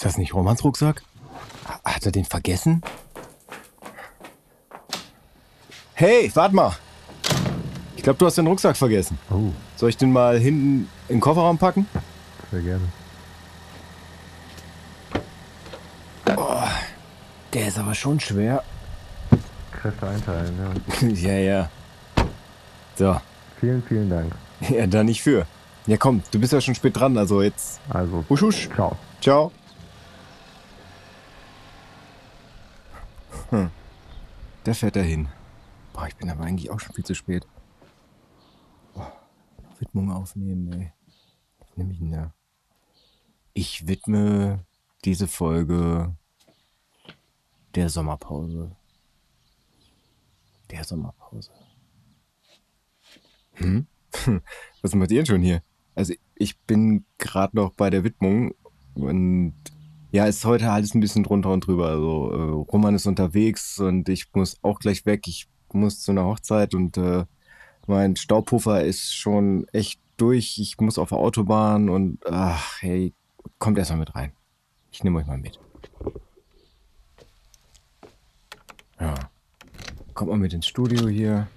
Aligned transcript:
Ist 0.00 0.06
das 0.06 0.16
nicht 0.16 0.32
Romans 0.32 0.64
Rucksack? 0.64 1.02
Hat 1.84 2.06
er 2.06 2.10
den 2.10 2.24
vergessen? 2.24 2.80
Hey, 5.92 6.30
warte 6.32 6.54
mal. 6.54 6.72
Ich 7.96 8.02
glaube, 8.02 8.18
du 8.18 8.24
hast 8.24 8.38
den 8.38 8.46
Rucksack 8.46 8.78
vergessen. 8.78 9.18
Oh, 9.30 9.52
Soll 9.76 9.90
ich 9.90 9.98
den 9.98 10.10
mal 10.10 10.38
hinten 10.38 10.88
in 11.08 11.16
den 11.16 11.20
Kofferraum 11.20 11.58
packen? 11.58 11.86
sehr 12.50 12.62
gerne. 12.62 12.88
Der 17.52 17.68
ist 17.68 17.78
aber 17.78 17.94
schon 17.94 18.18
schwer. 18.20 18.64
Kräfte 19.70 20.08
einteilen, 20.08 20.58
ja. 21.02 21.08
ja, 21.34 21.38
ja. 21.38 21.70
So. 22.96 23.20
Vielen, 23.60 23.82
vielen 23.82 24.08
Dank. 24.08 24.32
Ja, 24.66 24.86
da 24.86 25.04
nicht 25.04 25.20
für. 25.22 25.46
Ja, 25.86 25.98
komm, 25.98 26.22
du 26.30 26.40
bist 26.40 26.54
ja 26.54 26.60
schon 26.62 26.74
spät 26.74 26.98
dran, 26.98 27.18
also 27.18 27.42
jetzt. 27.42 27.80
Also, 27.90 28.24
Husch, 28.30 28.40
husch. 28.40 28.70
ciao. 28.74 28.96
Ciao. 29.20 29.52
Hm. 33.50 33.70
Der 34.70 34.76
fährt 34.76 34.94
dahin. 34.94 35.26
Boah, 35.92 36.06
ich 36.06 36.14
bin 36.14 36.30
aber 36.30 36.44
eigentlich 36.44 36.70
auch 36.70 36.78
schon 36.78 36.94
viel 36.94 37.04
zu 37.04 37.16
spät. 37.16 37.44
Boah, 38.94 39.12
Widmung 39.80 40.12
aufnehmen, 40.12 40.72
ey. 40.72 40.92
Was 41.58 41.76
nehme 41.76 41.92
ich 41.92 41.98
denn 41.98 42.12
da? 42.12 42.32
Ich 43.52 43.88
widme 43.88 44.64
diese 45.04 45.26
Folge 45.26 46.14
der 47.74 47.88
Sommerpause. 47.88 48.76
Der 50.70 50.84
Sommerpause. 50.84 51.50
Hm? 53.54 53.88
Was 54.82 54.94
macht 54.94 55.10
ihr 55.10 55.16
denn 55.16 55.26
schon 55.26 55.42
hier? 55.42 55.64
Also 55.96 56.14
ich 56.36 56.56
bin 56.60 57.04
gerade 57.18 57.56
noch 57.56 57.74
bei 57.74 57.90
der 57.90 58.04
Widmung 58.04 58.54
und 58.94 59.56
ja, 60.12 60.26
ist 60.26 60.44
heute 60.44 60.70
alles 60.70 60.94
ein 60.94 61.00
bisschen 61.00 61.22
drunter 61.22 61.50
und 61.50 61.66
drüber. 61.66 61.88
Also 61.88 62.32
äh, 62.32 62.70
Roman 62.72 62.94
ist 62.94 63.06
unterwegs 63.06 63.78
und 63.78 64.08
ich 64.08 64.26
muss 64.34 64.56
auch 64.62 64.78
gleich 64.80 65.06
weg. 65.06 65.26
Ich 65.28 65.48
muss 65.72 66.00
zu 66.00 66.10
einer 66.10 66.24
Hochzeit 66.24 66.74
und 66.74 66.96
äh, 66.96 67.24
mein 67.86 68.16
Staubpuffer 68.16 68.84
ist 68.84 69.14
schon 69.14 69.66
echt 69.72 70.00
durch. 70.16 70.58
Ich 70.58 70.78
muss 70.80 70.98
auf 70.98 71.10
der 71.10 71.18
Autobahn 71.18 71.88
und 71.88 72.18
ach, 72.26 72.82
hey, 72.82 73.14
kommt 73.58 73.78
erst 73.78 73.90
mal 73.90 73.96
mit 73.96 74.14
rein. 74.14 74.32
Ich 74.90 75.04
nehme 75.04 75.18
euch 75.18 75.26
mal 75.26 75.38
mit. 75.38 75.58
Ja. 78.98 79.14
Kommt 80.14 80.30
mal 80.30 80.38
mit 80.38 80.52
ins 80.52 80.66
Studio 80.66 81.08
hier. 81.08 81.48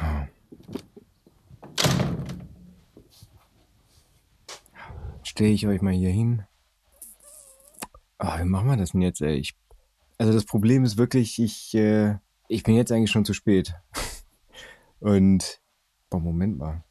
Ja. 0.00 0.28
Stehe 5.38 5.54
ich 5.54 5.68
euch 5.68 5.82
mal 5.82 5.92
hier 5.92 6.10
hin. 6.10 6.42
Ah, 8.18 8.40
wie 8.40 8.44
machen 8.44 8.70
wir 8.70 8.76
das 8.76 8.90
denn 8.90 9.02
jetzt, 9.02 9.20
ey? 9.20 9.36
Ich, 9.36 9.56
also 10.16 10.32
das 10.32 10.44
Problem 10.44 10.82
ist 10.82 10.96
wirklich, 10.96 11.38
ich, 11.38 11.72
äh, 11.76 12.16
ich 12.48 12.64
bin 12.64 12.74
jetzt 12.74 12.90
eigentlich 12.90 13.12
schon 13.12 13.24
zu 13.24 13.34
spät. 13.34 13.72
Und, 14.98 15.60
boah, 16.10 16.18
Moment 16.18 16.58
mal. 16.58 16.82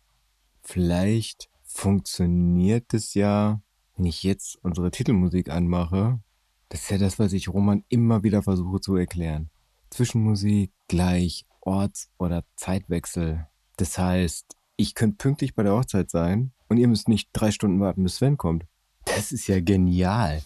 Vielleicht 0.61 1.49
funktioniert 1.61 2.93
es 2.93 3.15
ja, 3.15 3.59
wenn 3.97 4.05
ich 4.05 4.23
jetzt 4.23 4.57
unsere 4.63 4.91
Titelmusik 4.91 5.49
anmache. 5.49 6.21
Das 6.69 6.83
ist 6.83 6.91
ja 6.91 6.99
das, 6.99 7.19
was 7.19 7.33
ich 7.33 7.49
Roman 7.49 7.83
immer 7.89 8.23
wieder 8.23 8.43
versuche 8.43 8.79
zu 8.79 8.95
erklären. 8.95 9.49
Zwischenmusik 9.89 10.71
gleich 10.87 11.45
Orts- 11.59 12.11
oder 12.17 12.45
Zeitwechsel. 12.55 13.45
Das 13.75 13.97
heißt, 13.97 14.55
ich 14.77 14.95
könnte 14.95 15.17
pünktlich 15.17 15.53
bei 15.53 15.63
der 15.63 15.73
Hochzeit 15.73 16.09
sein 16.09 16.53
und 16.69 16.77
ihr 16.77 16.87
müsst 16.87 17.07
nicht 17.07 17.29
drei 17.33 17.51
Stunden 17.51 17.79
warten, 17.79 18.03
bis 18.03 18.17
Sven 18.17 18.37
kommt. 18.37 18.65
Das 19.05 19.31
ist 19.31 19.47
ja 19.47 19.59
genial. 19.59 20.41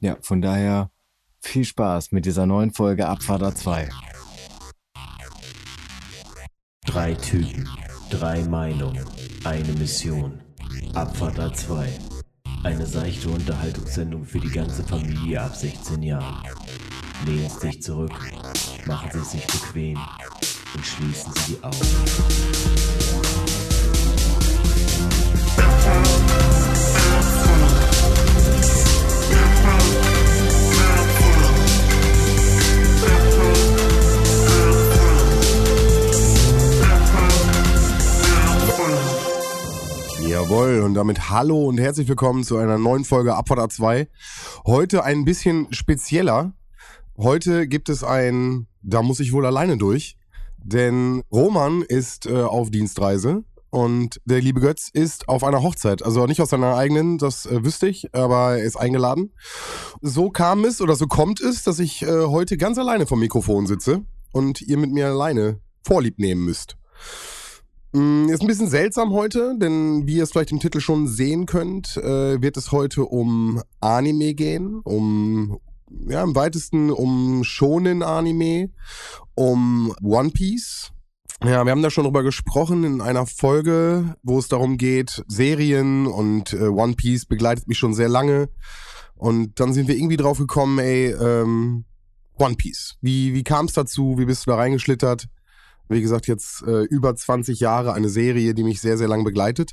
Ja, 0.00 0.16
von 0.20 0.40
daher 0.40 0.90
viel 1.40 1.64
Spaß 1.64 2.12
mit 2.12 2.26
dieser 2.26 2.46
neuen 2.46 2.72
Folge 2.72 3.08
Abfahrt 3.08 3.56
2. 3.56 3.88
Drei 6.86 7.14
Typen, 7.14 7.68
drei 8.10 8.42
Meinungen, 8.44 9.04
eine 9.44 9.72
Mission. 9.74 10.40
Abfahrt 10.94 11.38
A2. 11.38 11.86
Eine 12.62 12.86
seichte 12.86 13.28
Unterhaltungssendung 13.28 14.24
für 14.24 14.40
die 14.40 14.50
ganze 14.50 14.82
Familie 14.82 15.40
ab 15.40 15.54
16 15.54 16.02
Jahren. 16.02 16.42
Lehnen 17.26 17.48
Sie 17.48 17.68
sich 17.68 17.82
zurück, 17.82 18.12
machen 18.86 19.10
Sie 19.12 19.18
es 19.18 19.30
sich 19.32 19.46
bequem 19.46 19.98
und 20.74 20.84
schließen 20.84 21.32
Sie 21.34 21.54
die 21.54 21.64
Augen. 21.64 22.99
Jawohl, 40.50 40.80
und 40.80 40.94
damit 40.94 41.30
hallo 41.30 41.68
und 41.68 41.78
herzlich 41.78 42.08
willkommen 42.08 42.44
zu 42.44 42.56
einer 42.56 42.78
neuen 42.78 43.04
Folge 43.04 43.34
Abfahrt 43.34 43.60
A2. 43.60 44.08
Heute 44.66 45.04
ein 45.04 45.24
bisschen 45.24 45.72
spezieller. 45.72 46.52
Heute 47.16 47.68
gibt 47.68 47.88
es 47.88 48.02
ein, 48.02 48.66
da 48.82 49.02
muss 49.02 49.20
ich 49.20 49.32
wohl 49.32 49.44
alleine 49.44 49.76
durch, 49.76 50.16
denn 50.56 51.22
Roman 51.30 51.82
ist 51.82 52.26
äh, 52.26 52.42
auf 52.42 52.70
Dienstreise 52.70 53.44
und 53.70 54.20
der 54.24 54.40
liebe 54.40 54.60
Götz 54.60 54.90
ist 54.92 55.28
auf 55.28 55.44
einer 55.44 55.62
Hochzeit. 55.62 56.02
Also 56.04 56.26
nicht 56.26 56.40
aus 56.40 56.50
seiner 56.50 56.76
eigenen, 56.76 57.18
das 57.18 57.46
äh, 57.46 57.64
wüsste 57.64 57.88
ich, 57.88 58.14
aber 58.14 58.58
er 58.58 58.64
ist 58.64 58.76
eingeladen. 58.76 59.32
So 60.00 60.30
kam 60.30 60.64
es 60.64 60.80
oder 60.80 60.96
so 60.96 61.06
kommt 61.06 61.40
es, 61.40 61.62
dass 61.62 61.78
ich 61.78 62.02
äh, 62.02 62.24
heute 62.26 62.56
ganz 62.56 62.78
alleine 62.78 63.06
vom 63.06 63.20
Mikrofon 63.20 63.66
sitze 63.66 64.02
und 64.32 64.60
ihr 64.60 64.76
mit 64.76 64.92
mir 64.92 65.08
alleine 65.08 65.60
Vorlieb 65.82 66.18
nehmen 66.18 66.44
müsst. 66.44 66.76
Mm, 67.92 68.28
Ist 68.28 68.40
ein 68.40 68.46
bisschen 68.46 68.68
seltsam 68.68 69.12
heute, 69.12 69.56
denn 69.58 70.06
wie 70.06 70.16
ihr 70.16 70.22
es 70.22 70.30
vielleicht 70.30 70.52
im 70.52 70.60
Titel 70.60 70.80
schon 70.80 71.08
sehen 71.08 71.46
könnt, 71.46 71.96
äh, 71.96 72.40
wird 72.40 72.56
es 72.56 72.72
heute 72.72 73.04
um 73.04 73.62
Anime 73.80 74.34
gehen, 74.34 74.80
um 74.84 75.58
ja 76.08 76.22
im 76.22 76.34
weitesten 76.34 76.90
um 76.90 77.42
Shonen 77.42 78.02
Anime, 78.02 78.70
um 79.34 79.94
One 80.02 80.30
Piece. 80.30 80.92
Ja, 81.42 81.64
wir 81.64 81.70
haben 81.70 81.80
da 81.80 81.88
schon 81.88 82.04
drüber 82.04 82.22
gesprochen 82.22 82.84
in 82.84 83.00
einer 83.00 83.24
Folge, 83.24 84.14
wo 84.22 84.38
es 84.38 84.48
darum 84.48 84.76
geht, 84.76 85.24
Serien 85.26 86.06
und 86.06 86.52
äh, 86.52 86.66
One 86.66 86.94
Piece 86.94 87.24
begleitet 87.24 87.66
mich 87.66 87.78
schon 87.78 87.94
sehr 87.94 88.10
lange. 88.10 88.50
Und 89.14 89.58
dann 89.58 89.72
sind 89.72 89.88
wir 89.88 89.96
irgendwie 89.96 90.18
drauf 90.18 90.36
gekommen, 90.36 90.78
ey, 90.78 91.12
ähm, 91.12 91.86
One 92.38 92.56
Piece. 92.56 92.96
Wie, 93.00 93.32
wie 93.32 93.42
kam 93.42 93.66
es 93.66 93.72
dazu? 93.72 94.18
Wie 94.18 94.26
bist 94.26 94.46
du 94.46 94.50
da 94.50 94.58
reingeschlittert? 94.58 95.28
Wie 95.88 96.02
gesagt, 96.02 96.26
jetzt 96.26 96.62
äh, 96.66 96.82
über 96.84 97.16
20 97.16 97.58
Jahre 97.58 97.94
eine 97.94 98.10
Serie, 98.10 98.52
die 98.52 98.62
mich 98.62 98.82
sehr, 98.82 98.98
sehr 98.98 99.08
lang 99.08 99.24
begleitet. 99.24 99.72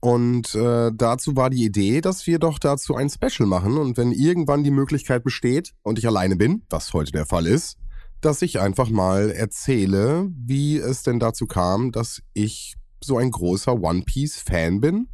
Und 0.00 0.52
äh, 0.56 0.90
dazu 0.92 1.36
war 1.36 1.48
die 1.48 1.64
Idee, 1.64 2.00
dass 2.00 2.26
wir 2.26 2.40
doch 2.40 2.58
dazu 2.58 2.96
ein 2.96 3.08
Special 3.08 3.48
machen. 3.48 3.78
Und 3.78 3.96
wenn 3.96 4.10
irgendwann 4.10 4.64
die 4.64 4.72
Möglichkeit 4.72 5.22
besteht 5.22 5.74
und 5.82 5.96
ich 5.96 6.08
alleine 6.08 6.34
bin, 6.34 6.64
was 6.70 6.92
heute 6.92 7.12
der 7.12 7.24
Fall 7.24 7.46
ist, 7.46 7.78
dass 8.24 8.42
ich 8.42 8.60
einfach 8.60 8.88
mal 8.88 9.30
erzähle, 9.30 10.30
wie 10.34 10.76
es 10.76 11.02
denn 11.02 11.18
dazu 11.18 11.46
kam, 11.46 11.92
dass 11.92 12.22
ich 12.34 12.74
so 13.04 13.18
ein 13.18 13.30
großer 13.30 13.80
One 13.80 14.02
Piece-Fan 14.02 14.80
bin. 14.80 15.08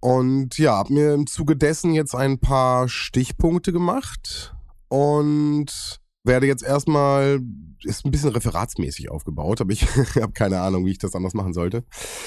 Und 0.00 0.58
ja, 0.58 0.76
habe 0.76 0.92
mir 0.92 1.14
im 1.14 1.26
Zuge 1.26 1.56
dessen 1.56 1.92
jetzt 1.92 2.14
ein 2.14 2.38
paar 2.38 2.88
Stichpunkte 2.88 3.72
gemacht 3.72 4.54
und 4.88 6.00
werde 6.24 6.46
jetzt 6.46 6.62
erstmal, 6.62 7.40
ist 7.82 8.04
ein 8.04 8.10
bisschen 8.10 8.30
referatsmäßig 8.30 9.10
aufgebaut, 9.10 9.60
aber 9.60 9.72
ich 9.72 9.86
habe 10.20 10.32
keine 10.32 10.60
Ahnung, 10.60 10.84
wie 10.86 10.92
ich 10.92 10.98
das 10.98 11.14
anders 11.14 11.34
machen 11.34 11.52
sollte. 11.52 11.84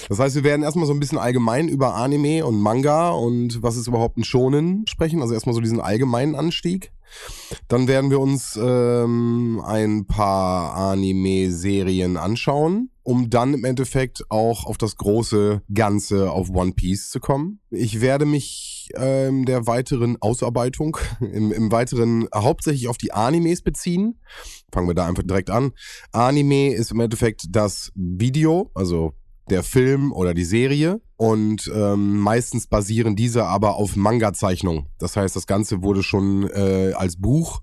Das 0.10 0.20
heißt, 0.20 0.36
wir 0.36 0.44
werden 0.44 0.64
erstmal 0.64 0.88
so 0.88 0.94
ein 0.94 1.00
bisschen 1.00 1.18
allgemein 1.18 1.70
über 1.70 1.96
Anime 1.96 2.46
und 2.46 2.60
Manga 2.60 3.10
und 3.10 3.64
was 3.64 3.78
ist 3.78 3.88
überhaupt 3.88 4.18
ein 4.18 4.24
Shonen 4.24 4.86
sprechen, 4.88 5.22
also 5.22 5.34
erstmal 5.34 5.56
so 5.56 5.62
diesen 5.62 5.80
allgemeinen 5.80 6.36
Anstieg. 6.36 6.92
Dann 7.68 7.88
werden 7.88 8.10
wir 8.10 8.20
uns 8.20 8.58
ähm, 8.62 9.62
ein 9.66 10.06
paar 10.06 10.76
Anime-Serien 10.76 12.18
anschauen, 12.18 12.92
um 13.04 13.30
dann 13.30 13.54
im 13.54 13.64
Endeffekt 13.64 14.24
auch 14.30 14.66
auf 14.66 14.78
das 14.78 14.96
große 14.98 15.62
Ganze 15.74 16.32
auf 16.32 16.50
One 16.50 16.74
Piece 16.74 17.10
zu 17.10 17.20
kommen. 17.20 17.60
Ich 17.70 18.02
werde 18.02 18.26
mich 18.26 18.90
ähm, 18.96 19.46
der 19.46 19.68
weiteren 19.68 20.18
Ausarbeitung, 20.22 20.98
im, 21.20 21.52
im 21.52 21.72
weiteren 21.72 22.28
hauptsächlich 22.34 22.88
auf 22.88 22.98
die 22.98 23.14
Animes 23.14 23.62
beziehen. 23.62 24.20
Fangen 24.72 24.88
wir 24.88 24.96
da 24.96 25.08
einfach 25.08 25.24
direkt 25.24 25.50
an. 25.50 25.72
Anime 26.12 26.74
ist 26.74 26.92
im 26.92 27.00
Endeffekt 27.00 27.46
das 27.50 27.92
Video, 27.96 28.72
also 28.74 29.14
der 29.50 29.64
Film 29.64 30.12
oder 30.12 30.34
die 30.34 30.46
Serie. 30.46 31.02
Und 31.22 31.72
ähm, 31.72 32.18
meistens 32.18 32.66
basieren 32.66 33.16
diese 33.16 33.46
aber 33.46 33.76
auf 33.76 33.96
Manga-Zeichnungen. 33.96 34.88
Das 34.98 35.16
heißt, 35.16 35.36
das 35.36 35.46
Ganze 35.46 35.84
wurde 35.84 36.02
schon 36.02 36.50
äh, 36.50 36.94
als 36.96 37.22
Buch, 37.22 37.62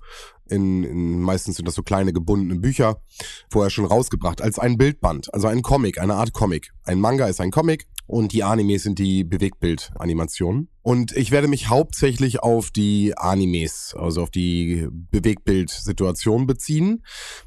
in, 0.48 0.84
in, 0.84 1.20
meistens 1.20 1.56
sind 1.56 1.66
das 1.66 1.74
so 1.74 1.82
kleine 1.82 2.12
gebundene 2.12 2.60
Bücher, 2.60 3.02
vorher 3.50 3.70
schon 3.70 3.84
rausgebracht, 3.84 4.40
als 4.40 4.60
ein 4.60 4.78
Bildband, 4.78 5.34
also 5.34 5.48
ein 5.48 5.62
Comic, 5.62 6.00
eine 6.00 6.14
Art 6.14 6.32
Comic. 6.32 6.70
Ein 6.84 7.00
Manga 7.00 7.26
ist 7.26 7.40
ein 7.40 7.50
Comic 7.50 7.88
und 8.08 8.32
die 8.32 8.42
Animes 8.42 8.84
sind 8.84 8.98
die 8.98 9.22
Bewegtbild-Animationen. 9.22 10.70
Und 10.80 11.14
ich 11.14 11.30
werde 11.30 11.46
mich 11.46 11.68
hauptsächlich 11.68 12.40
auf 12.42 12.70
die 12.70 13.12
Animes, 13.18 13.94
also 13.96 14.22
auf 14.22 14.30
die 14.30 14.88
Bewegtbild-Situation 14.90 16.46
beziehen. 16.46 17.04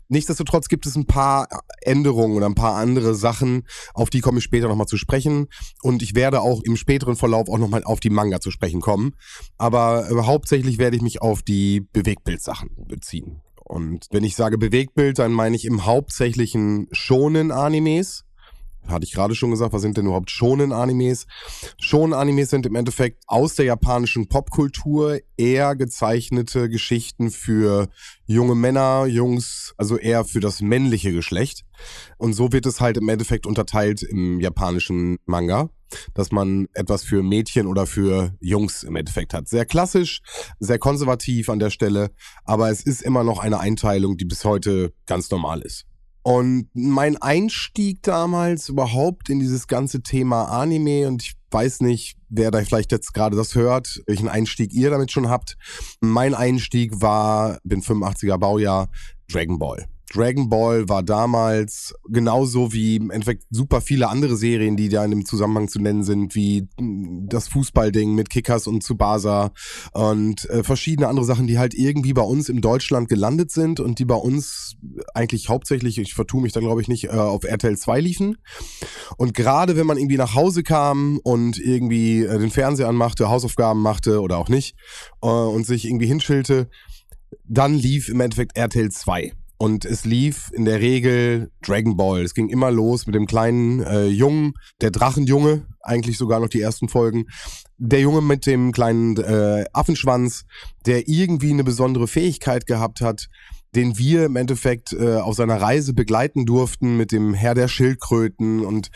Nichtsdestotrotz 0.08 0.68
gibt 0.68 0.86
es 0.86 0.96
ein 0.96 1.08
paar 1.08 1.48
Änderungen 1.82 2.38
oder 2.38 2.46
ein 2.46 2.54
paar 2.54 2.76
andere 2.76 3.16
Sachen, 3.16 3.64
auf 3.96 4.12
die 4.12 4.22
komme 4.22 4.38
ich 4.38 4.44
später 4.44 4.68
nochmal 4.68 4.86
zu 4.86 4.98
sprechen. 4.98 5.48
Und 5.82 6.04
ich 6.04 6.14
werde 6.14 6.42
auch 6.42 6.62
im 6.62 6.78
späteren 6.78 7.16
Verlauf 7.16 7.50
auch 7.50 7.58
nochmal 7.58 7.84
auf 7.84 8.00
die 8.00 8.12
Manga 8.12 8.40
zu 8.40 8.52
sprechen 8.52 8.82
kommen. 8.82 9.16
Aber 9.58 10.12
äh, 10.12 10.26
hauptsächlich 10.28 10.78
werde 10.78 10.96
ich 10.96 11.02
mich 11.02 11.24
auf 11.24 11.42
die 11.42 11.82
Bewegtbild-Sachen 11.92 12.70
beziehen. 12.88 13.42
Und 13.64 14.06
wenn 14.12 14.24
ich 14.24 14.36
sage 14.36 14.60
Bewegtbild, 14.60 15.18
dann 15.18 15.32
meine 15.32 15.56
ich 15.56 15.66
im 15.66 15.88
hauptsächlichen 15.88 16.88
schonen 16.92 17.52
Animes. 17.52 18.26
Hatte 18.88 19.06
ich 19.06 19.14
gerade 19.14 19.36
schon 19.36 19.52
gesagt, 19.52 19.74
was 19.74 19.82
sind 19.82 19.98
denn 19.98 20.06
überhaupt 20.06 20.32
schonen 20.32 20.74
Animes? 20.74 21.28
Schonen 21.80 22.14
Animes 22.14 22.50
sind 22.50 22.66
im 22.66 22.76
Endeffekt 22.76 23.24
aus 23.28 23.56
der 23.56 23.66
japanischen 23.66 24.28
Popkultur 24.28 25.20
eher 25.38 25.76
gezeichnete 25.76 26.70
Geschichten 26.70 27.32
für 27.32 27.90
junge 28.26 28.56
Männer, 28.56 29.06
Jungs, 29.06 29.74
also 29.78 29.98
eher 29.98 30.26
für 30.26 30.40
das 30.40 30.62
männliche 30.62 31.12
Geschlecht. 31.12 31.64
Und 32.18 32.34
so 32.34 32.52
wird 32.52 32.66
es 32.66 32.82
halt 32.82 32.98
im 32.98 33.10
Endeffekt 33.10 33.46
unterteilt 33.46 34.04
im 34.04 34.40
japanischen 34.40 35.18
Manga, 35.26 35.70
dass 36.14 36.32
man 36.32 36.68
etwas 36.74 37.04
für 37.04 37.24
Mädchen 37.24 37.68
oder 37.68 37.86
für 37.86 38.36
Jungs 38.40 38.84
im 38.84 38.96
Endeffekt 38.96 39.34
hat. 39.34 39.48
Sehr 39.48 39.66
klassisch, 39.66 40.22
sehr 40.60 40.80
konservativ 40.80 41.50
an 41.50 41.60
der 41.60 41.70
Stelle, 41.70 42.12
aber 42.44 42.70
es 42.70 42.82
ist 42.82 43.02
immer 43.02 43.24
noch 43.24 43.40
eine 43.40 43.60
Einteilung, 43.60 44.18
die 44.18 44.26
bis 44.26 44.44
heute 44.44 44.94
ganz 45.06 45.30
normal 45.30 45.62
ist. 45.62 45.86
Und 46.24 46.70
mein 46.74 47.18
Einstieg 47.18 48.04
damals 48.04 48.70
überhaupt 48.70 49.30
in 49.30 49.40
dieses 49.40 49.68
ganze 49.68 50.02
Thema 50.02 50.46
Anime 50.46 51.08
und 51.08 51.24
ich 51.24 51.36
weiß 51.50 51.82
nicht, 51.82 52.16
wer 52.30 52.52
da 52.52 52.62
vielleicht 52.64 52.92
jetzt 52.92 53.14
gerade 53.14 53.36
das 53.36 53.56
hört, 53.56 54.02
welchen 54.08 54.30
Einstieg 54.30 54.74
ihr 54.74 54.90
damit 54.90 55.12
schon 55.12 55.30
habt. 55.30 55.58
Mein 56.00 56.34
Einstieg 56.34 57.02
war, 57.02 57.60
bin 57.64 57.82
85er 57.82 58.38
Baujahr, 58.38 58.90
Dragon 59.32 59.60
Ball. 59.60 59.88
Dragon 60.14 60.50
Ball 60.50 60.90
war 60.90 61.04
damals 61.04 61.94
genauso 62.10 62.74
wie 62.74 62.98
im 62.98 63.12
Endeffekt 63.12 63.46
super 63.50 63.80
viele 63.82 64.10
andere 64.10 64.36
Serien, 64.36 64.76
die 64.76 64.90
da 64.90 65.06
in 65.06 65.12
dem 65.12 65.26
Zusammenhang 65.26 65.70
zu 65.70 65.80
nennen 65.80 66.04
sind, 66.04 66.36
wie 66.36 66.68
das 67.28 67.48
Fußballding 67.48 68.14
mit 68.14 68.30
Kickers 68.30 68.68
und 68.68 68.84
Tsubasa 68.84 69.52
und 69.94 70.50
äh, 70.50 70.64
verschiedene 70.64 71.08
andere 71.08 71.26
Sachen, 71.26 71.48
die 71.48 71.58
halt 71.58 71.74
irgendwie 71.74 72.14
bei 72.14 72.22
uns 72.22 72.50
in 72.50 72.62
Deutschland 72.62 73.08
gelandet 73.08 73.52
sind 73.52 73.80
und 73.80 74.00
die 74.00 74.06
bei 74.06 74.16
uns 74.16 74.76
eigentlich 75.14 75.50
hauptsächlich, 75.50 75.98
ich 75.98 76.14
vertue 76.14 76.42
mich 76.42 76.52
da 76.52 76.60
glaube 76.60 76.82
ich 76.82 76.88
nicht, 76.88 77.06
äh, 77.06 77.10
auf 77.12 77.44
RTL 77.44 77.78
2 77.78 78.02
liefen. 78.02 78.38
Und 79.18 79.34
gerade 79.34 79.78
wenn 79.78 79.88
man 79.88 79.98
irgendwie 79.98 80.18
nach 80.18 80.36
Hause 80.36 80.64
kam 80.64 81.20
und 81.24 81.58
irgendwie 81.58 82.24
äh, 82.24 82.38
den 82.38 82.52
Fernseher 82.52 82.90
anmachte, 82.90 83.30
Hausaufgaben 83.30 83.82
machte 83.82 84.22
oder 84.22 84.38
auch 84.38 84.50
nicht 84.50 84.76
äh, 85.22 85.28
und 85.28 85.66
sich 85.66 85.86
irgendwie 85.86 86.08
hinschillte, 86.08 86.70
dann 87.48 87.76
lief 87.76 88.10
im 88.10 88.20
Endeffekt 88.20 88.58
RTL 88.58 88.92
2. 88.92 89.34
Und 89.62 89.86
es 89.86 90.06
lief 90.06 90.50
in 90.56 90.66
der 90.66 90.82
Regel 90.82 91.52
Dragon 91.62 91.96
Ball. 91.96 92.24
Es 92.24 92.34
ging 92.34 92.50
immer 92.50 92.72
los 92.72 93.06
mit 93.06 93.14
dem 93.14 93.28
kleinen 93.28 93.84
äh, 93.84 94.08
Jungen, 94.08 94.54
der 94.82 94.90
Drachenjunge, 94.90 95.68
eigentlich 95.82 96.18
sogar 96.18 96.40
noch 96.40 96.48
die 96.48 96.62
ersten 96.62 96.90
Folgen. 96.90 97.26
Der 97.78 98.00
Junge 98.00 98.22
mit 98.22 98.48
dem 98.48 98.72
kleinen 98.72 99.18
äh, 99.18 99.66
Affenschwanz, 99.72 100.46
der 100.88 101.08
irgendwie 101.08 101.52
eine 101.52 101.64
besondere 101.64 102.08
Fähigkeit 102.08 102.66
gehabt 102.66 103.02
hat, 103.02 103.28
den 103.76 104.00
wir 104.00 104.26
im 104.26 104.36
Endeffekt 104.36 104.94
äh, 104.94 105.18
auf 105.18 105.36
seiner 105.36 105.62
Reise 105.62 105.94
begleiten 105.94 106.48
durften 106.48 106.98
mit 106.98 107.12
dem 107.12 107.36
Herr 107.36 107.54
der 107.54 107.68
Schildkröten. 107.68 108.66
Und 108.66 108.90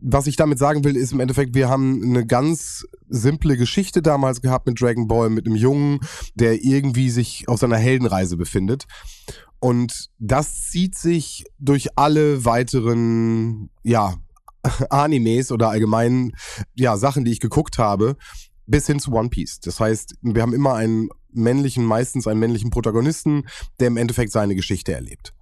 was 0.00 0.26
ich 0.26 0.36
damit 0.36 0.58
sagen 0.58 0.84
will, 0.84 0.96
ist 0.96 1.12
im 1.12 1.20
Endeffekt, 1.20 1.54
wir 1.54 1.68
haben 1.68 2.02
eine 2.02 2.24
ganz 2.24 2.86
simple 3.10 3.58
Geschichte 3.58 4.00
damals 4.00 4.40
gehabt 4.40 4.66
mit 4.66 4.80
Dragon 4.80 5.06
Ball, 5.06 5.28
mit 5.28 5.44
einem 5.44 5.56
Jungen, 5.56 6.00
der 6.34 6.64
irgendwie 6.64 7.10
sich 7.10 7.46
auf 7.46 7.60
seiner 7.60 7.76
Heldenreise 7.76 8.38
befindet. 8.38 8.86
Und 9.62 10.06
das 10.18 10.70
zieht 10.70 10.96
sich 10.96 11.44
durch 11.60 11.96
alle 11.96 12.44
weiteren, 12.44 13.70
ja, 13.84 14.16
Animes 14.90 15.52
oder 15.52 15.68
allgemein, 15.68 16.32
ja, 16.74 16.96
Sachen, 16.96 17.24
die 17.24 17.30
ich 17.30 17.38
geguckt 17.38 17.78
habe, 17.78 18.16
bis 18.66 18.88
hin 18.88 18.98
zu 18.98 19.12
One 19.12 19.28
Piece. 19.28 19.60
Das 19.60 19.78
heißt, 19.78 20.16
wir 20.20 20.42
haben 20.42 20.52
immer 20.52 20.74
einen 20.74 21.10
männlichen, 21.30 21.84
meistens 21.84 22.26
einen 22.26 22.40
männlichen 22.40 22.70
Protagonisten, 22.70 23.44
der 23.78 23.86
im 23.86 23.98
Endeffekt 23.98 24.32
seine 24.32 24.56
Geschichte 24.56 24.94
erlebt. 24.94 25.32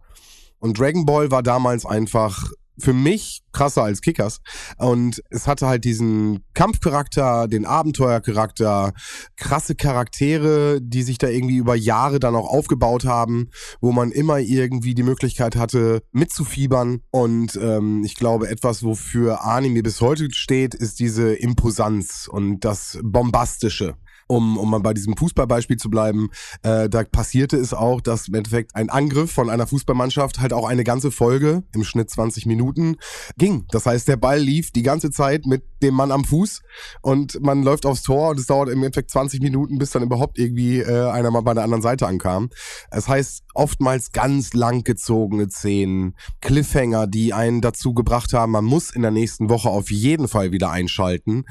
Und 0.58 0.78
Dragon 0.78 1.06
Ball 1.06 1.30
war 1.30 1.42
damals 1.42 1.86
einfach 1.86 2.52
für 2.80 2.92
mich 2.92 3.42
krasser 3.52 3.82
als 3.82 4.00
Kickers. 4.00 4.40
Und 4.76 5.22
es 5.30 5.46
hatte 5.46 5.66
halt 5.66 5.84
diesen 5.84 6.44
Kampfcharakter, 6.54 7.48
den 7.48 7.64
Abenteuercharakter, 7.66 8.92
krasse 9.36 9.74
Charaktere, 9.74 10.80
die 10.80 11.02
sich 11.02 11.18
da 11.18 11.28
irgendwie 11.28 11.56
über 11.56 11.74
Jahre 11.74 12.20
dann 12.20 12.36
auch 12.36 12.48
aufgebaut 12.48 13.04
haben, 13.04 13.50
wo 13.80 13.92
man 13.92 14.12
immer 14.12 14.38
irgendwie 14.38 14.94
die 14.94 15.02
Möglichkeit 15.02 15.56
hatte, 15.56 16.02
mitzufiebern. 16.12 17.00
Und 17.10 17.56
ähm, 17.56 18.02
ich 18.04 18.14
glaube, 18.14 18.48
etwas, 18.48 18.82
wofür 18.82 19.44
Anime 19.44 19.82
bis 19.82 20.00
heute 20.00 20.28
steht, 20.32 20.74
ist 20.74 21.00
diese 21.00 21.34
Imposanz 21.34 22.28
und 22.30 22.60
das 22.60 22.98
Bombastische 23.02 23.96
um, 24.30 24.56
um 24.56 24.70
mal 24.70 24.78
bei 24.78 24.94
diesem 24.94 25.16
Fußballbeispiel 25.16 25.76
zu 25.76 25.90
bleiben, 25.90 26.30
äh, 26.62 26.88
da 26.88 27.02
passierte 27.02 27.56
es 27.56 27.74
auch, 27.74 28.00
dass 28.00 28.28
im 28.28 28.34
Endeffekt 28.34 28.76
ein 28.76 28.88
Angriff 28.88 29.32
von 29.32 29.50
einer 29.50 29.66
Fußballmannschaft 29.66 30.40
halt 30.40 30.52
auch 30.52 30.68
eine 30.68 30.84
ganze 30.84 31.10
Folge, 31.10 31.64
im 31.74 31.82
Schnitt 31.82 32.10
20 32.10 32.46
Minuten, 32.46 32.96
ging. 33.36 33.66
Das 33.72 33.86
heißt, 33.86 34.06
der 34.06 34.16
Ball 34.16 34.38
lief 34.38 34.70
die 34.70 34.82
ganze 34.82 35.10
Zeit 35.10 35.46
mit 35.46 35.64
dem 35.82 35.94
Mann 35.94 36.12
am 36.12 36.24
Fuß 36.24 36.62
und 37.02 37.42
man 37.42 37.64
läuft 37.64 37.84
aufs 37.86 38.02
Tor 38.02 38.30
und 38.30 38.38
es 38.38 38.46
dauert 38.46 38.68
im 38.68 38.78
Endeffekt 38.84 39.10
20 39.10 39.40
Minuten, 39.42 39.78
bis 39.78 39.90
dann 39.90 40.02
überhaupt 40.02 40.38
irgendwie 40.38 40.78
äh, 40.78 41.10
einer 41.10 41.32
mal 41.32 41.40
bei 41.40 41.54
der 41.54 41.64
anderen 41.64 41.82
Seite 41.82 42.06
ankam. 42.06 42.50
Das 42.92 43.08
heißt, 43.08 43.42
oftmals 43.54 44.12
ganz 44.12 44.52
lang 44.52 44.84
gezogene 44.84 45.48
Szenen, 45.48 46.14
Cliffhanger, 46.40 47.08
die 47.08 47.34
einen 47.34 47.60
dazu 47.60 47.94
gebracht 47.94 48.32
haben, 48.32 48.52
man 48.52 48.64
muss 48.64 48.90
in 48.90 49.02
der 49.02 49.10
nächsten 49.10 49.48
Woche 49.48 49.70
auf 49.70 49.90
jeden 49.90 50.28
Fall 50.28 50.52
wieder 50.52 50.70
einschalten, 50.70 51.46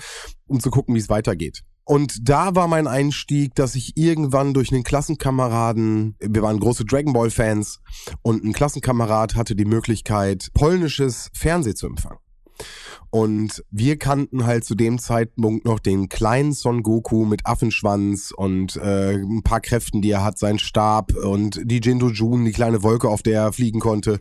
um 0.47 0.61
zu 0.61 0.69
gucken, 0.69 0.95
wie 0.95 0.99
es 0.99 1.09
weitergeht. 1.09 1.63
Und 1.89 2.29
da 2.29 2.53
war 2.53 2.67
mein 2.67 2.85
Einstieg, 2.85 3.55
dass 3.55 3.73
ich 3.73 3.97
irgendwann 3.97 4.53
durch 4.53 4.71
einen 4.71 4.83
Klassenkameraden, 4.83 6.15
wir 6.19 6.43
waren 6.43 6.59
große 6.59 6.85
Dragon 6.85 7.13
Ball 7.13 7.31
Fans, 7.31 7.81
und 8.21 8.43
ein 8.43 8.53
Klassenkamerad 8.53 9.33
hatte 9.33 9.55
die 9.55 9.65
Möglichkeit, 9.65 10.49
polnisches 10.53 11.31
Fernseh 11.33 11.73
zu 11.73 11.87
empfangen. 11.87 12.19
Und 13.11 13.63
wir 13.71 13.97
kannten 13.97 14.45
halt 14.45 14.65
zu 14.65 14.75
dem 14.75 14.99
Zeitpunkt 14.99 15.65
noch 15.65 15.79
den 15.79 16.09
kleinen 16.09 16.53
Son 16.53 16.83
Goku 16.83 17.25
mit 17.25 17.45
Affenschwanz 17.45 18.31
und 18.35 18.75
äh, 18.77 19.15
ein 19.15 19.41
paar 19.43 19.61
Kräften, 19.61 20.01
die 20.01 20.11
er 20.11 20.23
hat, 20.23 20.37
sein 20.37 20.59
Stab 20.59 21.13
und 21.15 21.59
die 21.63 21.79
Jindo 21.79 22.09
Jun, 22.09 22.45
die 22.45 22.51
kleine 22.51 22.83
Wolke, 22.83 23.09
auf 23.09 23.23
der 23.23 23.41
er 23.41 23.53
fliegen 23.53 23.79
konnte. 23.79 24.19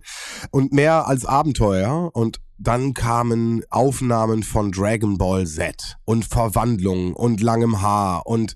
Und 0.50 0.72
mehr 0.72 1.06
als 1.06 1.26
Abenteuer. 1.26 2.10
Und 2.14 2.40
dann 2.58 2.92
kamen 2.94 3.62
Aufnahmen 3.70 4.42
von 4.42 4.72
Dragon 4.72 5.16
Ball 5.16 5.46
Z 5.46 5.96
und 6.04 6.24
Verwandlung 6.24 7.12
und 7.12 7.40
langem 7.40 7.82
Haar 7.82 8.26
und 8.26 8.54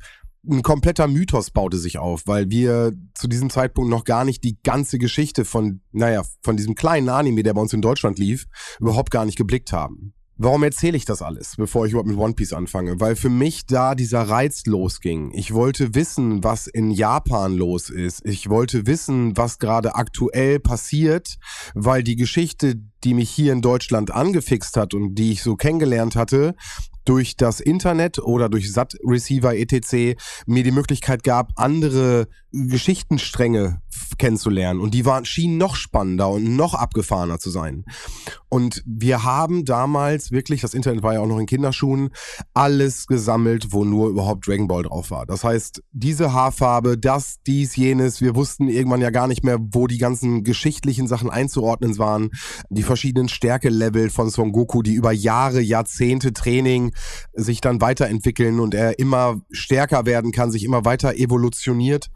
ein 0.49 0.63
kompletter 0.63 1.07
Mythos 1.07 1.51
baute 1.51 1.79
sich 1.79 1.99
auf, 1.99 2.23
weil 2.27 2.51
wir 2.51 2.93
zu 3.15 3.29
diesem 3.29 3.49
Zeitpunkt 3.49 3.91
noch 3.91 4.05
gar 4.05 4.25
nicht 4.25 4.43
die 4.43 4.61
ganze 4.63 4.99
Geschichte 4.99 5.45
von, 5.45 5.83
naja, 5.93 6.25
von 6.43 6.57
diesem 6.57 6.75
kleinen 6.75 7.09
Anime, 7.09 7.43
der 7.43 7.55
bei 7.55 7.61
uns 7.61 7.73
in 7.73 7.81
Deutschland 7.81 8.19
lief, 8.19 8.47
überhaupt 8.81 9.11
gar 9.11 9.25
nicht 9.25 9.39
geblickt 9.39 9.73
haben. 9.73 10.15
Warum 10.39 10.63
erzähle 10.63 10.97
ich 10.97 11.05
das 11.05 11.21
alles, 11.21 11.57
bevor 11.57 11.85
ich 11.85 11.93
überhaupt 11.93 12.09
mit 12.09 12.17
One 12.17 12.35
Piece 12.35 12.53
anfange? 12.53 12.99
Weil 13.01 13.17
für 13.17 13.29
mich 13.29 13.67
da 13.67 13.95
dieser 13.95 14.23
Reiz 14.23 14.65
losging. 14.67 15.31
Ich 15.35 15.53
wollte 15.53 15.95
wissen, 15.95 16.43
was 16.43 16.67
in 16.67 16.91
Japan 16.91 17.55
los 17.55 17.91
ist. 17.91 18.25
Ich 18.25 18.49
wollte 18.49 18.87
wissen, 18.87 19.37
was 19.37 19.59
gerade 19.59 19.95
aktuell 19.95 20.59
passiert, 20.59 21.37
weil 21.75 22.03
die 22.03 22.17
Geschichte, 22.17 22.77
die 23.05 23.15
mich 23.15 23.31
hier 23.31 23.53
in 23.53 23.61
Deutschland 23.61 24.11
angefixt 24.11 24.77
hat 24.77 24.95
und 24.95 25.15
die 25.17 25.33
ich 25.33 25.43
so 25.43 25.55
kennengelernt 25.57 26.17
hatte, 26.17 26.55
durch 27.05 27.37
das 27.37 27.61
Internet 27.61 28.19
oder 28.19 28.49
durch 28.49 28.73
SAT-Receiver 28.73 29.57
etc. 29.57 30.17
mir 30.47 30.63
die 30.63 30.71
Möglichkeit 30.71 31.25
gab, 31.25 31.53
andere 31.57 32.29
Geschichtenstränge 32.53 33.81
kennenzulernen. 34.19 34.81
Und 34.81 34.95
die 34.95 35.05
waren, 35.05 35.25
schienen 35.25 35.59
noch 35.59 35.77
spannender 35.77 36.29
und 36.29 36.57
noch 36.57 36.75
abgefahrener 36.75 37.39
zu 37.39 37.51
sein. 37.51 37.85
Und 38.49 38.83
wir 38.87 39.25
haben 39.25 39.65
damals 39.65 40.31
wirklich, 40.31 40.61
das 40.61 40.75
Internet 40.75 41.03
war 41.03 41.15
ja 41.15 41.21
auch 41.21 41.27
noch 41.27 41.39
in 41.39 41.47
Kinderschuhen, 41.47 42.11
alles 42.53 43.07
gesammelt, 43.07 43.69
wo 43.71 43.85
nur 43.85 44.11
überhaupt 44.11 44.47
Dragon 44.47 44.69
Ball 44.69 44.83
drauf 44.83 45.11
war. 45.11 45.25
Das 45.27 45.43
heißt, 45.43 45.83
diese 45.93 46.33
Haarfarbe, 46.33 46.99
das, 46.99 47.37
dies, 47.47 47.77
jenes, 47.77 48.21
wir 48.21 48.35
wussten 48.35 48.69
irgendwann 48.69 49.01
ja 49.01 49.11
gar 49.11 49.27
nicht 49.27 49.43
mehr, 49.43 49.59
wo 49.59 49.87
die 49.87 49.99
ganzen 49.99 50.45
geschichtlichen 50.45 51.07
Sachen 51.07 51.31
einzuordnen 51.31 51.97
waren. 51.99 52.31
Die 52.69 52.83
verschiedenen 52.83 53.29
Stärkelevel 53.29 54.11
von 54.11 54.29
Son 54.29 54.53
Goku, 54.53 54.83
die 54.83 54.95
über 54.95 55.13
Jahre, 55.13 55.61
Jahrzehnte 55.61 56.33
Training 56.33 56.93
sich 57.33 57.61
dann 57.61 57.81
weiterentwickeln 57.81 58.61
und 58.61 58.75
er 58.75 58.99
immer 58.99 59.41
stärker 59.51 60.07
werden 60.07 60.33
kann, 60.33 60.51
sich 60.51 60.65
immer 60.65 60.85
weiter 60.85 61.15
evolutioniert 61.15 62.11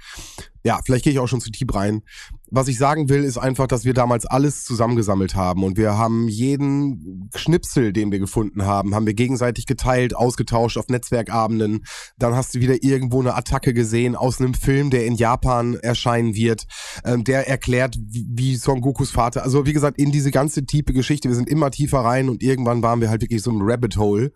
ja, 0.67 0.81
vielleicht 0.85 1.05
gehe 1.05 1.13
ich 1.13 1.21
auch 1.21 1.29
schon 1.29 1.41
zu 1.41 1.53
tief 1.53 1.73
rein. 1.73 2.03
was 2.51 2.67
ich 2.67 2.77
sagen 2.79 3.09
will, 3.09 3.23
ist 3.23 3.39
einfach, 3.39 3.67
dass 3.69 3.85
wir 3.85 3.95
damals 3.95 4.27
alles 4.27 4.65
zusammengesammelt 4.65 5.35
haben 5.37 5.63
und 5.63 5.77
wir 5.77 5.97
haben 5.97 6.29
jeden 6.29 7.29
Schnipsel, 7.35 7.93
den 7.93 8.11
wir 8.11 8.19
gefunden 8.19 8.65
haben, 8.65 8.95
haben 8.95 9.07
wir 9.07 9.15
gegenseitig 9.15 9.67
geteilt, 9.67 10.17
ausgetauscht 10.17 10.77
auf 10.77 10.89
Netzwerkabenden. 10.89 11.85
Dann 12.19 12.35
hast 12.35 12.55
du 12.55 12.61
wieder 12.61 12.83
irgendwo 12.83 13.21
eine 13.21 13.35
Attacke 13.35 13.75
gesehen 13.75 14.17
aus 14.17 14.41
einem 14.41 14.55
Film, 14.55 14.91
der 14.91 15.07
in 15.07 15.15
Japan 15.15 15.75
erscheinen 15.75 16.35
wird, 16.35 16.67
ähm, 17.05 17.23
der 17.23 17.49
erklärt, 17.49 17.97
wie, 18.01 18.27
wie 18.29 18.57
Son 18.57 18.81
Gokus 18.81 19.13
Vater, 19.13 19.45
also 19.45 19.67
wie 19.67 19.73
gesagt, 19.73 20.01
in 20.01 20.11
diese 20.11 20.33
ganze 20.33 20.67
tiefe 20.67 20.93
Geschichte, 20.93 21.29
wir 21.29 21.37
sind 21.37 21.49
immer 21.49 21.71
tiefer 21.71 22.01
rein 22.01 22.29
und 22.29 22.43
irgendwann 22.43 22.83
waren 22.83 23.01
wir 23.01 23.11
halt 23.11 23.23
wirklich 23.23 23.43
so 23.43 23.53
ein 23.53 23.61
Rabbit 23.61 23.99
Hole, 23.99 24.33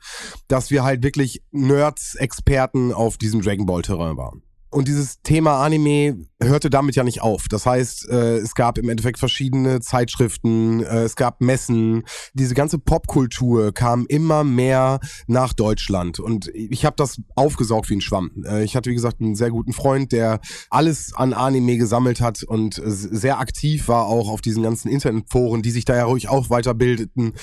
dass 0.46 0.70
wir 0.70 0.84
halt 0.84 1.02
wirklich 1.02 1.42
Nerds, 1.50 2.14
Experten 2.14 2.92
auf 2.92 3.18
diesem 3.18 3.40
Dragon 3.40 3.66
Ball 3.66 3.82
Terrain 3.82 4.16
waren. 4.16 4.42
Und 4.70 4.88
dieses 4.88 5.20
Thema 5.22 5.64
Anime 5.64 6.26
hörte 6.42 6.70
damit 6.70 6.96
ja 6.96 7.04
nicht 7.04 7.22
auf. 7.22 7.48
Das 7.48 7.66
heißt, 7.66 8.08
äh, 8.08 8.38
es 8.38 8.54
gab 8.54 8.78
im 8.78 8.88
Endeffekt 8.88 9.18
verschiedene 9.18 9.80
Zeitschriften, 9.80 10.82
äh, 10.82 11.02
es 11.02 11.16
gab 11.16 11.40
Messen. 11.40 12.04
Diese 12.34 12.54
ganze 12.54 12.78
Popkultur 12.78 13.72
kam 13.72 14.06
immer 14.08 14.44
mehr 14.44 15.00
nach 15.26 15.52
Deutschland. 15.52 16.18
Und 16.18 16.48
ich 16.54 16.84
habe 16.84 16.96
das 16.96 17.20
aufgesaugt 17.34 17.90
wie 17.90 17.96
ein 17.96 18.00
Schwamm. 18.00 18.30
Äh, 18.46 18.64
ich 18.64 18.76
hatte, 18.76 18.90
wie 18.90 18.94
gesagt, 18.94 19.20
einen 19.20 19.34
sehr 19.34 19.50
guten 19.50 19.72
Freund, 19.72 20.12
der 20.12 20.40
alles 20.70 21.12
an 21.14 21.32
Anime 21.32 21.76
gesammelt 21.76 22.20
hat 22.20 22.42
und 22.42 22.80
sehr 22.84 23.38
aktiv 23.38 23.88
war 23.88 24.06
auch 24.06 24.30
auf 24.30 24.40
diesen 24.40 24.62
ganzen 24.62 24.88
Internetforen, 24.88 25.62
die 25.62 25.70
sich 25.70 25.84
da 25.84 25.96
ja 25.96 26.04
ruhig 26.04 26.28
auch 26.28 26.48
weiterbildeten. 26.48 27.34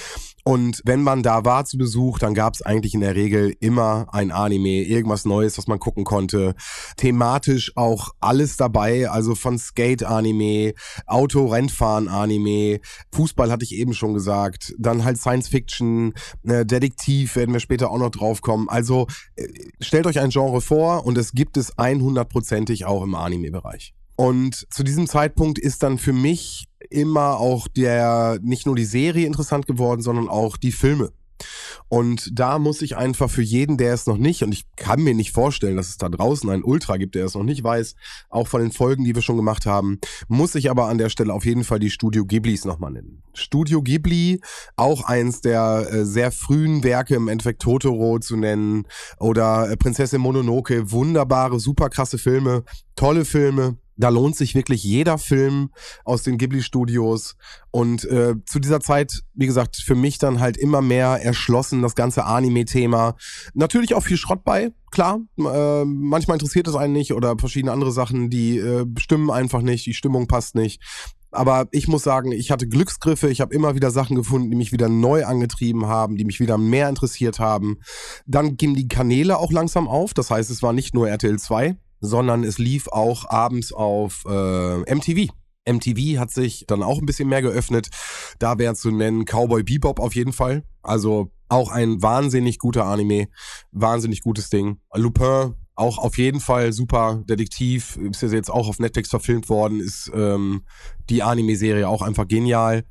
Und 0.44 0.82
wenn 0.86 1.04
man 1.04 1.24
da 1.24 1.44
war 1.44 1.66
zu 1.66 1.78
Besuch, 1.78 2.20
dann 2.20 2.34
gab 2.34 2.54
es 2.54 2.62
eigentlich 2.62 2.94
in 2.94 3.02
der 3.02 3.16
Regel 3.16 3.54
immer 3.60 4.08
ein 4.14 4.32
Anime, 4.32 4.84
irgendwas 4.84 5.26
Neues, 5.26 5.58
was 5.58 5.68
man 5.68 5.78
gucken 5.78 6.06
konnte. 6.06 6.56
Thematisch 6.96 7.74
auch 7.76 8.12
alles 8.22 8.56
dabei, 8.56 8.87
also 9.06 9.36
von 9.36 9.58
Skate-Anime, 9.58 10.74
Auto-Rennfahren-Anime, 11.06 12.80
Fußball 13.14 13.52
hatte 13.52 13.64
ich 13.64 13.76
eben 13.76 13.94
schon 13.94 14.14
gesagt, 14.14 14.74
dann 14.78 15.04
halt 15.04 15.18
Science-Fiction, 15.18 16.14
äh, 16.44 16.66
Detektiv 16.66 17.36
werden 17.36 17.54
wir 17.54 17.60
später 17.60 17.92
auch 17.92 18.00
noch 18.00 18.12
drauf 18.12 18.42
kommen. 18.42 18.70
Also 18.70 19.08
äh, 19.36 19.48
stellt 19.82 20.08
euch 20.08 20.20
ein 20.20 20.30
Genre 20.30 20.62
vor 20.62 21.06
und 21.06 21.18
es 21.18 21.34
gibt 21.34 21.58
es 21.58 21.78
100%ig 21.78 22.86
auch 22.86 23.04
im 23.04 23.16
Anime-Bereich. 23.16 23.94
Und 24.16 24.66
zu 24.72 24.84
diesem 24.84 25.08
Zeitpunkt 25.08 25.60
ist 25.60 25.84
dann 25.84 26.00
für 26.00 26.14
mich 26.14 26.66
immer 26.90 27.40
auch 27.40 27.68
der, 27.68 28.40
nicht 28.42 28.66
nur 28.66 28.76
die 28.76 28.86
Serie 28.86 29.28
interessant 29.28 29.68
geworden, 29.68 30.02
sondern 30.02 30.28
auch 30.28 30.58
die 30.58 30.72
Filme. 30.72 31.12
Und 31.90 32.30
da 32.34 32.60
muss 32.60 32.82
ich 32.82 32.98
einfach 32.98 33.30
für 33.30 33.42
jeden, 33.42 33.78
der 33.78 33.94
es 33.94 34.08
noch 34.08 34.18
nicht, 34.18 34.44
und 34.44 34.52
ich 34.52 34.66
kann 34.76 35.02
mir 35.02 35.14
nicht 35.14 35.32
vorstellen, 35.32 35.78
dass 35.78 35.90
es 35.90 35.98
da 35.98 36.10
draußen 36.10 36.50
einen 36.50 36.64
Ultra 36.64 36.98
gibt, 36.98 37.16
der 37.16 37.26
es 37.26 37.36
noch 37.36 37.44
nicht 37.44 37.64
weiß, 37.64 37.96
auch 38.30 38.48
von 38.48 38.62
den 38.62 38.72
Folgen, 38.72 39.04
die 39.04 39.16
wir 39.16 39.22
schon 39.22 39.38
gemacht 39.38 39.66
haben, 39.66 40.00
muss 40.28 40.56
ich 40.56 40.70
aber 40.70 40.88
an 40.88 40.98
der 40.98 41.10
Stelle 41.10 41.34
auf 41.34 41.46
jeden 41.46 41.64
Fall 41.64 41.80
die 41.80 41.90
Studio 41.90 42.26
Ghiblis 42.26 42.66
nochmal 42.66 42.92
nennen. 42.92 43.24
Studio 43.34 43.82
Ghibli, 43.82 44.42
auch 44.76 45.04
eins 45.04 45.42
der 45.42 45.88
äh, 45.92 46.06
sehr 46.06 46.32
frühen 46.32 46.84
Werke, 46.84 47.16
im 47.16 47.28
Endeffekt 47.28 47.62
Totoro 47.62 48.20
zu 48.20 48.36
nennen, 48.36 48.86
oder 49.20 49.70
äh, 49.70 49.78
Prinzessin 49.78 50.22
Mononoke, 50.22 50.92
wunderbare, 50.92 51.60
super 51.60 51.90
krasse 51.90 52.18
Filme, 52.18 52.64
tolle 52.96 53.26
Filme 53.26 53.78
da 53.98 54.10
lohnt 54.10 54.36
sich 54.36 54.56
wirklich 54.56 54.84
jeder 54.84 55.18
Film 55.18 55.70
aus 56.06 56.24
den 56.24 56.38
Ghibli-Studios. 56.38 57.36
Und 57.72 58.06
äh, 58.06 58.36
zu 58.46 58.60
dieser 58.60 58.80
Zeit, 58.80 59.24
wie 59.34 59.48
gesagt, 59.48 59.78
für 59.78 59.96
mich 59.96 60.20
dann 60.20 60.40
halt 60.40 60.58
immer 60.58 60.82
mehr 60.82 61.20
erschlossen 61.22 61.82
das 61.82 61.96
ganze 61.96 62.26
Anime-Thema. 62.26 63.16
Natürlich 63.54 63.94
auch 63.96 64.04
viel 64.04 64.18
Schrott 64.18 64.44
bei, 64.44 64.72
klar. 64.92 65.20
Äh, 65.38 65.86
manchmal 65.86 66.36
interessiert 66.36 66.68
es 66.68 66.76
einen 66.76 66.94
nicht 66.94 67.14
oder 67.14 67.36
verschiedene 67.38 67.72
andere 67.72 67.92
Sachen, 67.92 68.30
die 68.30 68.58
äh, 68.58 68.86
stimmen 68.98 69.32
einfach 69.32 69.62
nicht, 69.62 69.86
die 69.86 69.94
Stimmung 69.94 70.28
passt 70.28 70.56
nicht. 70.56 70.82
Aber 71.32 71.68
ich 71.72 71.88
muss 71.88 72.04
sagen, 72.04 72.32
ich 72.32 72.52
hatte 72.52 72.68
Glücksgriffe, 72.68 73.30
ich 73.30 73.42
habe 73.42 73.54
immer 73.54 73.76
wieder 73.76 73.92
Sachen 73.92 74.16
gefunden, 74.16 74.50
die 74.50 74.56
mich 74.56 74.72
wieder 74.72 74.88
neu 74.88 75.26
angetrieben 75.26 75.86
haben, 75.86 76.16
die 76.16 76.24
mich 76.24 76.40
wieder 76.40 76.58
mehr 76.58 76.88
interessiert 76.88 77.40
haben. 77.40 77.80
Dann 78.26 78.56
gingen 78.56 78.76
die 78.76 78.88
Kanäle 78.88 79.38
auch 79.38 79.52
langsam 79.52 79.88
auf, 79.88 80.14
das 80.14 80.32
heißt, 80.32 80.50
es 80.50 80.64
war 80.64 80.72
nicht 80.72 80.94
nur 80.94 81.10
RTL 81.10 81.38
2, 81.38 81.76
sondern 82.00 82.44
es 82.44 82.58
lief 82.58 82.88
auch 82.88 83.30
abends 83.30 83.74
auf 83.74 84.24
äh, 84.28 84.96
MTV. 84.96 85.32
MTV 85.68 86.20
hat 86.20 86.32
sich 86.32 86.66
dann 86.68 86.82
auch 86.82 87.00
ein 87.00 87.06
bisschen 87.06 87.28
mehr 87.28 87.42
geöffnet. 87.42 87.90
Da 88.40 88.58
wäre 88.58 88.76
zu 88.76 88.92
nennen 88.92 89.26
Cowboy 89.26 89.64
Bebop 89.64 90.00
auf 90.00 90.16
jeden 90.16 90.34
Fall. 90.34 90.64
Also 90.82 91.32
auch 91.50 91.72
ein 91.72 92.02
wahnsinnig 92.02 92.60
guter 92.60 92.86
Anime, 92.86 93.28
wahnsinnig 93.72 94.22
gutes 94.22 94.50
Ding. 94.50 94.80
Lupin 94.94 95.56
auch 95.76 96.00
auf 96.00 96.18
jeden 96.18 96.40
Fall 96.40 96.74
super 96.74 97.24
Detektiv, 97.30 97.98
ist 97.98 98.24
jetzt 98.24 98.50
auch 98.50 98.68
auf 98.68 98.80
Netflix 98.80 99.10
verfilmt 99.10 99.48
worden, 99.48 99.80
ist 99.80 100.12
ähm, 100.14 100.64
die 101.10 101.22
Anime-Serie 101.22 101.88
auch 101.88 102.02
einfach 102.02 102.28
genial 102.28 102.84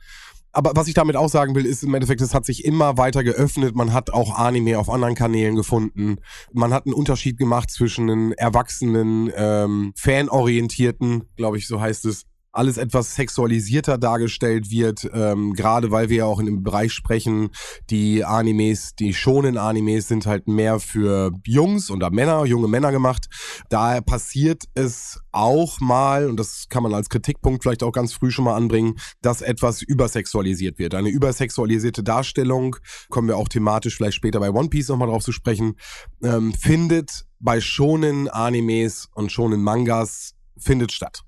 aber 0.57 0.73
was 0.75 0.89
ich 0.89 0.95
damit 0.95 1.17
auch 1.17 1.29
sagen 1.29 1.55
will, 1.55 1.67
ist 1.67 1.83
im 1.83 1.93
Endeffekt, 1.93 2.23
es 2.23 2.33
hat 2.33 2.47
sich 2.47 2.65
immer 2.65 2.97
weiter 2.97 3.23
geöffnet. 3.23 3.77
Man 3.77 3.93
hat 3.93 4.11
auch 4.11 4.39
Anime 4.39 4.79
auf 4.79 4.89
anderen 4.89 5.15
Kanälen 5.15 5.55
gefunden. 5.55 6.17
Man 6.53 6.73
hat 6.73 6.87
einen 6.87 6.95
Unterschied 6.95 7.37
gemacht 7.37 7.71
zwischen 7.71 8.09
einen 8.09 8.33
erwachsenen, 8.33 9.31
ähm, 9.37 9.93
fanorientierten, 9.97 11.25
glaube 11.37 11.59
ich, 11.59 11.69
so 11.69 11.79
heißt 11.79 12.07
es, 12.07 12.25
alles 12.57 12.79
etwas 12.79 13.15
sexualisierter 13.15 13.99
dargestellt 13.99 14.71
wird, 14.71 15.09
ähm, 15.13 15.53
gerade 15.53 15.91
weil 15.91 16.09
wir 16.09 16.19
ja 16.19 16.25
auch 16.25 16.41
in 16.41 16.47
dem 16.47 16.63
Bereich 16.63 16.93
sprechen, 16.93 17.51
die 17.91 18.25
Animes, 18.25 18.95
die 18.95 19.15
schonen 19.15 19.59
Animes 19.59 20.09
sind 20.09 20.27
halt 20.27 20.49
mehr 20.49 20.81
für 20.81 21.33
Jungs 21.47 21.91
oder 21.91 22.11
Männer, 22.11 22.45
junge 22.45 22.69
Männer 22.69 22.93
gemacht. 22.93 23.27
Daher 23.69 24.01
passiert 24.01 24.65
es 24.75 25.21
auch 25.33 25.81
mal, 25.81 26.29
und 26.29 26.39
das 26.39 26.67
kann 26.69 26.83
man 26.83 26.95
als 26.95 27.09
Kritikpunkt 27.09 27.63
vielleicht 27.63 27.83
auch 27.83 27.93
ganz 27.93 28.13
früh 28.13 28.31
schon 28.31 28.45
mal 28.45 28.57
anbringen, 28.57 28.95
dass 29.23 29.43
etwas 29.43 29.83
übersexualisiert 29.83 30.79
wird. 30.79 30.95
Eine 30.95 31.11
übersexualisierte 31.11 32.03
Darstellung, 32.03 32.77
kommen 33.11 33.29
wir 33.29 33.37
auch 33.37 33.49
thematisch 33.49 33.97
vielleicht 33.97 34.17
später 34.17 34.41
bei 34.41 34.51
One 34.51 34.69
Piece 34.69 34.89
nochmal 34.89 35.09
drauf 35.09 35.23
zu 35.23 35.33
sprechen, 35.33 35.75
ähm, 36.23 36.55
findet 36.55 37.27
bei 37.39 37.61
schonen 37.61 38.29
Animes 38.29 39.09
und 39.15 39.31
schonen 39.31 39.63
Mangas 39.63 40.35
findet 40.59 40.93
statt. 40.93 41.23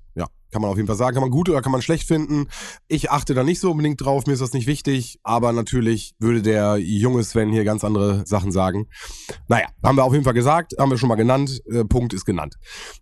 Kann 0.50 0.62
man 0.62 0.70
auf 0.70 0.76
jeden 0.76 0.86
Fall 0.86 0.96
sagen. 0.96 1.14
Kann 1.14 1.22
man 1.22 1.30
gut 1.30 1.48
oder 1.48 1.60
kann 1.62 1.72
man 1.72 1.82
schlecht 1.82 2.06
finden. 2.06 2.46
Ich 2.88 3.10
achte 3.10 3.34
da 3.34 3.44
nicht 3.44 3.60
so 3.60 3.70
unbedingt 3.70 4.00
drauf. 4.00 4.26
Mir 4.26 4.32
ist 4.32 4.42
das 4.42 4.52
nicht 4.52 4.66
wichtig. 4.66 5.18
Aber 5.22 5.52
natürlich 5.52 6.14
würde 6.18 6.42
der 6.42 6.76
junge 6.76 7.22
Sven 7.22 7.50
hier 7.50 7.64
ganz 7.64 7.84
andere 7.84 8.26
Sachen 8.26 8.52
sagen. 8.52 8.86
Naja, 9.48 9.66
haben 9.82 9.96
wir 9.96 10.04
auf 10.04 10.12
jeden 10.12 10.24
Fall 10.24 10.34
gesagt. 10.34 10.74
Haben 10.78 10.90
wir 10.90 10.98
schon 10.98 11.08
mal 11.08 11.16
genannt. 11.16 11.60
Äh, 11.70 11.84
Punkt 11.84 12.14
ist 12.14 12.24
genannt. 12.24 12.56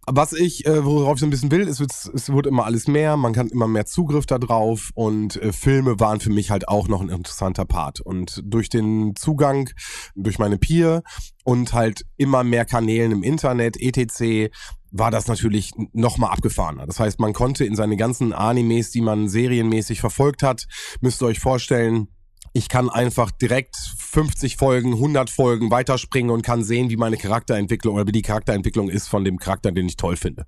Was 0.07 0.33
ich, 0.33 0.67
äh, 0.67 0.85
worauf 0.85 1.15
ich 1.15 1.21
so 1.21 1.27
ein 1.27 1.31
bisschen 1.31 1.51
will, 1.51 1.69
es 1.69 1.81
wird, 1.81 1.93
es 1.93 2.33
wird 2.33 2.47
immer 2.47 2.65
alles 2.65 2.89
mehr. 2.89 3.17
Man 3.17 3.33
kann 3.33 3.49
immer 3.49 3.69
mehr 3.69 3.87
Zugriff 3.87 4.27
da 4.27 4.39
drauf. 4.39 4.91
Und 4.95 5.37
äh, 5.37 5.53
Filme 5.53 6.01
waren 6.01 6.21
für 6.21 6.31
mich 6.31 6.51
halt 6.51 6.69
auch 6.69 6.89
noch 6.89 7.01
ein 7.01 7.09
interessanter 7.09 7.65
Part. 7.65 8.01
Und 8.01 8.43
durch 8.45 8.69
den 8.69 9.15
Zugang, 9.15 9.71
durch 10.15 10.39
meine 10.39 10.59
Peer 10.59 11.03
und 11.45 11.73
halt 11.73 12.03
immer 12.17 12.43
mehr 12.43 12.65
Kanälen 12.65 13.13
im 13.13 13.23
Internet, 13.23 13.77
etc., 13.81 14.51
war 14.99 15.11
das 15.11 15.29
natürlich 15.29 15.73
nochmal 15.93 16.33
abgefahrener. 16.33 16.87
Das 16.87 17.01
heißt, 17.01 17.21
man 17.21 17.33
konnte 17.33 17.65
in 17.65 17.77
seine 17.77 17.97
ganzen 17.97 18.33
Animes, 18.33 18.91
die 18.91 19.01
man 19.01 19.29
serienmäßig 19.29 20.01
verfolgt 20.01 20.43
hat, 20.43 20.67
müsst 21.01 21.23
ihr 21.23 21.27
euch 21.27 21.41
vorstellen, 21.41 22.09
ich 22.53 22.71
kann 22.71 22.89
einfach 22.89 23.31
direkt 23.31 23.77
50 23.99 24.57
Folgen, 24.57 24.95
100 24.95 25.29
Folgen 25.29 25.71
weiterspringen 25.71 26.31
und 26.31 26.41
kann 26.43 26.65
sehen, 26.65 26.89
wie 26.89 26.97
meine 26.97 27.19
Charakterentwicklung 27.19 27.97
oder 27.97 28.07
wie 28.07 28.13
die 28.13 28.23
Charakterentwicklung 28.23 28.89
ist 28.89 29.09
von 29.09 29.25
dem 29.25 29.39
Charakter, 29.39 29.73
den 29.73 29.87
ich 29.87 29.97
toll 29.97 30.17
finde. 30.17 30.47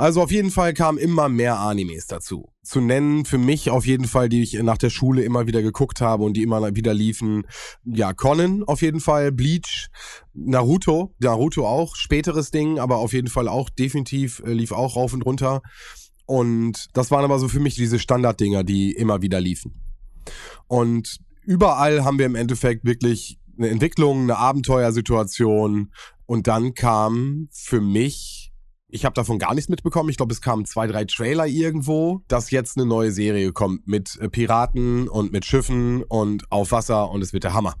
Also 0.00 0.22
auf 0.22 0.30
jeden 0.30 0.50
Fall 0.50 0.72
kamen 0.72 0.96
immer 0.96 1.28
mehr 1.28 1.58
Animes 1.58 2.06
dazu. 2.06 2.48
Zu 2.62 2.80
nennen 2.80 3.26
für 3.26 3.36
mich 3.36 3.68
auf 3.68 3.84
jeden 3.84 4.06
Fall, 4.06 4.30
die 4.30 4.40
ich 4.40 4.54
nach 4.54 4.78
der 4.78 4.88
Schule 4.88 5.22
immer 5.24 5.46
wieder 5.46 5.60
geguckt 5.60 6.00
habe 6.00 6.24
und 6.24 6.38
die 6.38 6.42
immer 6.42 6.74
wieder 6.74 6.94
liefen. 6.94 7.46
Ja, 7.84 8.14
Conan 8.14 8.64
auf 8.64 8.80
jeden 8.80 9.00
Fall, 9.00 9.30
Bleach, 9.30 9.90
Naruto, 10.32 11.14
Naruto 11.18 11.68
auch, 11.68 11.96
späteres 11.96 12.50
Ding, 12.50 12.78
aber 12.78 12.96
auf 12.96 13.12
jeden 13.12 13.28
Fall 13.28 13.46
auch 13.46 13.68
definitiv 13.68 14.42
äh, 14.46 14.54
lief 14.54 14.72
auch 14.72 14.96
rauf 14.96 15.12
und 15.12 15.20
runter. 15.20 15.60
Und 16.24 16.88
das 16.94 17.10
waren 17.10 17.26
aber 17.26 17.38
so 17.38 17.48
für 17.48 17.60
mich 17.60 17.74
diese 17.74 17.98
Standarddinger, 17.98 18.64
die 18.64 18.92
immer 18.92 19.20
wieder 19.20 19.38
liefen. 19.38 19.82
Und 20.66 21.18
überall 21.42 22.04
haben 22.06 22.18
wir 22.18 22.24
im 22.24 22.36
Endeffekt 22.36 22.86
wirklich 22.86 23.38
eine 23.58 23.68
Entwicklung, 23.68 24.22
eine 24.22 24.38
Abenteuersituation. 24.38 25.92
Und 26.24 26.46
dann 26.46 26.72
kam 26.72 27.48
für 27.52 27.82
mich 27.82 28.39
ich 28.92 29.04
habe 29.04 29.14
davon 29.14 29.38
gar 29.38 29.54
nichts 29.54 29.68
mitbekommen. 29.68 30.08
Ich 30.10 30.16
glaube, 30.16 30.32
es 30.32 30.40
kamen 30.40 30.64
zwei, 30.64 30.86
drei 30.86 31.04
Trailer 31.04 31.46
irgendwo, 31.46 32.22
dass 32.28 32.50
jetzt 32.50 32.76
eine 32.76 32.86
neue 32.86 33.12
Serie 33.12 33.52
kommt 33.52 33.86
mit 33.86 34.18
äh, 34.20 34.28
Piraten 34.28 35.08
und 35.08 35.32
mit 35.32 35.44
Schiffen 35.44 36.02
und 36.02 36.50
auf 36.50 36.72
Wasser 36.72 37.10
und 37.10 37.22
es 37.22 37.32
wird 37.32 37.44
der 37.44 37.54
Hammer. 37.54 37.74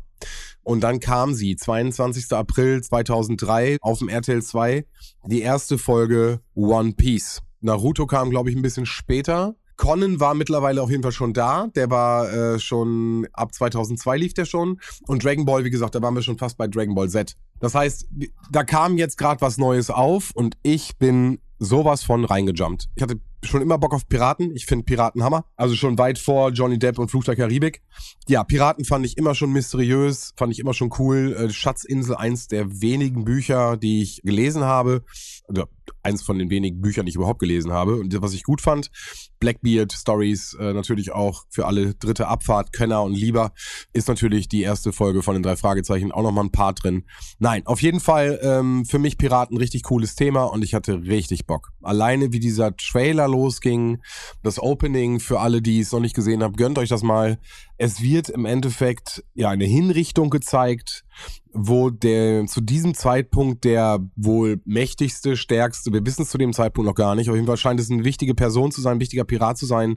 Und 0.62 0.82
dann 0.82 1.00
kam 1.00 1.34
sie, 1.34 1.56
22. 1.56 2.32
April 2.32 2.82
2003 2.82 3.78
auf 3.80 3.98
dem 3.98 4.08
RTL 4.08 4.42
2, 4.42 4.84
die 5.26 5.40
erste 5.40 5.78
Folge 5.78 6.40
One 6.54 6.92
Piece. 6.92 7.40
Naruto 7.60 8.06
kam, 8.06 8.30
glaube 8.30 8.50
ich, 8.50 8.56
ein 8.56 8.62
bisschen 8.62 8.86
später. 8.86 9.54
Conan 9.80 10.20
war 10.20 10.34
mittlerweile 10.34 10.82
auf 10.82 10.90
jeden 10.90 11.02
Fall 11.02 11.10
schon 11.10 11.32
da. 11.32 11.68
Der 11.74 11.90
war 11.90 12.30
äh, 12.30 12.58
schon 12.58 13.26
ab 13.32 13.54
2002 13.54 14.18
lief 14.18 14.34
der 14.34 14.44
schon. 14.44 14.78
Und 15.06 15.24
Dragon 15.24 15.46
Ball, 15.46 15.64
wie 15.64 15.70
gesagt, 15.70 15.94
da 15.94 16.02
waren 16.02 16.14
wir 16.14 16.20
schon 16.20 16.36
fast 16.36 16.58
bei 16.58 16.68
Dragon 16.68 16.94
Ball 16.94 17.08
Z. 17.08 17.34
Das 17.60 17.74
heißt, 17.74 18.06
da 18.52 18.62
kam 18.62 18.98
jetzt 18.98 19.16
gerade 19.16 19.40
was 19.40 19.56
Neues 19.56 19.88
auf 19.88 20.32
und 20.34 20.58
ich 20.62 20.98
bin 20.98 21.40
sowas 21.60 22.02
von 22.02 22.24
reingejumpt. 22.24 22.88
Ich 22.96 23.02
hatte 23.02 23.20
schon 23.44 23.62
immer 23.62 23.78
Bock 23.78 23.94
auf 23.94 24.08
Piraten. 24.08 24.54
Ich 24.54 24.66
finde 24.66 24.84
Piraten 24.84 25.22
Hammer. 25.22 25.44
Also 25.56 25.74
schon 25.74 25.98
weit 25.98 26.18
vor 26.18 26.50
Johnny 26.50 26.78
Depp 26.78 26.98
und 26.98 27.10
Fluch 27.10 27.24
der 27.24 27.36
Karibik. 27.36 27.82
Ja, 28.28 28.44
Piraten 28.44 28.84
fand 28.84 29.06
ich 29.06 29.16
immer 29.16 29.34
schon 29.34 29.52
mysteriös, 29.52 30.32
fand 30.36 30.52
ich 30.52 30.58
immer 30.58 30.74
schon 30.74 30.90
cool. 30.98 31.36
Äh, 31.38 31.50
Schatzinsel, 31.50 32.16
eins 32.16 32.48
der 32.48 32.80
wenigen 32.80 33.24
Bücher, 33.24 33.76
die 33.76 34.02
ich 34.02 34.22
gelesen 34.22 34.64
habe. 34.64 35.04
Also 35.48 35.64
eins 36.02 36.22
von 36.22 36.38
den 36.38 36.50
wenigen 36.50 36.80
Büchern, 36.80 37.06
die 37.06 37.10
ich 37.10 37.16
überhaupt 37.16 37.40
gelesen 37.40 37.72
habe. 37.72 37.96
Und 37.96 38.20
was 38.22 38.32
ich 38.32 38.42
gut 38.42 38.60
fand, 38.60 38.90
Blackbeard 39.38 39.92
Stories, 39.92 40.54
äh, 40.54 40.72
natürlich 40.72 41.12
auch 41.12 41.44
für 41.48 41.66
alle 41.66 41.94
dritte 41.94 42.28
Abfahrt, 42.28 42.72
Könner 42.72 43.02
und 43.02 43.14
Lieber, 43.14 43.52
ist 43.92 44.08
natürlich 44.08 44.48
die 44.48 44.62
erste 44.62 44.92
Folge 44.92 45.22
von 45.22 45.34
den 45.34 45.42
drei 45.42 45.56
Fragezeichen 45.56 46.12
auch 46.12 46.22
nochmal 46.22 46.44
ein 46.44 46.52
paar 46.52 46.74
drin. 46.74 47.04
Nein, 47.38 47.66
auf 47.66 47.82
jeden 47.82 48.00
Fall 48.00 48.38
ähm, 48.42 48.84
für 48.84 48.98
mich 48.98 49.18
Piraten 49.18 49.56
richtig 49.56 49.82
cooles 49.84 50.14
Thema 50.14 50.44
und 50.44 50.62
ich 50.62 50.74
hatte 50.74 51.02
richtig 51.02 51.46
Bock. 51.50 51.72
Alleine 51.82 52.32
wie 52.32 52.38
dieser 52.38 52.76
Trailer 52.76 53.26
losging, 53.26 53.98
das 54.44 54.62
Opening 54.62 55.18
für 55.18 55.40
alle, 55.40 55.60
die 55.60 55.80
es 55.80 55.90
noch 55.90 55.98
nicht 55.98 56.14
gesehen 56.14 56.44
haben, 56.44 56.54
gönnt 56.54 56.78
euch 56.78 56.88
das 56.88 57.02
mal. 57.02 57.40
Es 57.76 58.00
wird 58.00 58.28
im 58.28 58.44
Endeffekt 58.44 59.24
ja 59.34 59.48
eine 59.48 59.64
Hinrichtung 59.64 60.30
gezeigt, 60.30 61.04
wo 61.52 61.90
der 61.90 62.46
zu 62.46 62.60
diesem 62.60 62.94
Zeitpunkt 62.94 63.64
der 63.64 63.98
wohl 64.14 64.62
mächtigste, 64.64 65.36
stärkste, 65.36 65.92
wir 65.92 66.06
wissen 66.06 66.22
es 66.22 66.30
zu 66.30 66.38
dem 66.38 66.52
Zeitpunkt 66.52 66.86
noch 66.86 66.94
gar 66.94 67.16
nicht, 67.16 67.28
auf 67.28 67.34
jeden 67.34 67.48
Fall 67.48 67.56
scheint 67.56 67.80
es 67.80 67.90
eine 67.90 68.04
wichtige 68.04 68.36
Person 68.36 68.70
zu 68.70 68.80
sein, 68.80 68.98
ein 68.98 69.00
wichtiger 69.00 69.24
Pirat 69.24 69.58
zu 69.58 69.66
sein 69.66 69.96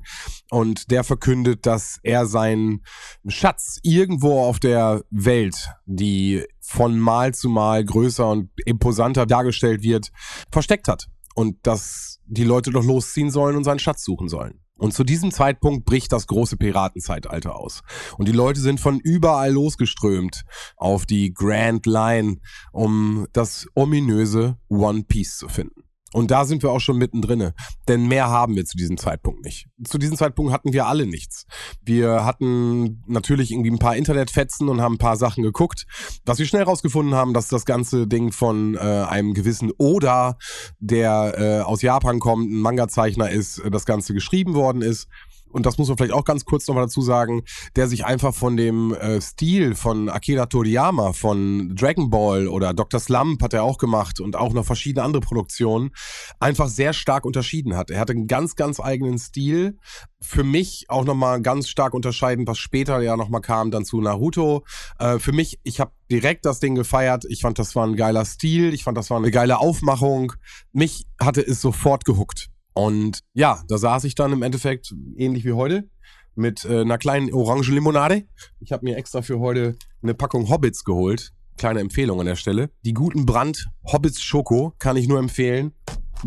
und 0.50 0.90
der 0.90 1.04
verkündet, 1.04 1.68
dass 1.68 2.00
er 2.02 2.26
seinen 2.26 2.82
Schatz 3.28 3.80
irgendwo 3.84 4.42
auf 4.42 4.60
der 4.60 5.04
Welt, 5.12 5.70
die 5.86 6.44
von 6.62 6.98
Mal 7.00 7.36
zu 7.36 7.48
Mal 7.48 7.86
größer 7.86 8.28
und 8.28 8.50
imposanter 8.66 9.28
dargestellt 9.28 9.84
wird, 9.84 10.10
versteckt 10.50 10.88
hat 10.88 11.10
und 11.34 11.58
dass 11.64 12.20
die 12.26 12.44
Leute 12.44 12.72
doch 12.72 12.84
losziehen 12.84 13.32
sollen 13.32 13.56
und 13.56 13.64
seinen 13.64 13.80
Schatz 13.80 14.04
suchen 14.04 14.30
sollen. 14.30 14.60
Und 14.78 14.94
zu 14.94 15.04
diesem 15.04 15.32
Zeitpunkt 15.32 15.86
bricht 15.86 16.12
das 16.12 16.28
große 16.28 16.58
Piratenzeitalter 16.58 17.56
aus. 17.56 17.82
Und 18.18 18.28
die 18.28 18.34
Leute 18.34 18.60
sind 18.60 18.80
von 18.80 19.00
überall 19.00 19.52
losgeströmt 19.52 20.44
auf 20.78 21.06
die 21.06 21.34
Grand 21.34 21.86
Line, 21.86 22.38
um 22.72 23.28
das 23.34 23.68
ominöse 23.76 24.58
One 24.70 25.04
Piece 25.04 25.38
zu 25.38 25.48
finden. 25.48 25.83
Und 26.14 26.32
da 26.32 26.46
sind 26.46 26.64
wir 26.64 26.72
auch 26.72 26.80
schon 26.80 26.98
mittendrin, 26.98 27.52
denn 27.88 28.08
mehr 28.08 28.30
haben 28.30 28.56
wir 28.56 28.66
zu 28.66 28.78
diesem 28.78 28.98
Zeitpunkt 28.98 29.44
nicht. 29.44 29.68
Zu 29.84 29.98
diesem 29.98 30.16
Zeitpunkt 30.16 30.54
hatten 30.54 30.72
wir 30.72 30.86
alle 30.88 31.08
nichts. 31.08 31.46
Wir 31.84 32.24
hatten 32.24 33.04
natürlich 33.08 33.52
irgendwie 33.52 33.72
ein 33.72 33.80
paar 33.80 33.96
Internetfetzen 33.96 34.70
und 34.70 34.80
haben 34.80 34.96
ein 34.96 35.00
paar 35.00 35.18
Sachen 35.18 35.44
geguckt. 35.44 35.86
Was 36.26 36.40
wir 36.40 36.46
schnell 36.46 36.64
rausgefunden 36.64 37.16
haben, 37.16 37.34
dass 37.34 37.48
das 37.48 37.66
ganze 37.66 38.08
Ding 38.08 38.32
von 38.32 38.76
äh, 38.76 38.80
einem 38.80 39.34
gewissen 39.34 39.72
Oda, 39.78 40.38
der 40.80 41.34
äh, 41.38 41.62
aus 41.62 41.82
Japan 41.82 42.20
kommt, 42.20 42.52
ein 42.52 42.60
Manga-Zeichner 42.60 43.30
ist, 43.30 43.60
äh, 43.60 43.72
das 43.72 43.86
Ganze 43.86 44.14
geschrieben 44.14 44.54
worden 44.54 44.82
ist 44.82 45.08
und 45.54 45.66
das 45.66 45.78
muss 45.78 45.88
man 45.88 45.98
vielleicht 45.98 46.14
auch 46.14 46.26
ganz 46.26 46.46
kurz 46.46 46.68
nochmal 46.68 46.86
dazu 46.86 47.02
sagen, 47.02 47.44
der 47.76 47.88
sich 47.88 48.06
einfach 48.06 48.34
von 48.34 48.58
dem 48.58 48.94
äh, 48.94 49.22
Stil 49.22 49.76
von 49.76 50.10
Akira 50.10 50.48
Toriyama, 50.48 51.14
von 51.14 51.76
Dragon 51.76 52.10
Ball 52.10 52.48
oder 52.48 52.74
Dr. 52.74 53.00
Slump 53.00 53.42
hat 53.42 53.54
er 53.54 53.64
auch 53.64 53.78
gemacht 53.78 54.20
und 54.20 54.36
auch 54.36 54.54
noch 54.54 54.66
verschiedene 54.66 55.04
andere 55.04 55.22
Produktionen, 55.22 55.92
einfach 56.40 56.68
sehr 56.68 56.94
stark 56.94 57.26
unterschieden 57.26 57.76
hat. 57.76 57.92
Er 57.92 58.00
hatte 58.00 58.14
einen 58.14 58.28
ganz, 58.28 58.56
ganz 58.56 58.80
eigenen 58.80 59.20
Stil. 59.20 59.78
Für 60.22 60.44
mich 60.44 60.86
auch 60.88 61.06
nochmal 61.06 61.42
ganz 61.42 61.68
stark 61.68 61.94
unterscheidend, 61.94 62.48
was 62.48 62.58
später 62.58 63.02
ja 63.02 63.16
nochmal 63.16 63.42
kam, 63.42 63.72
dann 63.72 63.86
zu 63.86 64.02
Naruto. 64.02 64.64
Äh, 65.00 65.20
für 65.20 65.34
mich, 65.34 65.60
ich 65.64 65.80
habe 65.80 65.92
direkt 66.10 66.46
das 66.46 66.60
Ding 66.60 66.76
gefeiert. 66.76 67.26
Ich 67.28 67.42
fand, 67.42 67.60
das 67.60 67.76
war 67.76 67.86
ein 67.86 67.96
geiler 67.96 68.26
Stil. 68.26 68.74
Ich 68.74 68.84
fand, 68.84 68.98
das 68.98 69.10
war 69.10 69.18
eine 69.18 69.32
geile 69.32 69.60
Aufmachung. 69.60 70.34
Mich 70.72 71.06
hatte 71.20 71.42
es 71.42 71.62
sofort 71.62 72.06
gehuckt. 72.06 72.53
Und 72.74 73.20
ja, 73.34 73.62
da 73.68 73.78
saß 73.78 74.04
ich 74.06 74.16
dann 74.16 74.34
im 74.34 74.42
Endeffekt 74.42 74.94
ähnlich 75.16 75.46
wie 75.46 75.54
heute 75.54 75.90
mit 76.36 76.66
äh, 76.66 76.82
einer 76.82 76.98
kleinen 76.98 77.32
orange 77.34 77.72
Limonade. 77.72 78.24
Ich 78.60 78.72
habe 78.72 78.86
mir 78.86 78.98
extra 78.98 79.22
für 79.22 79.40
heute 79.40 79.76
eine 80.02 80.14
Packung 80.14 80.50
Hobbits 80.50 80.84
geholt. 80.84 81.32
Kleine 81.58 81.82
Empfehlung 81.82 82.20
an 82.20 82.26
der 82.26 82.36
Stelle. 82.36 82.72
Die 82.84 82.94
guten 82.94 83.28
Brand 83.28 83.68
Hobbits 83.86 84.22
Schoko 84.22 84.74
kann 84.80 84.98
ich 84.98 85.08
nur 85.08 85.20
empfehlen 85.20 85.74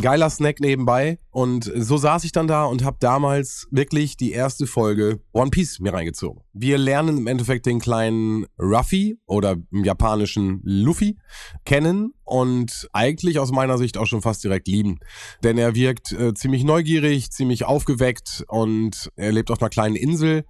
geiler 0.01 0.31
Snack 0.31 0.61
nebenbei. 0.61 1.19
Und 1.31 1.71
so 1.75 1.97
saß 1.97 2.25
ich 2.25 2.33
dann 2.33 2.47
da 2.47 2.65
und 2.65 2.85
habe 2.85 2.97
damals 3.01 3.67
wirklich 3.71 4.17
die 4.17 4.33
erste 4.33 4.67
Folge 4.67 5.21
One 5.33 5.51
Piece 5.51 5.81
mir 5.81 5.93
reingezogen. 5.93 6.43
Wir 6.53 6.79
lernen 6.79 7.19
im 7.19 7.27
Endeffekt 7.27 7.67
den 7.67 7.81
kleinen 7.81 8.47
Ruffy 8.59 9.19
oder 9.27 9.57
im 9.71 9.85
japanischen 9.85 10.61
Luffy 10.65 11.19
kennen 11.65 12.15
und 12.25 12.89
eigentlich 12.93 13.39
aus 13.39 13.53
meiner 13.53 13.79
Sicht 13.79 13.99
auch 13.99 14.07
schon 14.07 14.23
fast 14.23 14.45
direkt 14.45 14.69
lieben. 14.69 14.99
Denn 15.43 15.59
er 15.59 15.75
wirkt 15.75 16.13
äh, 16.13 16.35
ziemlich 16.35 16.65
neugierig, 16.65 17.31
ziemlich 17.31 17.65
aufgeweckt 17.65 18.45
und 18.49 19.11
er 19.17 19.33
lebt 19.33 19.51
auf 19.51 19.61
einer 19.61 19.71
kleinen 19.71 19.97
Insel. 19.97 20.45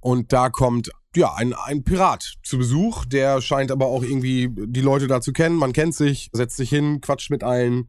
Und 0.00 0.32
da 0.32 0.50
kommt 0.50 0.90
ja, 1.16 1.32
ein, 1.34 1.54
ein 1.54 1.84
Pirat 1.84 2.34
zu 2.42 2.58
Besuch, 2.58 3.04
der 3.04 3.40
scheint 3.40 3.70
aber 3.70 3.86
auch 3.86 4.02
irgendwie 4.02 4.50
die 4.52 4.80
Leute 4.80 5.06
da 5.06 5.20
zu 5.20 5.32
kennen. 5.32 5.56
Man 5.56 5.72
kennt 5.72 5.94
sich, 5.94 6.28
setzt 6.32 6.56
sich 6.56 6.70
hin, 6.70 7.00
quatscht 7.00 7.30
mit 7.30 7.44
allen 7.44 7.88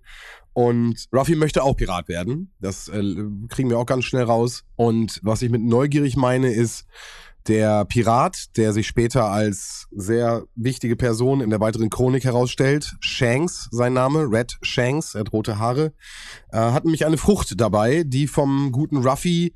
und 0.55 1.09
Ruffy 1.13 1.35
möchte 1.35 1.63
auch 1.63 1.75
Pirat 1.75 2.07
werden. 2.07 2.53
Das 2.61 2.87
äh, 2.87 3.13
kriegen 3.49 3.69
wir 3.69 3.77
auch 3.77 3.85
ganz 3.85 4.05
schnell 4.05 4.23
raus. 4.23 4.63
Und 4.77 5.19
was 5.21 5.41
ich 5.41 5.51
mit 5.51 5.61
neugierig 5.61 6.15
meine, 6.15 6.49
ist 6.49 6.85
der 7.49 7.83
Pirat, 7.83 8.55
der 8.55 8.71
sich 8.71 8.87
später 8.87 9.25
als 9.25 9.87
sehr 9.91 10.45
wichtige 10.55 10.95
Person 10.95 11.41
in 11.41 11.49
der 11.49 11.59
weiteren 11.59 11.89
Chronik 11.89 12.23
herausstellt. 12.23 12.95
Shanks, 13.01 13.67
sein 13.71 13.91
Name, 13.91 14.31
Red 14.31 14.55
Shanks, 14.61 15.13
er 15.13 15.21
hat 15.21 15.33
rote 15.33 15.59
Haare, 15.59 15.91
äh, 16.53 16.57
hat 16.57 16.85
nämlich 16.85 17.05
eine 17.05 17.17
Frucht 17.17 17.59
dabei, 17.59 18.03
die 18.05 18.25
vom 18.25 18.71
guten 18.71 19.05
Ruffy 19.05 19.53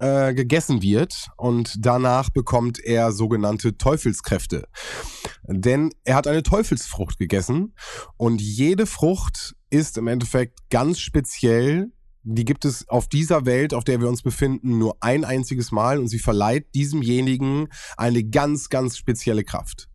äh, 0.00 0.32
gegessen 0.32 0.80
wird 0.80 1.28
und 1.36 1.74
danach 1.78 2.30
bekommt 2.30 2.82
er 2.82 3.12
sogenannte 3.12 3.76
Teufelskräfte. 3.76 4.66
Denn 5.46 5.90
er 6.04 6.16
hat 6.16 6.26
eine 6.26 6.42
Teufelsfrucht 6.42 7.18
gegessen 7.18 7.74
und 8.16 8.40
jede 8.40 8.86
Frucht 8.86 9.56
ist 9.70 9.98
im 9.98 10.08
Endeffekt 10.08 10.70
ganz 10.70 11.00
speziell. 11.00 11.92
Die 12.22 12.44
gibt 12.44 12.64
es 12.64 12.88
auf 12.88 13.08
dieser 13.08 13.46
Welt, 13.46 13.72
auf 13.72 13.84
der 13.84 14.00
wir 14.00 14.08
uns 14.08 14.22
befinden, 14.22 14.78
nur 14.78 14.96
ein 15.00 15.24
einziges 15.24 15.72
Mal 15.72 15.98
und 15.98 16.08
sie 16.08 16.18
verleiht 16.18 16.74
diesemjenigen 16.74 17.68
eine 17.96 18.24
ganz, 18.24 18.68
ganz 18.68 18.96
spezielle 18.96 19.44
Kraft. 19.44 19.88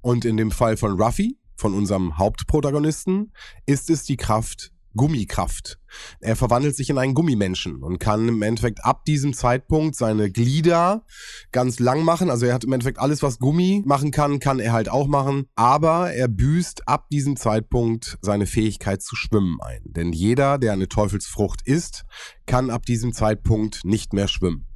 Und 0.00 0.24
in 0.24 0.36
dem 0.36 0.50
Fall 0.50 0.76
von 0.76 1.00
Ruffy, 1.00 1.38
von 1.56 1.74
unserem 1.74 2.18
Hauptprotagonisten, 2.18 3.32
ist 3.66 3.90
es 3.90 4.04
die 4.04 4.16
Kraft 4.16 4.72
Gummikraft. 4.96 5.78
Er 6.20 6.36
verwandelt 6.36 6.76
sich 6.76 6.90
in 6.90 6.98
einen 6.98 7.14
Gummimenschen 7.14 7.82
und 7.82 7.98
kann 7.98 8.28
im 8.28 8.42
Endeffekt 8.42 8.84
ab 8.84 9.04
diesem 9.04 9.34
Zeitpunkt 9.34 9.96
seine 9.96 10.30
Glieder 10.30 11.04
ganz 11.52 11.78
lang 11.78 12.02
machen. 12.02 12.30
Also 12.30 12.46
er 12.46 12.54
hat 12.54 12.64
im 12.64 12.72
Endeffekt 12.72 12.98
alles, 12.98 13.22
was 13.22 13.38
Gummi 13.38 13.82
machen 13.86 14.10
kann, 14.10 14.40
kann 14.40 14.58
er 14.58 14.72
halt 14.72 14.88
auch 14.88 15.06
machen. 15.06 15.46
Aber 15.54 16.12
er 16.12 16.28
büßt 16.28 16.88
ab 16.88 17.08
diesem 17.10 17.36
Zeitpunkt 17.36 18.18
seine 18.20 18.46
Fähigkeit 18.46 19.02
zu 19.02 19.16
schwimmen 19.16 19.58
ein. 19.60 19.82
Denn 19.84 20.12
jeder, 20.12 20.58
der 20.58 20.72
eine 20.72 20.88
Teufelsfrucht 20.88 21.62
isst, 21.66 22.04
kann 22.46 22.70
ab 22.70 22.84
diesem 22.84 23.12
Zeitpunkt 23.12 23.84
nicht 23.84 24.12
mehr 24.12 24.28
schwimmen 24.28 24.66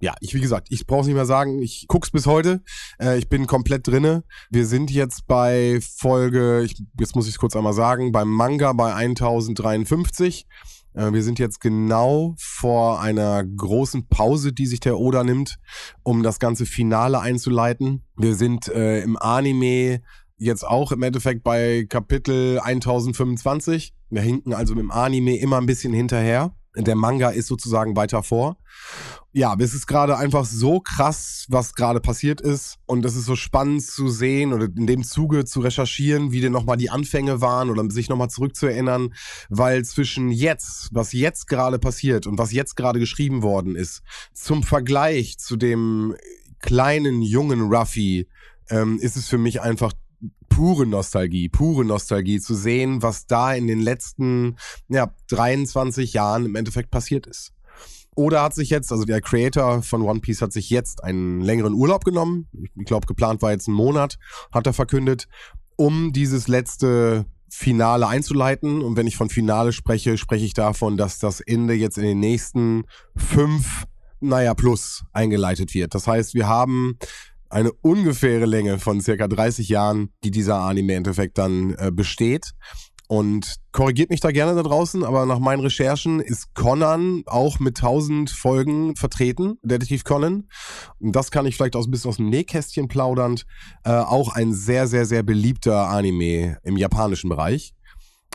ja, 0.00 0.14
ich 0.20 0.34
wie 0.34 0.40
gesagt, 0.40 0.68
ich 0.70 0.86
brauche 0.86 1.06
nicht 1.06 1.14
mehr 1.14 1.26
sagen. 1.26 1.62
Ich 1.62 1.86
guck's 1.88 2.10
bis 2.10 2.26
heute. 2.26 2.62
Äh, 3.00 3.18
ich 3.18 3.28
bin 3.28 3.46
komplett 3.46 3.86
drinne. 3.86 4.24
Wir 4.50 4.66
sind 4.66 4.90
jetzt 4.90 5.26
bei 5.26 5.80
Folge, 5.80 6.62
ich, 6.62 6.82
jetzt 6.98 7.14
muss 7.14 7.26
ich 7.26 7.34
es 7.34 7.38
kurz 7.38 7.56
einmal 7.56 7.72
sagen, 7.72 8.12
beim 8.12 8.28
Manga 8.28 8.72
bei 8.72 8.94
1053. 8.94 10.46
Äh, 10.94 11.12
wir 11.12 11.22
sind 11.22 11.38
jetzt 11.38 11.60
genau 11.60 12.34
vor 12.38 13.00
einer 13.00 13.44
großen 13.44 14.08
Pause, 14.08 14.52
die 14.52 14.66
sich 14.66 14.80
der 14.80 14.98
Oda 14.98 15.24
nimmt, 15.24 15.58
um 16.02 16.22
das 16.22 16.38
ganze 16.40 16.66
Finale 16.66 17.20
einzuleiten. 17.20 18.02
Wir 18.16 18.34
sind 18.34 18.68
äh, 18.68 19.00
im 19.02 19.16
Anime 19.16 20.00
jetzt 20.38 20.66
auch 20.66 20.92
im 20.92 21.02
Endeffekt 21.02 21.42
bei 21.42 21.86
Kapitel 21.88 22.58
1025. 22.60 23.94
Wir 24.10 24.22
hinken 24.22 24.52
also 24.52 24.74
mit 24.74 24.82
dem 24.82 24.90
Anime 24.90 25.36
immer 25.36 25.58
ein 25.58 25.66
bisschen 25.66 25.92
hinterher. 25.92 26.54
Der 26.76 26.96
Manga 26.96 27.30
ist 27.30 27.46
sozusagen 27.46 27.96
weiter 27.96 28.22
vor 28.22 28.56
ja, 29.36 29.54
es 29.58 29.74
ist 29.74 29.86
gerade 29.86 30.16
einfach 30.16 30.46
so 30.46 30.80
krass, 30.80 31.44
was 31.50 31.74
gerade 31.74 32.00
passiert 32.00 32.40
ist. 32.40 32.78
Und 32.86 33.04
es 33.04 33.16
ist 33.16 33.26
so 33.26 33.36
spannend 33.36 33.82
zu 33.82 34.08
sehen 34.08 34.54
oder 34.54 34.64
in 34.64 34.86
dem 34.86 35.04
Zuge 35.04 35.44
zu 35.44 35.60
recherchieren, 35.60 36.32
wie 36.32 36.40
denn 36.40 36.52
nochmal 36.52 36.78
die 36.78 36.88
Anfänge 36.88 37.42
waren 37.42 37.68
oder 37.68 37.84
sich 37.90 38.08
nochmal 38.08 38.30
zurückzuerinnern. 38.30 39.12
Weil 39.50 39.84
zwischen 39.84 40.30
jetzt, 40.30 40.88
was 40.92 41.12
jetzt 41.12 41.48
gerade 41.48 41.78
passiert 41.78 42.26
und 42.26 42.38
was 42.38 42.50
jetzt 42.50 42.76
gerade 42.76 42.98
geschrieben 42.98 43.42
worden 43.42 43.76
ist, 43.76 44.00
zum 44.32 44.62
Vergleich 44.62 45.36
zu 45.36 45.56
dem 45.56 46.16
kleinen, 46.60 47.20
jungen 47.20 47.60
Ruffy, 47.70 48.28
ähm, 48.70 48.98
ist 49.00 49.16
es 49.16 49.28
für 49.28 49.38
mich 49.38 49.60
einfach 49.60 49.92
pure 50.56 50.86
Nostalgie, 50.86 51.50
pure 51.50 51.84
Nostalgie 51.84 52.40
zu 52.40 52.54
sehen, 52.54 53.02
was 53.02 53.26
da 53.26 53.52
in 53.52 53.66
den 53.66 53.78
letzten 53.78 54.56
ja, 54.88 55.12
23 55.28 56.14
Jahren 56.14 56.46
im 56.46 56.56
Endeffekt 56.56 56.90
passiert 56.90 57.26
ist. 57.26 57.52
Oder 58.14 58.42
hat 58.42 58.54
sich 58.54 58.70
jetzt, 58.70 58.90
also 58.90 59.04
der 59.04 59.20
Creator 59.20 59.82
von 59.82 60.00
One 60.00 60.20
Piece 60.20 60.40
hat 60.40 60.54
sich 60.54 60.70
jetzt 60.70 61.04
einen 61.04 61.42
längeren 61.42 61.74
Urlaub 61.74 62.06
genommen. 62.06 62.48
Ich 62.74 62.86
glaube, 62.86 63.06
geplant 63.06 63.42
war 63.42 63.50
jetzt 63.52 63.68
ein 63.68 63.74
Monat, 63.74 64.16
hat 64.50 64.66
er 64.66 64.72
verkündet, 64.72 65.28
um 65.76 66.14
dieses 66.14 66.48
letzte 66.48 67.26
Finale 67.50 68.08
einzuleiten. 68.08 68.80
Und 68.80 68.96
wenn 68.96 69.06
ich 69.06 69.18
von 69.18 69.28
Finale 69.28 69.74
spreche, 69.74 70.16
spreche 70.16 70.46
ich 70.46 70.54
davon, 70.54 70.96
dass 70.96 71.18
das 71.18 71.40
Ende 71.40 71.74
jetzt 71.74 71.98
in 71.98 72.04
den 72.04 72.20
nächsten 72.20 72.84
fünf, 73.14 73.84
naja, 74.20 74.54
plus 74.54 75.04
eingeleitet 75.12 75.74
wird. 75.74 75.94
Das 75.94 76.06
heißt, 76.06 76.32
wir 76.32 76.48
haben 76.48 76.98
eine 77.50 77.72
ungefähre 77.72 78.46
Länge 78.46 78.78
von 78.78 79.00
circa 79.00 79.28
30 79.28 79.68
Jahren, 79.68 80.10
die 80.24 80.30
dieser 80.30 80.60
Anime 80.60 80.92
im 80.92 80.98
Endeffekt 80.98 81.38
dann 81.38 81.74
äh, 81.78 81.90
besteht. 81.92 82.52
Und 83.08 83.56
korrigiert 83.70 84.10
mich 84.10 84.18
da 84.18 84.32
gerne 84.32 84.56
da 84.56 84.64
draußen, 84.64 85.04
aber 85.04 85.26
nach 85.26 85.38
meinen 85.38 85.60
Recherchen 85.60 86.18
ist 86.18 86.54
Conan 86.54 87.22
auch 87.26 87.60
mit 87.60 87.78
1000 87.78 88.30
Folgen 88.30 88.96
vertreten, 88.96 89.58
Detektiv 89.62 90.02
Conan. 90.02 90.48
Und 90.98 91.14
das 91.14 91.30
kann 91.30 91.46
ich 91.46 91.56
vielleicht 91.56 91.76
auch 91.76 91.84
ein 91.84 91.90
bisschen 91.90 92.08
aus 92.08 92.16
dem 92.16 92.30
Nähkästchen 92.30 92.88
plaudernd. 92.88 93.46
Äh, 93.84 93.90
auch 93.92 94.34
ein 94.34 94.52
sehr, 94.52 94.88
sehr, 94.88 95.06
sehr 95.06 95.22
beliebter 95.22 95.88
Anime 95.88 96.58
im 96.64 96.76
japanischen 96.76 97.30
Bereich. 97.30 97.75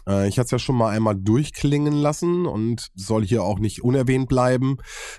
Äh, 0.07 0.27
ich 0.27 0.37
hatte 0.37 0.45
es 0.45 0.51
ja 0.51 0.59
schon 0.59 0.75
mal 0.75 0.89
einmal 0.89 1.15
durchklingen 1.15 1.93
lassen 1.93 2.45
und 2.45 2.87
soll 2.95 3.25
hier 3.25 3.43
auch 3.43 3.59
nicht 3.59 3.83
unerwähnt 3.83 4.27
bleiben, 4.27 4.77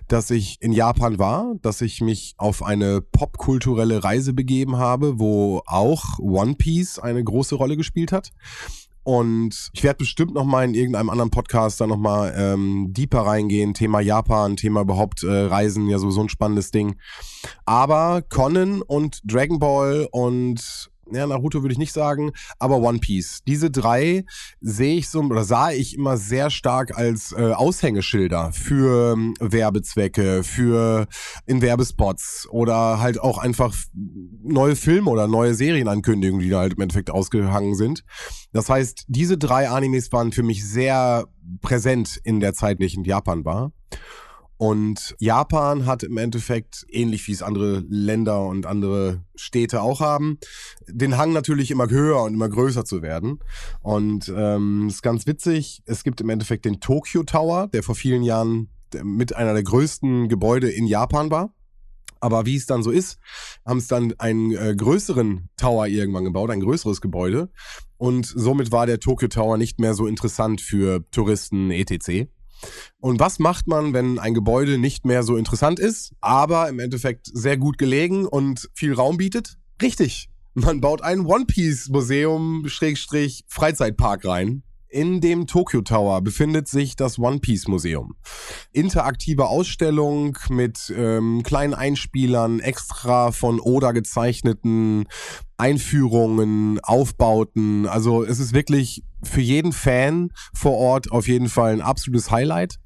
dass 0.09 0.31
ich 0.31 0.57
in 0.61 0.73
Japan 0.73 1.19
war, 1.19 1.55
dass 1.63 1.81
ich 1.81 2.01
mich 2.01 2.35
auf 2.39 2.63
eine 2.63 3.01
popkulturelle 3.01 4.05
Reise 4.05 4.33
begeben 4.33 4.77
habe, 4.77 5.19
wo 5.19 5.63
auch 5.67 6.19
One 6.19 6.55
Piece 6.55 6.99
eine 6.99 7.23
große 7.23 7.55
Rolle 7.55 7.77
gespielt 7.77 8.13
hat. 8.13 8.33
Und 9.05 9.71
ich 9.73 9.83
werde 9.83 9.99
bestimmt 9.99 10.35
noch 10.35 10.45
mal 10.45 10.65
in 10.65 10.75
irgendeinem 10.75 11.11
anderen 11.11 11.31
Podcast 11.31 11.81
da 11.81 11.89
noch 11.89 11.97
mal 11.97 12.33
ähm, 12.37 12.93
deeper 12.93 13.23
reingehen. 13.23 13.75
Thema 13.75 14.01
Japan, 14.01 14.57
Thema 14.57 14.83
überhaupt 14.83 15.25
äh, 15.25 15.29
Reisen, 15.29 15.89
ja 15.89 15.99
sowieso 15.99 16.21
ein 16.21 16.29
spannendes 16.29 16.71
Ding. 16.71 16.95
Aber 17.65 18.23
Conan 18.23 18.81
und 18.81 19.21
Dragon 19.25 19.59
Ball 19.59 20.07
und 20.13 20.92
ja, 21.15 21.27
Naruto 21.27 21.63
würde 21.63 21.73
ich 21.73 21.79
nicht 21.79 21.93
sagen, 21.93 22.33
aber 22.59 22.79
One 22.79 22.99
Piece. 22.99 23.43
Diese 23.47 23.71
drei 23.71 24.25
sehe 24.61 24.97
ich 24.97 25.09
so 25.09 25.21
oder 25.21 25.45
sah 25.45 25.71
ich 25.71 25.97
immer 25.97 26.17
sehr 26.17 26.51
stark 26.51 26.97
als 26.97 27.33
äh, 27.33 27.53
Aushängeschilder 27.53 28.53
für 28.53 29.13
ähm, 29.13 29.35
Werbezwecke, 29.41 30.43
für 30.43 31.07
in 31.47 31.63
Werbespots 31.63 32.49
oder 32.51 33.01
halt 33.01 33.21
auch 33.21 33.39
einfach 33.39 33.75
neue 34.43 34.77
Filme 34.77 35.11
oder 35.11 35.29
neue 35.29 35.55
Serienankündigungen, 35.55 36.43
die 36.43 36.51
da 36.51 36.61
halt 36.61 36.75
im 36.75 36.81
Endeffekt 36.81 37.11
ausgehangen 37.11 37.75
sind. 37.75 38.05
Das 38.53 38.69
heißt, 38.69 39.05
diese 39.09 39.39
drei 39.39 39.69
Animes 39.69 40.13
waren 40.13 40.33
für 40.33 40.43
mich 40.43 40.67
sehr 40.69 41.27
präsent 41.61 42.21
in 42.25 42.41
der 42.41 42.55
Zeit, 42.55 42.79
wie 42.79 42.85
ich 42.85 42.97
in 42.97 43.05
Japan 43.05 43.45
war. 43.45 43.73
Und 44.63 45.17
Japan 45.19 45.87
hat 45.87 46.05
im 46.05 46.19
Endeffekt, 46.19 46.87
ähnlich 46.89 47.27
wie 47.27 47.33
es 47.33 47.43
andere 47.43 47.85
Länder 47.89 48.47
und 48.47 48.65
andere 48.65 49.25
Städte 49.35 49.83
auch 49.83 49.99
haben, 49.99 50.39
den 50.87 51.19
Hang 51.19 51.33
natürlich 51.33 51.73
immer 51.73 51.91
höher 51.91 52.23
und 52.23 52.35
immer 52.35 52.49
größer 52.49 52.85
zu 52.85 53.03
werden. 53.03 53.41
Und 53.81 54.33
ähm, 54.33 54.87
ist 54.87 55.03
ganz 55.03 55.27
witzig, 55.27 55.83
es 55.85 56.05
gibt 56.05 56.21
im 56.21 56.29
Endeffekt 56.29 56.65
den 56.65 56.79
Tokyo 56.79 57.25
Tower, 57.25 57.71
der 57.73 57.83
vor 57.83 57.97
vielen 57.97 58.23
Jahren 58.23 58.69
mit 59.03 59.35
einer 59.35 59.53
der 59.53 59.65
größten 59.65 60.29
Gebäude 60.29 60.71
in 60.71 60.87
Japan 60.87 61.33
war. 61.33 61.53
Aber 62.21 62.47
wie 62.47 62.55
es 62.55 62.67
dann 62.67 62.85
so 62.85 62.93
ist, 62.93 63.19
haben 63.67 63.79
es 63.79 63.89
dann 63.89 64.15
einen 64.19 64.53
äh, 64.53 64.77
größeren 64.77 65.49
Tower 65.57 65.89
irgendwann 65.89 66.25
gebaut, 66.25 66.51
ein 66.51 66.61
größeres 66.61 67.01
Gebäude. 67.01 67.51
Und 67.97 68.27
somit 68.27 68.71
war 68.71 68.87
der 68.87 69.01
Tokyo 69.01 69.27
Tower 69.27 69.57
nicht 69.57 69.81
mehr 69.81 69.95
so 69.95 70.07
interessant 70.07 70.61
für 70.61 71.05
Touristen 71.11 71.73
etc. 71.73 72.29
Und 73.01 73.21
was 73.21 73.39
macht 73.39 73.67
man, 73.67 73.93
wenn 73.93 74.19
ein 74.19 74.35
Gebäude 74.35 74.79
nicht 74.79 75.05
mehr 75.05 75.23
so 75.23 75.37
interessant 75.37 75.79
ist, 75.79 76.13
aber 76.21 76.69
im 76.69 76.79
Endeffekt 76.79 77.27
sehr 77.33 77.57
gut 77.57 77.79
gelegen 77.79 78.27
und 78.27 78.69
viel 78.75 78.95
Raum 78.95 79.17
bietet? 79.17 79.57
Richtig. 79.81 80.29
Man 80.55 80.81
baut 80.81 81.03
ein 81.03 81.27
One 81.27 81.47
Piece 81.47 81.89
Museum 81.89 82.65
Schrägstrich 82.69 83.45
Freizeitpark 83.49 84.25
rein. 84.27 84.63
In 84.93 85.23
dem 85.23 85.47
Tokyo 85.47 85.81
Tower 85.81 86.21
befindet 86.21 86.69
sich 86.69 86.97
das 86.97 87.19
One 87.19 87.39
Piece 87.39 87.67
Museum. 87.67 88.15
Interaktive 88.73 89.47
Ausstellung 89.47 90.37
mit 90.51 90.93
ähm, 90.95 91.43
kleinen 91.43 91.73
Einspielern, 91.73 92.61
extra 92.61 93.33
von 93.33 93.59
Oda 93.59 93.93
gezeichneten 93.93 95.07
Einführungen, 95.57 96.79
Aufbauten. 96.81 97.87
Also 97.87 98.23
es 98.23 98.39
ist 98.39 98.53
wirklich 98.53 99.03
für 99.23 99.41
jeden 99.41 99.73
Fan 99.73 100.31
vor 100.53 100.77
Ort 100.77 101.11
auf 101.11 101.27
jeden 101.27 101.49
Fall 101.49 101.73
ein 101.73 101.81
absolutes 101.81 102.31
Highlight. 102.31 102.79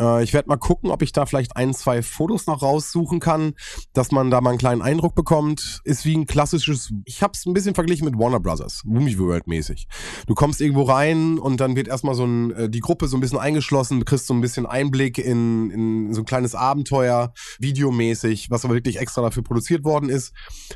Äh, 0.00 0.24
ich 0.24 0.32
werde 0.32 0.48
mal 0.48 0.56
gucken, 0.56 0.90
ob 0.90 1.02
ich 1.02 1.12
da 1.12 1.26
vielleicht 1.26 1.56
ein, 1.56 1.74
zwei 1.74 2.02
Fotos 2.02 2.46
noch 2.46 2.62
raussuchen 2.62 3.20
kann, 3.20 3.54
dass 3.92 4.10
man 4.10 4.30
da 4.30 4.40
mal 4.40 4.50
einen 4.50 4.58
kleinen 4.58 4.82
Eindruck 4.82 5.14
bekommt. 5.14 5.80
Ist 5.84 6.04
wie 6.04 6.16
ein 6.16 6.26
klassisches, 6.26 6.92
ich 7.04 7.22
habe 7.22 7.32
es 7.34 7.46
ein 7.46 7.52
bisschen 7.52 7.74
verglichen 7.74 8.06
mit 8.06 8.18
Warner 8.18 8.40
Brothers, 8.40 8.82
Movie 8.84 9.18
World 9.18 9.46
mäßig. 9.46 9.86
Du 10.26 10.34
kommst 10.34 10.60
irgendwo 10.60 10.82
rein 10.82 11.38
und 11.38 11.60
dann 11.60 11.76
wird 11.76 11.88
erstmal 11.88 12.14
so 12.14 12.24
ein, 12.24 12.50
äh, 12.52 12.70
die 12.70 12.80
Gruppe 12.80 13.06
so 13.06 13.16
ein 13.16 13.20
bisschen 13.20 13.38
eingeschlossen, 13.38 13.98
du 14.00 14.04
kriegst 14.04 14.26
so 14.26 14.34
ein 14.34 14.40
bisschen 14.40 14.66
Einblick 14.66 15.18
in, 15.18 15.70
in 15.70 16.14
so 16.14 16.22
ein 16.22 16.26
kleines 16.26 16.54
Abenteuer, 16.54 17.32
videomäßig, 17.58 18.50
was 18.50 18.64
aber 18.64 18.74
wirklich 18.74 18.98
extra 18.98 19.22
dafür 19.22 19.42
produziert 19.42 19.84
worden 19.84 20.08
ist. 20.08 20.32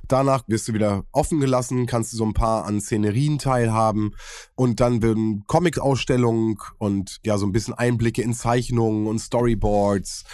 Danach 0.06 0.42
wirst 0.46 0.68
du 0.68 0.74
wieder 0.74 1.04
offen 1.12 1.40
gelassen, 1.40 1.86
kannst 1.86 2.12
du 2.12 2.16
so 2.16 2.24
ein 2.24 2.34
paar 2.34 2.66
an 2.66 2.80
Szenerien 2.80 3.38
teilhaben 3.38 4.14
und 4.54 4.80
dann 4.80 5.02
werden 5.02 5.44
Comic-Ausstellungen 5.46 6.56
und 6.78 7.18
ja, 7.24 7.38
so 7.38 7.46
ein 7.46 7.52
bisschen 7.52 7.74
Einblicke 7.74 8.22
in 8.22 8.34
Zeichnungen 8.34 9.06
und 9.14 9.18
Storyboards. 9.20 10.24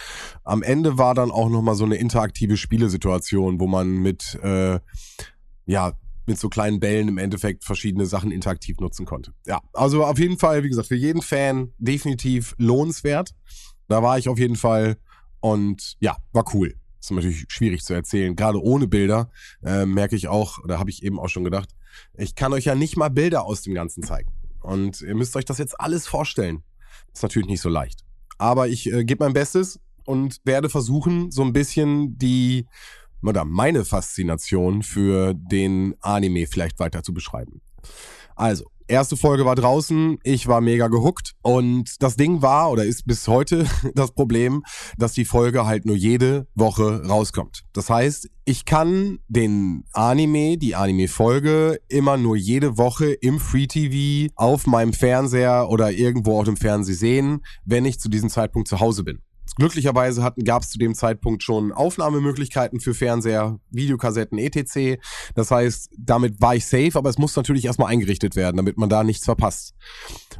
Am 0.43 0.63
Ende 0.63 0.97
war 0.97 1.15
dann 1.15 1.31
auch 1.31 1.49
nochmal 1.49 1.75
so 1.75 1.85
eine 1.85 1.95
interaktive 1.95 2.57
Spielesituation, 2.57 3.59
wo 3.59 3.67
man 3.67 3.87
mit, 3.89 4.37
äh, 4.43 4.79
ja, 5.65 5.93
mit 6.25 6.39
so 6.39 6.49
kleinen 6.49 6.79
Bällen 6.79 7.07
im 7.07 7.17
Endeffekt 7.17 7.63
verschiedene 7.63 8.05
Sachen 8.05 8.31
interaktiv 8.31 8.79
nutzen 8.79 9.05
konnte. 9.05 9.33
Ja, 9.45 9.61
also 9.73 10.05
auf 10.05 10.19
jeden 10.19 10.37
Fall, 10.37 10.63
wie 10.63 10.69
gesagt, 10.69 10.87
für 10.87 10.95
jeden 10.95 11.21
Fan 11.21 11.73
definitiv 11.77 12.55
lohnenswert. 12.57 13.35
Da 13.87 14.01
war 14.03 14.17
ich 14.17 14.29
auf 14.29 14.37
jeden 14.37 14.55
Fall 14.55 14.97
und 15.39 15.97
ja, 15.99 16.17
war 16.31 16.45
cool. 16.53 16.75
Das 16.97 17.07
ist 17.07 17.15
natürlich 17.15 17.45
schwierig 17.49 17.83
zu 17.83 17.93
erzählen. 17.93 18.35
Gerade 18.35 18.61
ohne 18.61 18.87
Bilder 18.87 19.31
äh, 19.63 19.85
merke 19.85 20.15
ich 20.15 20.27
auch, 20.27 20.59
oder 20.63 20.79
habe 20.79 20.91
ich 20.91 21.03
eben 21.03 21.19
auch 21.19 21.29
schon 21.29 21.43
gedacht, 21.43 21.69
ich 22.15 22.35
kann 22.35 22.53
euch 22.53 22.65
ja 22.65 22.75
nicht 22.75 22.95
mal 22.95 23.09
Bilder 23.09 23.43
aus 23.43 23.63
dem 23.63 23.73
Ganzen 23.73 24.03
zeigen. 24.03 24.31
Und 24.61 25.01
ihr 25.01 25.15
müsst 25.15 25.35
euch 25.35 25.45
das 25.45 25.57
jetzt 25.57 25.79
alles 25.79 26.07
vorstellen. 26.07 26.63
Ist 27.11 27.23
natürlich 27.23 27.49
nicht 27.49 27.61
so 27.61 27.69
leicht. 27.69 28.05
Aber 28.41 28.67
ich 28.67 28.91
äh, 28.91 29.05
gebe 29.05 29.23
mein 29.23 29.33
Bestes 29.33 29.79
und 30.03 30.39
werde 30.45 30.67
versuchen, 30.67 31.29
so 31.29 31.43
ein 31.43 31.53
bisschen 31.53 32.17
die 32.17 32.65
oder 33.21 33.45
meine 33.45 33.85
Faszination 33.85 34.81
für 34.81 35.35
den 35.35 35.93
Anime 36.01 36.47
vielleicht 36.47 36.79
weiter 36.79 37.03
zu 37.03 37.13
beschreiben. 37.13 37.61
Also, 38.35 38.65
erste 38.87 39.17
Folge 39.17 39.45
war 39.45 39.55
draußen, 39.55 40.17
ich 40.23 40.47
war 40.47 40.61
mega 40.61 40.87
gehuckt 40.87 41.33
und 41.41 42.01
das 42.01 42.15
Ding 42.15 42.41
war 42.41 42.71
oder 42.71 42.83
ist 42.83 43.05
bis 43.05 43.27
heute 43.27 43.65
das 43.95 44.11
Problem, 44.11 44.63
dass 44.97 45.13
die 45.13 45.25
Folge 45.25 45.65
halt 45.65 45.85
nur 45.85 45.95
jede 45.95 46.47
Woche 46.55 47.05
rauskommt. 47.07 47.63
Das 47.73 47.89
heißt, 47.89 48.29
ich 48.45 48.65
kann 48.65 49.19
den 49.27 49.85
Anime, 49.93 50.57
die 50.57 50.75
Anime-Folge 50.75 51.79
immer 51.87 52.17
nur 52.17 52.35
jede 52.35 52.77
Woche 52.77 53.11
im 53.11 53.39
Free 53.39 53.67
TV 53.67 54.33
auf 54.35 54.67
meinem 54.67 54.93
Fernseher 54.93 55.69
oder 55.69 55.91
irgendwo 55.91 56.39
auf 56.39 56.45
dem 56.45 56.57
Fernsehen 56.57 56.95
sehen, 56.95 57.41
wenn 57.65 57.85
ich 57.85 57.99
zu 57.99 58.09
diesem 58.09 58.29
Zeitpunkt 58.29 58.67
zu 58.67 58.79
Hause 58.79 59.03
bin. 59.03 59.19
Glücklicherweise 59.57 60.33
gab 60.43 60.63
es 60.63 60.69
zu 60.69 60.77
dem 60.77 60.95
Zeitpunkt 60.95 61.43
schon 61.43 61.71
Aufnahmemöglichkeiten 61.71 62.79
für 62.79 62.93
Fernseher, 62.93 63.59
Videokassetten, 63.69 64.37
etc. 64.37 65.01
Das 65.35 65.51
heißt, 65.51 65.89
damit 65.97 66.41
war 66.41 66.55
ich 66.55 66.65
safe, 66.65 66.91
aber 66.95 67.09
es 67.09 67.17
muss 67.17 67.35
natürlich 67.35 67.65
erstmal 67.65 67.91
eingerichtet 67.91 68.35
werden, 68.35 68.57
damit 68.57 68.77
man 68.77 68.89
da 68.89 69.03
nichts 69.03 69.25
verpasst. 69.25 69.73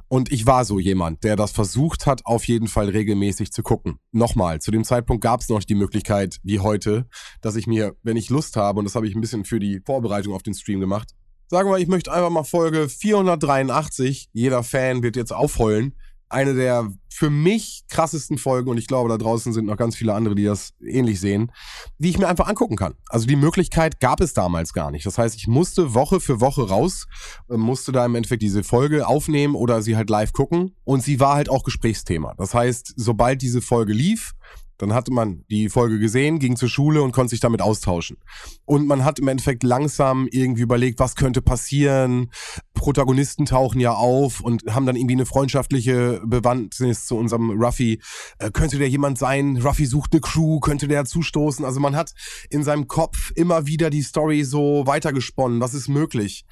Und 0.08 0.32
ich 0.32 0.45
war 0.45 0.65
so 0.65 0.80
jemand, 0.80 1.24
der 1.24 1.36
das 1.36 1.52
versucht 1.52 2.06
hat, 2.06 2.26
auf 2.26 2.45
jeden 2.45 2.67
Fall 2.67 2.89
regelmäßig 2.89 3.52
zu 3.52 3.63
gucken. 3.63 4.00
Nochmal, 4.12 4.62
zu 4.62 4.71
dem 4.71 4.84
Zeitpunkt 4.84 5.24
gab 5.24 5.41
es 5.41 5.50
noch 5.50 5.63
die 5.63 5.76
Möglichkeit, 5.76 6.38
wie 6.43 6.60
heute, 6.60 7.08
dass 7.41 7.56
ich 7.56 7.67
mir, 7.67 7.95
wenn 8.04 8.17
ich 8.17 8.30
Lust 8.30 8.56
habe, 8.56 8.80
und 8.80 8.86
das 8.86 8.95
habe 8.95 9.08
ich 9.08 9.15
ein 9.15 9.21
bisschen 9.21 9.45
für 9.45 9.60
die 9.60 9.82
Vorbereitung 9.86 10.34
auf 10.34 10.43
den 10.43 10.54
Stream 10.54 10.80
gemacht, 10.80 11.12
sagen 11.47 11.69
wir, 11.69 11.78
ich 11.80 11.88
möchte 11.88 12.13
einfach 12.13 12.30
mal 12.30 12.43
Folge 12.43 12.88
483, 12.88 14.30
jeder 14.32 14.63
Fan 14.63 15.04
wird 15.04 15.17
jetzt 15.17 15.34
aufheulen, 15.34 15.95
eine 16.32 16.54
der 16.54 16.89
für 17.10 17.30
mich 17.30 17.84
krassesten 17.89 18.38
Folgen 18.38 18.70
und 18.70 18.78
ich 18.78 18.88
glaube, 18.88 19.10
da 19.10 19.17
draußen 19.17 19.54
sind 19.54 19.65
noch 19.65 19.78
ganz 19.78 19.96
viele 19.96 20.13
andere, 20.13 20.34
die 20.34 20.46
das 20.46 20.74
ähnlich 20.82 21.20
sehen, 21.20 21.52
die 21.98 22.10
ich 22.10 22.17
mir 22.17 22.28
einfach 22.28 22.48
angucken 22.48 22.78
kann. 22.78 22.96
Also 23.10 23.28
die 23.28 23.36
Möglichkeit 23.36 24.00
gab 24.00 24.22
es 24.22 24.34
damals 24.34 24.74
gar 24.74 24.91
nicht. 24.91 25.06
Das 25.06 25.17
heißt, 25.17 25.36
ich 25.36 25.48
musste 25.48 25.94
Woche 25.94 26.20
für 26.20 26.39
Woche 26.39 26.70
raus, 26.70 27.08
äh, 27.50 27.58
musste 27.58 27.91
da 27.91 28.06
im 28.06 28.15
Endeffekt 28.15 28.41
diese 28.41 28.63
Folge 28.63 29.08
aufnehmen 29.08 29.56
oder 29.56 29.82
sie 29.82 29.98
halt 29.98 30.10
live 30.10 30.32
gucken 30.32 30.76
und 30.84 31.04
sie 31.04 31.20
war 31.20 31.36
halt 31.36 31.50
auch 31.50 31.63
Gesprächsthema. 31.63 32.34
Das 32.38 32.54
heißt, 32.54 32.94
sobald 32.96 33.41
diese 33.41 33.62
Folge 33.62 33.94
lief, 33.94 34.34
Dann 34.82 34.94
hatte 34.94 35.13
man 35.13 35.46
die 35.52 35.70
Folge 35.70 36.00
gesehen, 36.00 36.39
ging 36.39 36.56
zur 36.56 36.70
Schule 36.70 37.04
und 37.04 37.12
konnte 37.12 37.30
sich 37.30 37.39
damit 37.39 37.62
austauschen. 37.62 38.17
Und 38.65 38.88
man 38.88 39.06
hat 39.06 39.20
im 39.20 39.28
Endeffekt 39.28 39.62
langsam 39.62 40.28
irgendwie 40.32 40.63
überlegt, 40.63 41.00
was 41.00 41.15
könnte 41.15 41.44
passieren. 41.44 42.32
Protagonisten 42.74 43.46
tauchen 43.46 43.80
ja 43.80 43.94
auf 43.94 44.41
und 44.41 44.63
haben 44.74 44.88
dann 44.88 44.96
irgendwie 44.96 45.13
eine 45.13 45.28
freundschaftliche 45.28 46.20
Bewandtnis 46.26 47.06
zu 47.06 47.15
unserem 47.15 47.52
Ruffy. 47.52 48.02
Äh, 48.39 48.50
könnte 48.50 48.80
der 48.80 48.89
jemand 48.89 49.20
sein? 49.20 49.58
Ruffy 49.58 49.86
sucht 49.86 50.13
eine 50.13 50.22
Crew, 50.22 50.60
könnte 50.60 50.88
der 50.88 51.06
zustoßen? 51.06 51.63
Also 51.63 51.80
man 51.80 51.96
hat 51.96 52.13
in 52.50 52.63
seinem 52.63 52.88
Kopf 52.88 53.32
immer 53.36 53.67
wieder 53.67 53.91
die 53.91 54.02
Story 54.02 54.44
so 54.44 54.88
weitergesponnen. 54.88 55.60
Was 55.60 55.76
ist 55.76 55.89
möglich? 55.89 56.44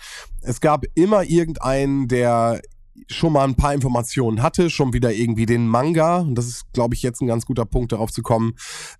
Es 0.42 0.62
gab 0.62 0.86
immer 0.94 1.24
irgendeinen, 1.24 2.08
der 2.08 2.62
schon 3.08 3.34
mal 3.34 3.44
ein 3.44 3.56
paar 3.56 3.74
Informationen 3.74 4.42
hatte, 4.42 4.70
schon 4.70 4.94
wieder 4.94 5.14
irgendwie 5.14 5.46
den 5.46 5.68
Manga. 5.68 6.18
Und 6.18 6.36
das 6.36 6.48
ist, 6.48 6.66
glaube 6.74 6.96
ich, 6.96 7.02
jetzt 7.02 7.22
ein 7.22 7.28
ganz 7.28 7.46
guter 7.46 7.66
Punkt, 7.66 7.92
darauf 7.92 8.12
zu 8.12 8.22
kommen. 8.22 8.54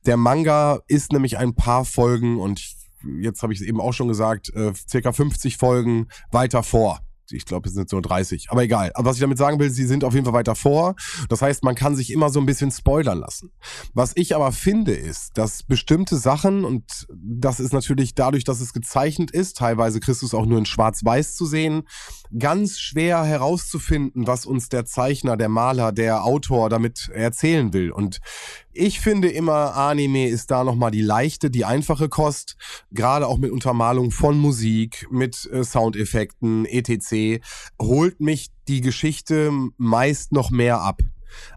Der 0.06 0.18
Manga 0.18 0.80
ist 0.88 1.12
nämlich 1.12 1.38
ein 1.38 1.56
paar 1.56 1.86
Folgen 1.86 2.40
und 2.40 2.76
jetzt 3.22 3.44
habe 3.44 3.54
ich 3.54 3.62
es 3.62 3.66
eben 3.66 3.80
auch 3.80 3.94
schon 3.94 4.08
gesagt, 4.08 4.54
äh, 4.56 4.74
circa 4.90 5.12
50 5.12 5.58
Folgen 5.58 6.08
weiter 6.32 6.64
vor 6.64 7.00
ich 7.32 7.46
glaube, 7.46 7.68
es 7.68 7.76
sind 7.76 7.90
so 7.90 8.00
30. 8.00 8.48
Aber 8.50 8.64
egal. 8.64 8.92
Aber 8.94 9.10
was 9.10 9.18
ich 9.18 9.22
damit 9.22 9.38
sagen 9.38 9.60
will, 9.60 9.70
sie 9.70 9.86
sind 9.86 10.04
auf 10.04 10.14
jeden 10.14 10.26
Fall 10.26 10.34
weiter 10.34 10.56
vor. 10.56 10.96
Das 11.30 11.42
heißt, 11.42 11.64
man 11.64 11.76
kann 11.76 11.96
sich 11.96 12.12
immer 12.12 12.30
so 12.30 12.40
ein 12.40 12.46
bisschen 12.46 12.72
spoilern 12.72 13.20
lassen. 13.20 13.52
Was 13.94 14.14
ich 14.16 14.36
aber 14.36 14.52
finde, 14.52 14.94
ist, 14.94 15.38
dass 15.38 15.64
bestimmte 15.64 16.18
Sachen, 16.18 16.66
und 16.66 17.08
das 17.14 17.60
ist 17.60 17.74
natürlich 17.74 18.16
dadurch, 18.16 18.44
dass 18.44 18.62
es 18.62 18.74
gezeichnet 18.74 19.32
ist, 19.32 19.58
teilweise 19.58 20.00
Christus 20.00 20.34
auch 20.34 20.46
nur 20.46 20.58
in 20.58 20.66
Schwarz-Weiß 20.66 21.36
zu 21.36 21.46
sehen, 21.46 21.84
ganz 22.38 22.80
schwer 22.80 23.24
herauszufinden, 23.24 24.28
was 24.28 24.46
uns 24.46 24.70
der 24.70 24.86
Zeichner, 24.86 25.38
der 25.38 25.50
Maler, 25.50 25.92
der 25.92 26.24
Autor 26.24 26.70
damit 26.70 27.10
erzählen 27.13 27.74
will. 27.74 27.92
Und 27.92 28.20
ich 28.72 29.00
finde 29.00 29.30
immer, 29.30 29.76
Anime 29.76 30.28
ist 30.28 30.52
da 30.52 30.63
nochmal 30.63 30.92
die 30.92 31.02
leichte, 31.02 31.50
die 31.50 31.65
einfache 31.65 32.10
Kost. 32.10 32.56
Gerade 32.92 33.28
auch 33.28 33.38
mit 33.38 33.52
Untermalung 33.52 34.12
von 34.12 34.38
Musik, 34.38 35.08
mit 35.12 35.50
äh, 35.52 35.63
Soundeffekten, 35.63 36.65
etc. 36.65 37.42
holt 37.82 38.20
mich 38.20 38.50
die 38.68 38.82
Geschichte 38.82 39.52
meist 39.78 40.32
noch 40.32 40.52
mehr 40.52 40.82
ab. 40.82 41.02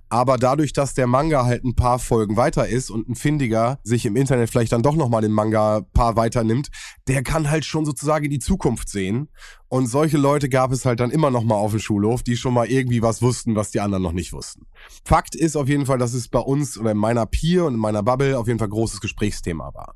Aber 0.08 0.36
dadurch, 0.36 0.74
dass 0.74 0.92
der 0.92 1.06
Manga 1.06 1.46
halt 1.46 1.64
ein 1.64 1.74
paar 1.74 1.98
Folgen 1.98 2.36
weiter 2.36 2.68
ist 2.68 2.90
und 2.90 3.08
ein 3.08 3.14
Findiger 3.14 3.78
sich 3.82 4.04
im 4.04 4.16
Internet 4.16 4.50
vielleicht 4.50 4.72
dann 4.72 4.82
doch 4.82 4.94
nochmal 4.94 5.22
den 5.22 5.32
Manga 5.32 5.80
paar 5.94 6.16
weiter 6.16 6.44
nimmt, 6.44 6.68
der 7.08 7.22
kann 7.22 7.50
halt 7.50 7.64
schon 7.64 7.86
sozusagen 7.86 8.28
die 8.28 8.38
Zukunft 8.38 8.90
sehen. 8.90 9.28
Und 9.72 9.86
solche 9.86 10.18
Leute 10.18 10.50
gab 10.50 10.70
es 10.70 10.84
halt 10.84 11.00
dann 11.00 11.10
immer 11.10 11.30
nochmal 11.30 11.56
auf 11.56 11.70
dem 11.70 11.80
Schulhof, 11.80 12.22
die 12.22 12.36
schon 12.36 12.52
mal 12.52 12.66
irgendwie 12.66 13.00
was 13.00 13.22
wussten, 13.22 13.56
was 13.56 13.70
die 13.70 13.80
anderen 13.80 14.02
noch 14.02 14.12
nicht 14.12 14.34
wussten. 14.34 14.66
Fakt 15.02 15.34
ist 15.34 15.56
auf 15.56 15.66
jeden 15.66 15.86
Fall, 15.86 15.96
dass 15.96 16.12
es 16.12 16.28
bei 16.28 16.40
uns 16.40 16.76
oder 16.76 16.90
in 16.90 16.98
meiner 16.98 17.24
Peer 17.24 17.64
und 17.64 17.72
in 17.72 17.80
meiner 17.80 18.02
Bubble 18.02 18.38
auf 18.38 18.48
jeden 18.48 18.58
Fall 18.58 18.68
großes 18.68 19.00
Gesprächsthema 19.00 19.72
war. 19.72 19.94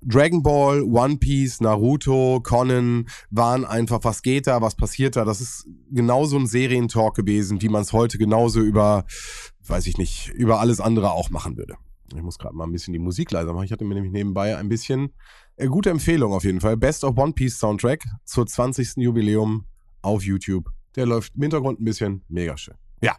Dragon 0.00 0.42
Ball, 0.42 0.82
One 0.84 1.18
Piece, 1.18 1.60
Naruto, 1.60 2.40
Conan 2.42 3.04
waren 3.28 3.66
einfach, 3.66 4.00
was 4.04 4.22
geht 4.22 4.46
da, 4.46 4.62
was 4.62 4.74
passiert 4.74 5.16
da? 5.16 5.26
Das 5.26 5.42
ist 5.42 5.66
genauso 5.90 6.38
ein 6.38 6.46
Serientalk 6.46 7.14
gewesen, 7.14 7.60
wie 7.60 7.68
man 7.68 7.82
es 7.82 7.92
heute 7.92 8.16
genauso 8.16 8.60
über 8.60 9.04
weiß 9.66 9.86
ich 9.86 9.98
nicht, 9.98 10.28
über 10.28 10.60
alles 10.60 10.80
andere 10.80 11.12
auch 11.12 11.30
machen 11.30 11.56
würde. 11.56 11.76
Ich 12.14 12.22
muss 12.22 12.38
gerade 12.38 12.54
mal 12.54 12.64
ein 12.64 12.72
bisschen 12.72 12.92
die 12.92 12.98
Musik 12.98 13.30
leiser 13.30 13.52
machen. 13.52 13.64
Ich 13.64 13.72
hatte 13.72 13.84
mir 13.84 13.94
nämlich 13.94 14.12
nebenbei 14.12 14.56
ein 14.56 14.68
bisschen 14.68 15.12
äh, 15.56 15.66
gute 15.66 15.90
Empfehlung 15.90 16.32
auf 16.32 16.44
jeden 16.44 16.60
Fall. 16.60 16.76
Best 16.76 17.04
of 17.04 17.16
One 17.16 17.32
Piece 17.32 17.58
Soundtrack 17.58 18.04
zur 18.24 18.46
20. 18.46 18.96
Jubiläum 18.96 19.64
auf 20.02 20.22
YouTube. 20.22 20.70
Der 20.96 21.06
läuft 21.06 21.34
im 21.34 21.42
Hintergrund 21.42 21.80
ein 21.80 21.84
bisschen 21.84 22.22
mega 22.28 22.56
schön. 22.56 22.74
Ja, 23.02 23.16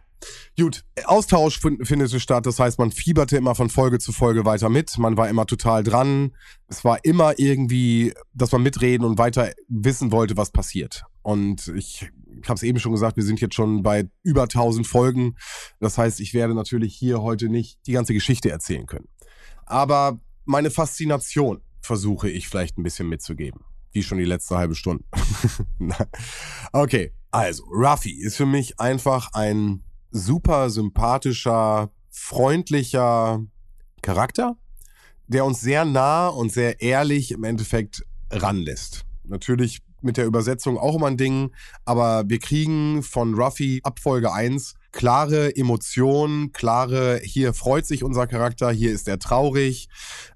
gut. 0.58 0.84
Austausch 1.04 1.60
findet 1.60 2.20
statt. 2.20 2.46
Das 2.46 2.58
heißt, 2.58 2.78
man 2.78 2.90
fieberte 2.90 3.36
immer 3.36 3.54
von 3.54 3.68
Folge 3.68 3.98
zu 3.98 4.12
Folge 4.12 4.44
weiter 4.44 4.68
mit. 4.68 4.96
Man 4.98 5.16
war 5.16 5.28
immer 5.28 5.46
total 5.46 5.82
dran. 5.82 6.34
Es 6.68 6.84
war 6.84 7.04
immer 7.04 7.38
irgendwie, 7.38 8.14
dass 8.34 8.52
man 8.52 8.62
mitreden 8.62 9.06
und 9.06 9.18
weiter 9.18 9.52
wissen 9.68 10.12
wollte, 10.12 10.36
was 10.36 10.50
passiert. 10.50 11.04
Und 11.26 11.66
ich 11.74 12.08
habe 12.44 12.54
es 12.54 12.62
eben 12.62 12.78
schon 12.78 12.92
gesagt, 12.92 13.16
wir 13.16 13.24
sind 13.24 13.40
jetzt 13.40 13.56
schon 13.56 13.82
bei 13.82 14.08
über 14.22 14.42
1000 14.42 14.86
Folgen. 14.86 15.34
Das 15.80 15.98
heißt, 15.98 16.20
ich 16.20 16.34
werde 16.34 16.54
natürlich 16.54 16.94
hier 16.94 17.20
heute 17.20 17.48
nicht 17.48 17.84
die 17.88 17.90
ganze 17.90 18.14
Geschichte 18.14 18.48
erzählen 18.48 18.86
können. 18.86 19.08
Aber 19.64 20.20
meine 20.44 20.70
Faszination 20.70 21.62
versuche 21.80 22.30
ich 22.30 22.48
vielleicht 22.48 22.78
ein 22.78 22.84
bisschen 22.84 23.08
mitzugeben. 23.08 23.62
Wie 23.90 24.04
schon 24.04 24.18
die 24.18 24.24
letzte 24.24 24.56
halbe 24.56 24.76
Stunde. 24.76 25.02
okay, 26.72 27.12
also 27.32 27.64
Ruffy 27.72 28.12
ist 28.12 28.36
für 28.36 28.46
mich 28.46 28.78
einfach 28.78 29.30
ein 29.32 29.82
super 30.12 30.70
sympathischer, 30.70 31.90
freundlicher 32.08 33.44
Charakter, 34.00 34.56
der 35.26 35.44
uns 35.44 35.60
sehr 35.60 35.84
nah 35.84 36.28
und 36.28 36.52
sehr 36.52 36.80
ehrlich 36.80 37.32
im 37.32 37.42
Endeffekt 37.42 38.06
ranlässt. 38.30 39.06
Natürlich 39.24 39.82
mit 40.02 40.16
der 40.16 40.26
Übersetzung 40.26 40.78
auch 40.78 40.96
immer 40.96 41.06
ein 41.06 41.16
Ding, 41.16 41.52
aber 41.84 42.24
wir 42.28 42.38
kriegen 42.38 43.02
von 43.02 43.34
Ruffy 43.34 43.80
ab 43.82 44.00
Folge 44.00 44.32
1 44.32 44.74
klare 44.96 45.54
Emotionen, 45.54 46.52
klare, 46.52 47.20
hier 47.22 47.52
freut 47.52 47.86
sich 47.86 48.02
unser 48.02 48.26
Charakter, 48.26 48.70
hier 48.70 48.92
ist 48.92 49.06
er 49.08 49.18
traurig. 49.18 49.88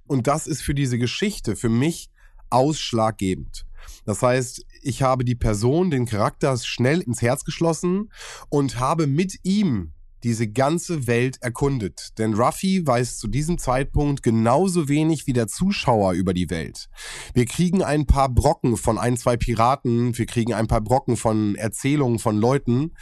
Und 0.06 0.26
das 0.26 0.46
ist 0.46 0.60
für 0.60 0.74
diese 0.74 0.98
Geschichte 0.98 1.56
für 1.56 1.70
mich 1.70 2.10
ausschlaggebend. 2.50 3.64
Das 4.04 4.22
heißt, 4.22 4.66
ich 4.82 5.02
habe 5.02 5.24
die 5.24 5.34
Person, 5.34 5.90
den 5.90 6.04
Charakter 6.04 6.56
schnell 6.58 7.00
ins 7.00 7.22
Herz 7.22 7.44
geschlossen 7.44 8.12
und 8.50 8.78
habe 8.78 9.06
mit 9.06 9.38
ihm 9.44 9.92
diese 10.24 10.48
ganze 10.48 11.06
Welt 11.06 11.38
erkundet. 11.42 12.18
Denn 12.18 12.34
Ruffy 12.34 12.86
weiß 12.86 13.18
zu 13.18 13.28
diesem 13.28 13.58
Zeitpunkt 13.58 14.22
genauso 14.22 14.88
wenig 14.88 15.26
wie 15.26 15.32
der 15.32 15.48
Zuschauer 15.48 16.12
über 16.12 16.34
die 16.34 16.50
Welt. 16.50 16.88
Wir 17.34 17.46
kriegen 17.46 17.82
ein 17.82 18.06
paar 18.06 18.28
Brocken 18.28 18.76
von 18.76 18.98
ein, 18.98 19.16
zwei 19.16 19.36
Piraten, 19.36 20.16
wir 20.16 20.26
kriegen 20.26 20.54
ein 20.54 20.66
paar 20.66 20.80
Brocken 20.80 21.16
von 21.16 21.54
Erzählungen 21.54 22.18
von 22.18 22.36
Leuten, 22.38 22.92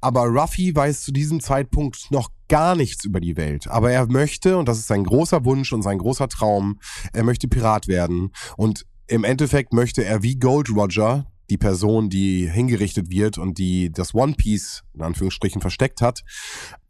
aber 0.00 0.22
Ruffy 0.24 0.74
weiß 0.74 1.02
zu 1.02 1.12
diesem 1.12 1.40
Zeitpunkt 1.40 2.10
noch 2.10 2.30
gar 2.48 2.74
nichts 2.74 3.04
über 3.04 3.20
die 3.20 3.36
Welt. 3.36 3.68
Aber 3.68 3.90
er 3.90 4.06
möchte, 4.06 4.58
und 4.58 4.68
das 4.68 4.78
ist 4.78 4.88
sein 4.88 5.04
großer 5.04 5.44
Wunsch 5.44 5.72
und 5.72 5.82
sein 5.82 5.98
großer 5.98 6.28
Traum, 6.28 6.78
er 7.12 7.24
möchte 7.24 7.48
Pirat 7.48 7.88
werden. 7.88 8.32
Und 8.56 8.86
im 9.06 9.24
Endeffekt 9.24 9.72
möchte 9.72 10.04
er 10.04 10.22
wie 10.22 10.38
Gold 10.38 10.70
Roger, 10.70 11.26
die 11.50 11.58
Person, 11.58 12.10
die 12.10 12.48
hingerichtet 12.48 13.10
wird 13.10 13.38
und 13.38 13.58
die 13.58 13.90
das 13.90 14.14
One 14.14 14.34
Piece 14.34 14.82
in 14.94 15.02
Anführungsstrichen 15.02 15.60
versteckt 15.60 16.00
hat. 16.00 16.22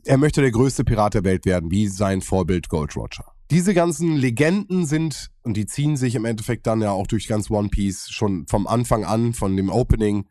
Er 0.05 0.19
möchte 0.19 0.41
der 0.41 0.51
größte 0.51 0.85
Pirat 0.85 1.15
der 1.15 1.25
Welt 1.25 1.47
werden, 1.47 1.71
wie 1.71 1.89
sein 1.89 2.21
Vorbild 2.21 2.69
Gold 2.69 2.97
Roger. 2.97 3.25
Diese 3.51 3.75
ganzen 3.75 4.17
Legenden 4.17 4.87
sind, 4.87 5.31
und 5.43 5.57
die 5.57 5.67
ziehen 5.67 5.97
sich 5.97 6.15
im 6.15 6.25
Endeffekt 6.25 6.67
dann 6.67 6.83
ja 6.83 6.91
auch 6.91 7.07
durch 7.07 7.29
ganz 7.29 7.51
One 7.51 7.69
Piece 7.69 8.09
schon 8.11 8.47
vom 8.49 8.67
Anfang 8.67 9.05
an, 9.05 9.33
von 9.33 9.57
dem 9.57 9.71
Opening. 9.71 10.27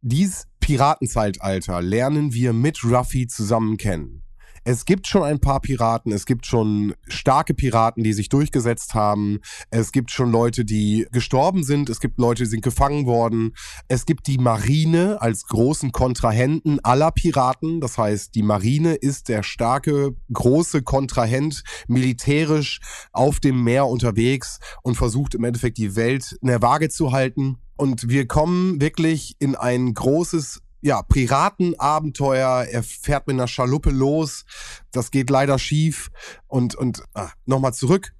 Dies 0.00 0.46
Piratenzeitalter 0.60 1.82
lernen 1.82 2.32
wir 2.32 2.52
mit 2.52 2.82
Ruffy 2.84 3.26
zusammen 3.26 3.76
kennen 3.76 4.25
es 4.66 4.84
gibt 4.84 5.06
schon 5.06 5.22
ein 5.22 5.38
paar 5.38 5.60
Piraten, 5.60 6.10
es 6.10 6.26
gibt 6.26 6.44
schon 6.44 6.94
starke 7.06 7.54
Piraten, 7.54 8.02
die 8.02 8.12
sich 8.12 8.28
durchgesetzt 8.28 8.94
haben, 8.94 9.38
es 9.70 9.92
gibt 9.92 10.10
schon 10.10 10.32
Leute, 10.32 10.64
die 10.64 11.06
gestorben 11.12 11.62
sind, 11.62 11.88
es 11.88 12.00
gibt 12.00 12.18
Leute, 12.18 12.42
die 12.42 12.50
sind 12.50 12.62
gefangen 12.62 13.06
worden, 13.06 13.54
es 13.86 14.06
gibt 14.06 14.26
die 14.26 14.38
Marine 14.38 15.22
als 15.22 15.46
großen 15.46 15.92
Kontrahenten 15.92 16.80
aller 16.84 17.12
Piraten, 17.12 17.80
das 17.80 17.96
heißt, 17.96 18.34
die 18.34 18.42
Marine 18.42 18.96
ist 18.96 19.28
der 19.28 19.44
starke, 19.44 20.16
große 20.32 20.82
Kontrahent, 20.82 21.62
militärisch 21.86 22.80
auf 23.12 23.38
dem 23.38 23.62
Meer 23.62 23.86
unterwegs 23.86 24.58
und 24.82 24.96
versucht 24.96 25.36
im 25.36 25.44
Endeffekt 25.44 25.78
die 25.78 25.94
Welt 25.94 26.36
in 26.42 26.48
der 26.48 26.60
Waage 26.60 26.88
zu 26.88 27.12
halten. 27.12 27.58
Und 27.76 28.08
wir 28.08 28.26
kommen 28.26 28.80
wirklich 28.80 29.36
in 29.38 29.54
ein 29.54 29.92
großes 29.92 30.62
ja, 30.86 31.02
Piratenabenteuer. 31.02 32.64
Er 32.70 32.82
fährt 32.84 33.26
mit 33.26 33.34
einer 33.34 33.48
Schaluppe 33.48 33.90
los. 33.90 34.44
Das 34.92 35.10
geht 35.10 35.30
leider 35.30 35.58
schief. 35.58 36.10
Und, 36.46 36.76
und 36.76 37.02
ah, 37.12 37.30
nochmal 37.44 37.74
zurück. 37.74 38.12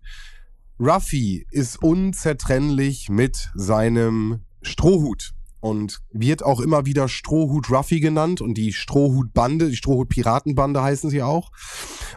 Ruffy 0.80 1.46
ist 1.52 1.80
unzertrennlich 1.80 3.08
mit 3.08 3.50
seinem 3.54 4.44
Strohhut 4.62 5.35
und 5.66 6.00
wird 6.12 6.44
auch 6.44 6.60
immer 6.60 6.86
wieder 6.86 7.08
Strohhut 7.08 7.70
Ruffy 7.70 7.98
genannt 7.98 8.40
und 8.40 8.54
die 8.54 8.72
Strohhut-Bande, 8.72 9.68
die 9.68 9.76
Strohhut-Piratenbande 9.76 10.80
heißen 10.80 11.10
sie 11.10 11.22
auch. 11.22 11.50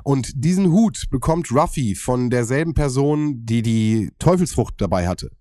Und 0.03 0.31
diesen 0.35 0.71
Hut 0.71 1.05
bekommt 1.09 1.51
Ruffy 1.51 1.95
von 1.95 2.29
derselben 2.29 2.75
Person, 2.75 3.43
die 3.45 3.63
die 3.63 4.11
Teufelsfrucht 4.19 4.75
dabei 4.77 5.07
hatte. 5.07 5.31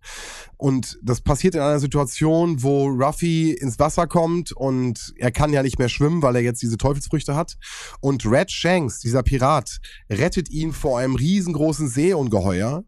Und 0.56 0.98
das 1.02 1.20
passiert 1.20 1.54
in 1.54 1.60
einer 1.60 1.80
Situation, 1.80 2.62
wo 2.62 2.86
Ruffy 2.86 3.52
ins 3.52 3.78
Wasser 3.78 4.06
kommt 4.06 4.52
und 4.52 5.12
er 5.18 5.30
kann 5.30 5.52
ja 5.52 5.62
nicht 5.62 5.78
mehr 5.78 5.90
schwimmen, 5.90 6.22
weil 6.22 6.36
er 6.36 6.42
jetzt 6.42 6.62
diese 6.62 6.78
Teufelsfrüchte 6.78 7.36
hat. 7.36 7.58
Und 8.00 8.24
Red 8.24 8.50
Shanks, 8.50 9.00
dieser 9.00 9.22
Pirat, 9.22 9.80
rettet 10.08 10.48
ihn 10.48 10.72
vor 10.72 10.98
einem 10.98 11.14
riesengroßen 11.14 11.88
Seeungeheuer. 11.88 12.84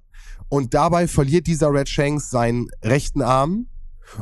Und 0.48 0.72
dabei 0.72 1.06
verliert 1.06 1.46
dieser 1.46 1.72
Red 1.72 1.90
Shanks 1.90 2.30
seinen 2.30 2.68
rechten 2.82 3.20
Arm 3.20 3.66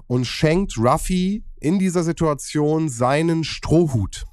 und 0.06 0.26
schenkt 0.26 0.78
Ruffy 0.78 1.44
in 1.60 1.78
dieser 1.78 2.04
Situation 2.04 2.88
seinen 2.88 3.44
Strohhut. 3.44 4.24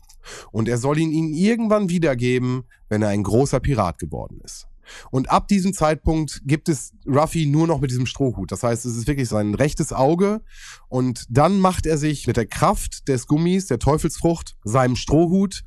Und 0.51 0.67
er 0.67 0.77
soll 0.77 0.97
ihn 0.97 1.11
ihm 1.11 1.33
irgendwann 1.33 1.89
wiedergeben, 1.89 2.63
wenn 2.89 3.01
er 3.01 3.09
ein 3.09 3.23
großer 3.23 3.59
Pirat 3.59 3.99
geworden 3.99 4.39
ist. 4.43 4.67
Und 5.11 5.29
ab 5.29 5.47
diesem 5.47 5.73
Zeitpunkt 5.73 6.41
gibt 6.45 6.69
es 6.69 6.93
Ruffy 7.07 7.45
nur 7.45 7.67
noch 7.67 7.79
mit 7.79 7.91
diesem 7.91 8.05
Strohhut. 8.05 8.51
Das 8.51 8.63
heißt, 8.63 8.85
es 8.85 8.95
ist 8.95 9.07
wirklich 9.07 9.29
sein 9.29 9.55
rechtes 9.55 9.91
Auge. 9.93 10.41
Und 10.89 11.25
dann 11.29 11.59
macht 11.59 11.85
er 11.85 11.97
sich 11.97 12.27
mit 12.27 12.37
der 12.37 12.45
Kraft 12.45 13.07
des 13.07 13.27
Gummis, 13.27 13.67
der 13.67 13.79
Teufelsfrucht, 13.79 14.55
seinem 14.63 14.95
Strohhut 14.95 15.63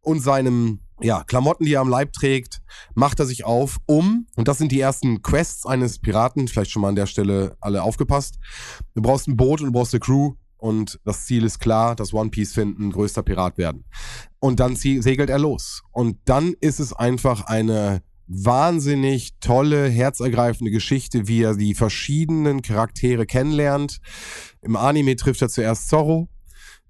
und 0.00 0.20
seinem 0.20 0.80
ja, 1.00 1.24
Klamotten, 1.24 1.64
die 1.64 1.74
er 1.74 1.80
am 1.80 1.88
Leib 1.88 2.12
trägt, 2.12 2.62
macht 2.94 3.18
er 3.20 3.26
sich 3.26 3.44
auf, 3.44 3.78
um, 3.86 4.26
und 4.36 4.48
das 4.48 4.58
sind 4.58 4.72
die 4.72 4.80
ersten 4.80 5.22
Quests 5.22 5.66
eines 5.66 5.98
Piraten, 5.98 6.48
vielleicht 6.48 6.70
schon 6.70 6.82
mal 6.82 6.88
an 6.88 6.96
der 6.96 7.06
Stelle 7.06 7.56
alle 7.60 7.82
aufgepasst. 7.82 8.38
Du 8.94 9.02
brauchst 9.02 9.28
ein 9.28 9.36
Boot 9.36 9.60
und 9.60 9.66
du 9.66 9.72
brauchst 9.72 9.94
eine 9.94 10.00
Crew 10.00 10.34
und 10.62 11.00
das 11.04 11.24
Ziel 11.24 11.44
ist 11.44 11.58
klar, 11.58 11.96
das 11.96 12.14
One 12.14 12.30
Piece 12.30 12.54
finden, 12.54 12.92
größter 12.92 13.24
Pirat 13.24 13.58
werden. 13.58 13.84
Und 14.38 14.60
dann 14.60 14.76
segelt 14.76 15.28
er 15.28 15.38
los. 15.38 15.82
Und 15.90 16.18
dann 16.24 16.54
ist 16.60 16.78
es 16.78 16.92
einfach 16.92 17.46
eine 17.46 18.02
wahnsinnig 18.28 19.32
tolle, 19.40 19.88
herzergreifende 19.88 20.70
Geschichte, 20.70 21.26
wie 21.26 21.42
er 21.42 21.56
die 21.56 21.74
verschiedenen 21.74 22.62
Charaktere 22.62 23.26
kennenlernt. 23.26 23.98
Im 24.62 24.76
Anime 24.76 25.16
trifft 25.16 25.42
er 25.42 25.48
zuerst 25.48 25.88
Zorro. 25.88 26.28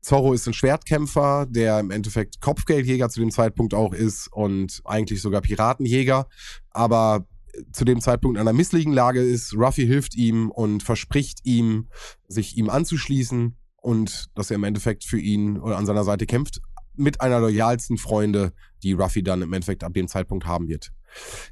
Zorro 0.03 0.33
ist 0.33 0.47
ein 0.49 0.53
Schwertkämpfer, 0.53 1.47
der 1.49 1.79
im 1.79 1.93
Endeffekt 1.93 2.41
Kopfgeldjäger 2.41 3.09
zu 3.09 3.21
dem 3.21 3.31
Zeitpunkt 3.31 3.73
auch 3.73 3.95
ist 3.95 4.29
und 4.33 4.81
eigentlich 4.85 5.23
sogar 5.23 5.41
Piratenjäger, 5.41 6.27
aber 6.71 7.27
zu 7.73 7.85
dem 7.85 8.01
Zeitpunkt 8.01 8.37
in 8.37 8.41
einer 8.41 8.53
missliegen 8.53 8.93
Lage 8.93 9.21
ist. 9.21 9.55
Ruffy 9.55 9.87
hilft 9.87 10.17
ihm 10.17 10.51
und 10.51 10.83
verspricht 10.83 11.41
ihm, 11.45 11.88
sich 12.27 12.57
ihm 12.57 12.69
anzuschließen 12.69 13.57
und 13.77 14.27
dass 14.35 14.51
er 14.51 14.57
im 14.57 14.65
Endeffekt 14.65 15.05
für 15.05 15.21
ihn 15.21 15.59
oder 15.59 15.77
an 15.77 15.87
seiner 15.87 16.05
Seite 16.05 16.27
kämpft, 16.27 16.61
mit 16.95 17.21
einer 17.21 17.41
loyalsten 17.41 17.97
Freunde, 17.97 18.53
die 18.83 18.93
Ruffy 18.93 19.23
dann 19.23 19.43
im 19.43 19.53
Endeffekt 19.53 19.85
ab 19.85 19.95
dem 19.95 20.09
Zeitpunkt 20.09 20.47
haben 20.47 20.69
wird. 20.69 20.93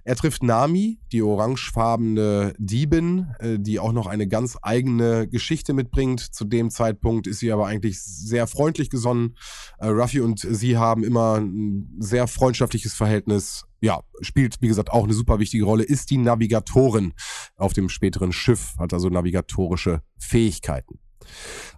Er 0.04 0.16
trifft 0.16 0.42
Nami, 0.42 0.98
die 1.12 1.22
orangefarbene 1.22 2.54
Diebin, 2.58 3.28
äh, 3.38 3.58
die 3.58 3.78
auch 3.78 3.92
noch 3.92 4.06
eine 4.06 4.26
ganz 4.26 4.58
eigene 4.62 5.28
Geschichte 5.28 5.72
mitbringt. 5.72 6.20
Zu 6.20 6.44
dem 6.44 6.70
Zeitpunkt 6.70 7.26
ist 7.26 7.40
sie 7.40 7.52
aber 7.52 7.66
eigentlich 7.66 8.02
sehr 8.02 8.46
freundlich 8.46 8.90
gesonnen. 8.90 9.36
Äh, 9.78 9.88
Ruffy 9.88 10.20
und 10.20 10.40
sie 10.40 10.76
haben 10.76 11.04
immer 11.04 11.36
ein 11.36 11.96
sehr 11.98 12.26
freundschaftliches 12.26 12.94
Verhältnis. 12.94 13.64
Ja, 13.80 14.00
spielt, 14.20 14.60
wie 14.60 14.68
gesagt, 14.68 14.90
auch 14.90 15.04
eine 15.04 15.14
super 15.14 15.38
wichtige 15.38 15.64
Rolle, 15.64 15.84
ist 15.84 16.10
die 16.10 16.18
Navigatorin 16.18 17.14
auf 17.56 17.72
dem 17.72 17.88
späteren 17.88 18.32
Schiff, 18.32 18.74
hat 18.78 18.92
also 18.92 19.08
navigatorische 19.08 20.02
Fähigkeiten. 20.18 20.98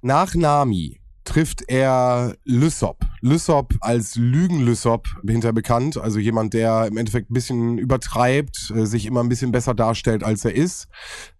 Nach 0.02 0.34
Nami 0.34 1.01
trifft 1.24 1.62
er 1.68 2.36
Lysop. 2.44 2.98
Lysop 3.20 3.74
als 3.80 4.16
Lügen-Lysop 4.16 5.06
hinter 5.26 5.52
bekannt, 5.52 5.96
also 5.96 6.18
jemand, 6.18 6.54
der 6.54 6.86
im 6.86 6.96
Endeffekt 6.96 7.30
ein 7.30 7.34
bisschen 7.34 7.78
übertreibt, 7.78 8.72
äh, 8.74 8.84
sich 8.86 9.06
immer 9.06 9.22
ein 9.22 9.28
bisschen 9.28 9.52
besser 9.52 9.74
darstellt, 9.74 10.24
als 10.24 10.44
er 10.44 10.54
ist. 10.54 10.88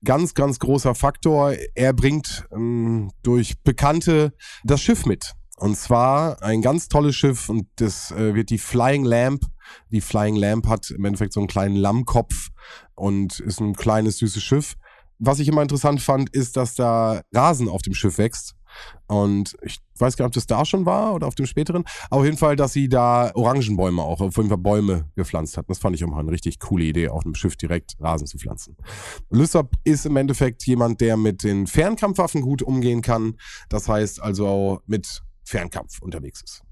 Ganz, 0.05 0.35
ganz 0.35 0.59
großer 0.59 0.95
Faktor. 0.95 1.55
Er 1.75 1.92
bringt 1.92 2.47
ähm, 2.53 3.11
durch 3.23 3.61
Bekannte 3.62 4.33
das 4.64 4.81
Schiff 4.81 5.07
mit. 5.07 5.33
Und 5.57 5.77
zwar 5.77 6.42
ein 6.42 6.61
ganz 6.61 6.88
tolles 6.88 7.14
Schiff 7.14 7.49
und 7.49 7.68
das 7.77 8.11
äh, 8.11 8.35
wird 8.35 8.51
die 8.51 8.59
Flying 8.59 9.05
Lamp. 9.05 9.42
Die 9.90 10.01
Flying 10.01 10.35
Lamp 10.35 10.66
hat 10.66 10.90
im 10.90 11.05
Endeffekt 11.05 11.33
so 11.33 11.40
einen 11.40 11.47
kleinen 11.47 11.77
Lammkopf 11.77 12.49
und 12.95 13.38
ist 13.40 13.61
ein 13.61 13.75
kleines, 13.75 14.18
süßes 14.18 14.42
Schiff. 14.42 14.75
Was 15.18 15.38
ich 15.38 15.47
immer 15.47 15.62
interessant 15.62 16.01
fand, 16.01 16.31
ist, 16.31 16.57
dass 16.57 16.75
da 16.75 17.23
Rasen 17.33 17.68
auf 17.68 17.83
dem 17.83 17.95
Schiff 17.95 18.18
wächst. 18.18 18.57
Und 19.06 19.56
ich 19.62 19.78
weiß 19.98 20.16
gar 20.16 20.24
nicht, 20.24 20.30
ob 20.30 20.35
das 20.35 20.46
da 20.46 20.64
schon 20.64 20.87
war 20.87 21.14
oder 21.14 21.26
auf 21.26 21.35
dem 21.35 21.46
späteren. 21.46 21.85
Auf 22.11 22.24
jeden 22.24 22.37
Fall, 22.37 22.56
dass 22.56 22.72
sie 22.72 22.88
da 22.88 23.30
Orangenbäume 23.35 24.02
auch, 24.02 24.20
auf 24.20 24.37
jeden 24.37 24.48
Fall 24.48 24.58
Bäume 24.58 25.11
gepflanzt 25.16 25.56
hat. 25.56 25.68
Das 25.68 25.78
fand 25.78 25.96
ich 25.96 26.02
immer 26.02 26.16
eine 26.16 26.30
richtig 26.30 26.58
coole 26.58 26.85
Idee, 26.85 27.08
auf 27.08 27.24
einem 27.24 27.35
Schiff 27.35 27.56
direkt 27.56 27.96
Rasen 28.00 28.26
zu 28.26 28.38
pflanzen. 28.38 28.76
Lysop 29.30 29.70
ist 29.85 30.06
im 30.06 30.16
Endeffekt 30.16 30.64
jemand, 30.66 31.00
der 31.00 31.16
mit 31.16 31.42
den 31.42 31.66
Fernkampfwaffen 31.66 32.42
gut 32.42 32.62
umgehen 32.62 33.02
kann. 33.02 33.37
Das 33.68 33.88
heißt 33.88 34.22
also 34.22 34.80
mit 34.87 35.22
Fernkampf 35.44 36.00
unterwegs 36.00 36.42
ist. 36.42 36.62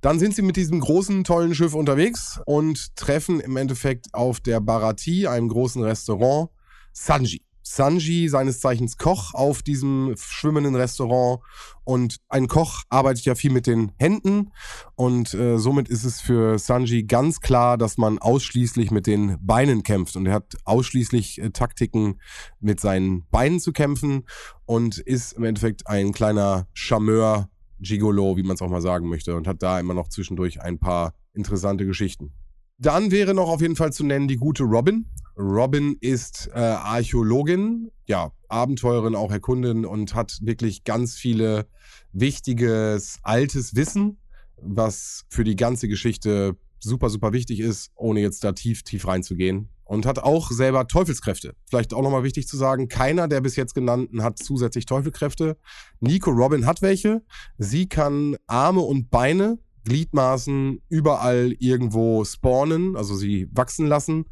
Dann 0.00 0.18
sind 0.18 0.34
sie 0.34 0.42
mit 0.42 0.56
diesem 0.56 0.80
großen, 0.80 1.24
tollen 1.24 1.54
Schiff 1.54 1.74
unterwegs 1.74 2.40
und 2.46 2.94
treffen 2.96 3.40
im 3.40 3.56
Endeffekt 3.56 4.14
auf 4.14 4.40
der 4.40 4.60
Barati, 4.60 5.26
einem 5.26 5.48
großen 5.48 5.82
Restaurant, 5.82 6.50
Sanji. 6.92 7.45
Sanji, 7.68 8.28
seines 8.28 8.60
Zeichens 8.60 8.96
Koch, 8.96 9.34
auf 9.34 9.60
diesem 9.62 10.14
schwimmenden 10.16 10.76
Restaurant. 10.76 11.40
Und 11.82 12.18
ein 12.28 12.46
Koch 12.46 12.84
arbeitet 12.90 13.24
ja 13.24 13.34
viel 13.34 13.50
mit 13.50 13.66
den 13.66 13.90
Händen. 13.98 14.52
Und 14.94 15.34
äh, 15.34 15.58
somit 15.58 15.88
ist 15.88 16.04
es 16.04 16.20
für 16.20 16.60
Sanji 16.60 17.02
ganz 17.02 17.40
klar, 17.40 17.76
dass 17.76 17.98
man 17.98 18.18
ausschließlich 18.18 18.92
mit 18.92 19.08
den 19.08 19.36
Beinen 19.40 19.82
kämpft. 19.82 20.14
Und 20.14 20.26
er 20.26 20.34
hat 20.34 20.56
ausschließlich 20.64 21.40
äh, 21.40 21.50
Taktiken, 21.50 22.20
mit 22.60 22.78
seinen 22.78 23.26
Beinen 23.30 23.58
zu 23.58 23.72
kämpfen. 23.72 24.26
Und 24.64 24.98
ist 24.98 25.32
im 25.32 25.42
Endeffekt 25.42 25.88
ein 25.88 26.12
kleiner 26.12 26.68
Charmeur, 26.72 27.48
Gigolo, 27.80 28.36
wie 28.36 28.44
man 28.44 28.54
es 28.54 28.62
auch 28.62 28.70
mal 28.70 28.80
sagen 28.80 29.08
möchte. 29.08 29.34
Und 29.34 29.48
hat 29.48 29.60
da 29.62 29.80
immer 29.80 29.94
noch 29.94 30.08
zwischendurch 30.08 30.62
ein 30.62 30.78
paar 30.78 31.14
interessante 31.34 31.84
Geschichten. 31.84 32.32
Dann 32.78 33.10
wäre 33.10 33.34
noch 33.34 33.48
auf 33.48 33.60
jeden 33.60 33.74
Fall 33.74 33.92
zu 33.92 34.04
nennen 34.04 34.28
die 34.28 34.36
gute 34.36 34.62
Robin. 34.62 35.10
Robin 35.36 35.96
ist 36.00 36.48
äh, 36.54 36.58
Archäologin, 36.58 37.90
ja, 38.06 38.32
Abenteurerin, 38.48 39.14
auch 39.14 39.30
Erkundin 39.30 39.84
und 39.84 40.14
hat 40.14 40.38
wirklich 40.42 40.84
ganz 40.84 41.14
viele 41.16 41.66
wichtiges, 42.12 43.18
altes 43.22 43.74
Wissen, 43.74 44.18
was 44.56 45.24
für 45.28 45.44
die 45.44 45.56
ganze 45.56 45.88
Geschichte 45.88 46.56
super, 46.78 47.10
super 47.10 47.32
wichtig 47.32 47.60
ist, 47.60 47.90
ohne 47.96 48.20
jetzt 48.20 48.44
da 48.44 48.52
tief, 48.52 48.82
tief 48.82 49.06
reinzugehen. 49.06 49.68
Und 49.84 50.04
hat 50.04 50.18
auch 50.18 50.50
selber 50.50 50.88
Teufelskräfte. 50.88 51.54
Vielleicht 51.68 51.94
auch 51.94 52.02
nochmal 52.02 52.24
wichtig 52.24 52.48
zu 52.48 52.56
sagen, 52.56 52.88
keiner 52.88 53.28
der 53.28 53.40
bis 53.40 53.54
jetzt 53.54 53.72
genannten 53.72 54.24
hat 54.24 54.36
zusätzlich 54.38 54.84
Teufelskräfte. 54.84 55.56
Nico 56.00 56.32
Robin 56.32 56.66
hat 56.66 56.82
welche. 56.82 57.22
Sie 57.56 57.88
kann 57.88 58.36
Arme 58.48 58.80
und 58.80 59.10
Beine 59.10 59.58
Gliedmaßen 59.84 60.82
überall 60.88 61.54
irgendwo 61.60 62.24
spawnen, 62.24 62.96
also 62.96 63.14
sie 63.14 63.48
wachsen 63.52 63.86
lassen 63.86 64.24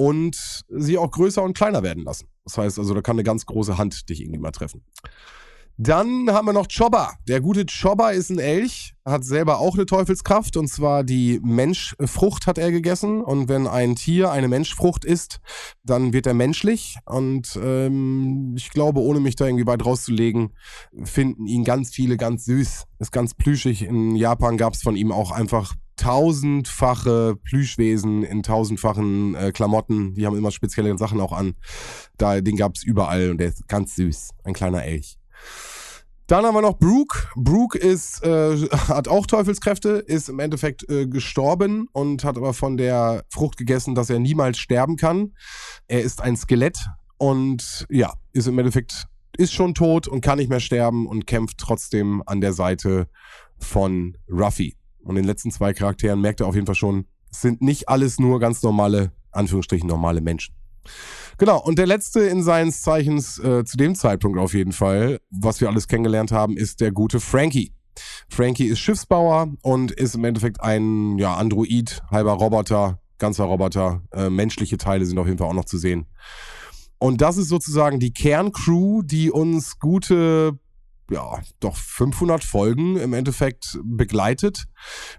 und 0.00 0.64
sie 0.70 0.96
auch 0.96 1.10
größer 1.10 1.42
und 1.42 1.54
kleiner 1.54 1.82
werden 1.82 2.04
lassen. 2.04 2.26
Das 2.44 2.56
heißt 2.56 2.78
also, 2.78 2.94
da 2.94 3.02
kann 3.02 3.16
eine 3.16 3.22
ganz 3.22 3.44
große 3.44 3.76
Hand 3.76 4.08
dich 4.08 4.22
irgendwie 4.22 4.40
mal 4.40 4.50
treffen. 4.50 4.82
Dann 5.76 6.30
haben 6.30 6.46
wir 6.46 6.54
noch 6.54 6.68
Chobba. 6.68 7.12
Der 7.28 7.42
gute 7.42 7.66
Chobba 7.66 8.10
ist 8.10 8.30
ein 8.30 8.38
Elch, 8.38 8.94
hat 9.04 9.24
selber 9.24 9.58
auch 9.58 9.74
eine 9.74 9.84
Teufelskraft 9.84 10.56
und 10.56 10.68
zwar 10.68 11.04
die 11.04 11.38
Menschfrucht 11.42 12.46
hat 12.46 12.56
er 12.56 12.70
gegessen. 12.70 13.20
Und 13.20 13.50
wenn 13.50 13.66
ein 13.66 13.94
Tier 13.94 14.30
eine 14.30 14.48
Menschfrucht 14.48 15.04
isst, 15.04 15.40
dann 15.84 16.14
wird 16.14 16.26
er 16.26 16.34
menschlich. 16.34 16.96
Und 17.04 17.58
ähm, 17.62 18.54
ich 18.56 18.70
glaube, 18.70 19.00
ohne 19.00 19.20
mich 19.20 19.36
da 19.36 19.44
irgendwie 19.44 19.66
weit 19.66 19.84
rauszulegen, 19.84 20.54
finden 21.04 21.46
ihn 21.46 21.64
ganz 21.64 21.90
viele 21.90 22.16
ganz 22.16 22.46
süß. 22.46 22.86
Ist 23.00 23.12
ganz 23.12 23.34
plüschig. 23.34 23.82
In 23.82 24.16
Japan 24.16 24.56
gab 24.56 24.72
es 24.72 24.82
von 24.82 24.96
ihm 24.96 25.12
auch 25.12 25.30
einfach 25.30 25.74
tausendfache 26.00 27.36
Plüschwesen 27.44 28.22
in 28.22 28.42
tausendfachen 28.42 29.34
äh, 29.34 29.52
Klamotten. 29.52 30.14
Die 30.14 30.26
haben 30.26 30.36
immer 30.36 30.50
spezielle 30.50 30.96
Sachen 30.96 31.20
auch 31.20 31.32
an. 31.32 31.54
Da, 32.16 32.40
den 32.40 32.56
gab 32.56 32.74
es 32.74 32.82
überall 32.82 33.30
und 33.30 33.38
der 33.38 33.48
ist 33.48 33.68
ganz 33.68 33.96
süß. 33.96 34.30
Ein 34.44 34.54
kleiner 34.54 34.82
Elch. 34.82 35.18
Dann 36.26 36.46
haben 36.46 36.54
wir 36.54 36.62
noch 36.62 36.78
Brooke. 36.78 37.28
Brooke 37.36 37.78
ist, 37.78 38.24
äh, 38.24 38.56
hat 38.88 39.08
auch 39.08 39.26
Teufelskräfte, 39.26 39.90
ist 39.90 40.30
im 40.30 40.38
Endeffekt 40.38 40.88
äh, 40.88 41.06
gestorben 41.06 41.86
und 41.92 42.24
hat 42.24 42.38
aber 42.38 42.54
von 42.54 42.78
der 42.78 43.24
Frucht 43.28 43.58
gegessen, 43.58 43.94
dass 43.94 44.08
er 44.08 44.20
niemals 44.20 44.56
sterben 44.56 44.96
kann. 44.96 45.34
Er 45.86 46.00
ist 46.00 46.22
ein 46.22 46.36
Skelett 46.36 46.78
und 47.18 47.84
ja, 47.90 48.14
ist 48.32 48.46
im 48.46 48.58
Endeffekt, 48.58 49.04
ist 49.36 49.52
schon 49.52 49.74
tot 49.74 50.08
und 50.08 50.22
kann 50.22 50.38
nicht 50.38 50.48
mehr 50.48 50.60
sterben 50.60 51.06
und 51.06 51.26
kämpft 51.26 51.58
trotzdem 51.58 52.22
an 52.24 52.40
der 52.40 52.54
Seite 52.54 53.08
von 53.58 54.16
Ruffy. 54.30 54.79
Und 55.02 55.16
in 55.16 55.22
den 55.22 55.26
letzten 55.26 55.50
zwei 55.50 55.72
Charakteren 55.72 56.20
merkt 56.20 56.40
er 56.40 56.46
auf 56.46 56.54
jeden 56.54 56.66
Fall 56.66 56.74
schon, 56.74 57.06
es 57.30 57.40
sind 57.40 57.62
nicht 57.62 57.88
alles 57.88 58.18
nur 58.18 58.40
ganz 58.40 58.62
normale, 58.62 59.12
Anführungsstrichen 59.32 59.88
normale 59.88 60.20
Menschen. 60.20 60.54
Genau, 61.38 61.62
und 61.62 61.78
der 61.78 61.86
letzte 61.86 62.20
in 62.20 62.42
seines 62.42 62.82
Zeichens 62.82 63.38
äh, 63.38 63.64
zu 63.64 63.76
dem 63.76 63.94
Zeitpunkt 63.94 64.38
auf 64.38 64.52
jeden 64.52 64.72
Fall, 64.72 65.20
was 65.30 65.60
wir 65.60 65.68
alles 65.68 65.88
kennengelernt 65.88 66.32
haben, 66.32 66.56
ist 66.56 66.80
der 66.80 66.92
gute 66.92 67.20
Frankie. 67.20 67.72
Frankie 68.28 68.66
ist 68.66 68.78
Schiffsbauer 68.78 69.52
und 69.62 69.90
ist 69.90 70.14
im 70.14 70.24
Endeffekt 70.24 70.60
ein 70.60 71.18
ja, 71.18 71.34
Android, 71.34 72.02
halber 72.10 72.32
Roboter, 72.32 73.00
ganzer 73.18 73.44
Roboter. 73.44 74.02
Äh, 74.12 74.30
menschliche 74.30 74.78
Teile 74.78 75.06
sind 75.06 75.18
auf 75.18 75.26
jeden 75.26 75.38
Fall 75.38 75.48
auch 75.48 75.54
noch 75.54 75.64
zu 75.64 75.78
sehen. 75.78 76.06
Und 76.98 77.22
das 77.22 77.38
ist 77.38 77.48
sozusagen 77.48 77.98
die 77.98 78.12
Kerncrew, 78.12 79.02
die 79.02 79.30
uns 79.30 79.78
gute 79.78 80.58
ja, 81.10 81.40
doch 81.58 81.76
500 81.76 82.42
Folgen 82.44 82.96
im 82.96 83.12
Endeffekt 83.12 83.78
begleitet. 83.82 84.66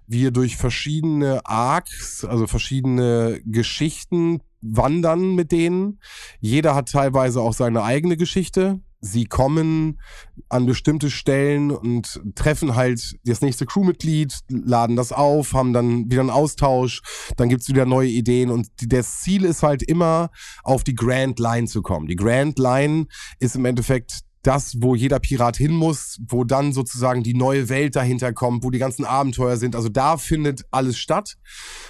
Wir 0.08 0.32
durch 0.32 0.58
verschiedene 0.58 1.46
Arcs, 1.46 2.26
also 2.26 2.48
verschiedene 2.48 3.42
Geschichten 3.46 4.42
wandern 4.62 5.36
mit 5.36 5.52
denen. 5.52 6.00
Jeder 6.40 6.76
hat 6.76 6.92
teilweise 6.92 7.42
auch 7.42 7.54
seine 7.54 7.84
eigene 7.84 8.18
Geschichte. 8.18 8.80
sie 9.04 9.26
kommen 9.26 10.00
an 10.48 10.68
bestimmte 10.68 11.10
Stellen 11.10 11.72
und 11.72 12.22
treffen 12.36 12.76
halt 12.76 13.18
das 13.26 13.42
nächste 13.42 13.66
Crewmitglied, 13.66 14.40
laden 14.50 14.96
das 14.96 15.12
auf, 15.12 15.54
haben 15.54 15.74
dann 15.74 16.12
wieder 16.12 16.22
einen 16.22 16.30
Austausch, 16.30 17.02
dann 17.36 17.50
gibt's 17.50 17.68
wieder 17.68 17.86
neue 17.86 18.10
Ideen 18.10 18.52
und 18.52 18.68
das 18.78 19.22
Ziel 19.22 19.44
ist 19.44 19.64
halt 19.64 19.82
immer, 19.82 20.30
auf 20.64 20.84
die 20.84 20.94
Grand 20.94 21.40
Line 21.40 21.66
zu 21.66 21.82
kommen. 21.82 22.08
Die 22.08 22.16
Grand 22.16 22.60
Line 22.60 23.08
ist 23.40 23.56
im 23.56 23.66
Endeffekt 23.66 24.22
das, 24.44 24.78
wo 24.80 24.96
jeder 24.96 25.20
Pirat 25.20 25.58
hin 25.58 25.74
muss, 25.74 26.20
wo 26.28 26.44
dann 26.44 26.74
sozusagen 26.74 27.22
die 27.22 27.36
neue 27.36 27.70
Welt 27.70 27.96
dahinter 27.96 28.34
kommt, 28.34 28.64
wo 28.64 28.72
die 28.72 28.80
ganzen 28.80 29.06
Abenteuer 29.06 29.58
sind. 29.58 29.76
Also 29.76 29.90
da 29.90 30.18
findet 30.18 30.66
alles 30.72 30.98
statt. 30.98 31.38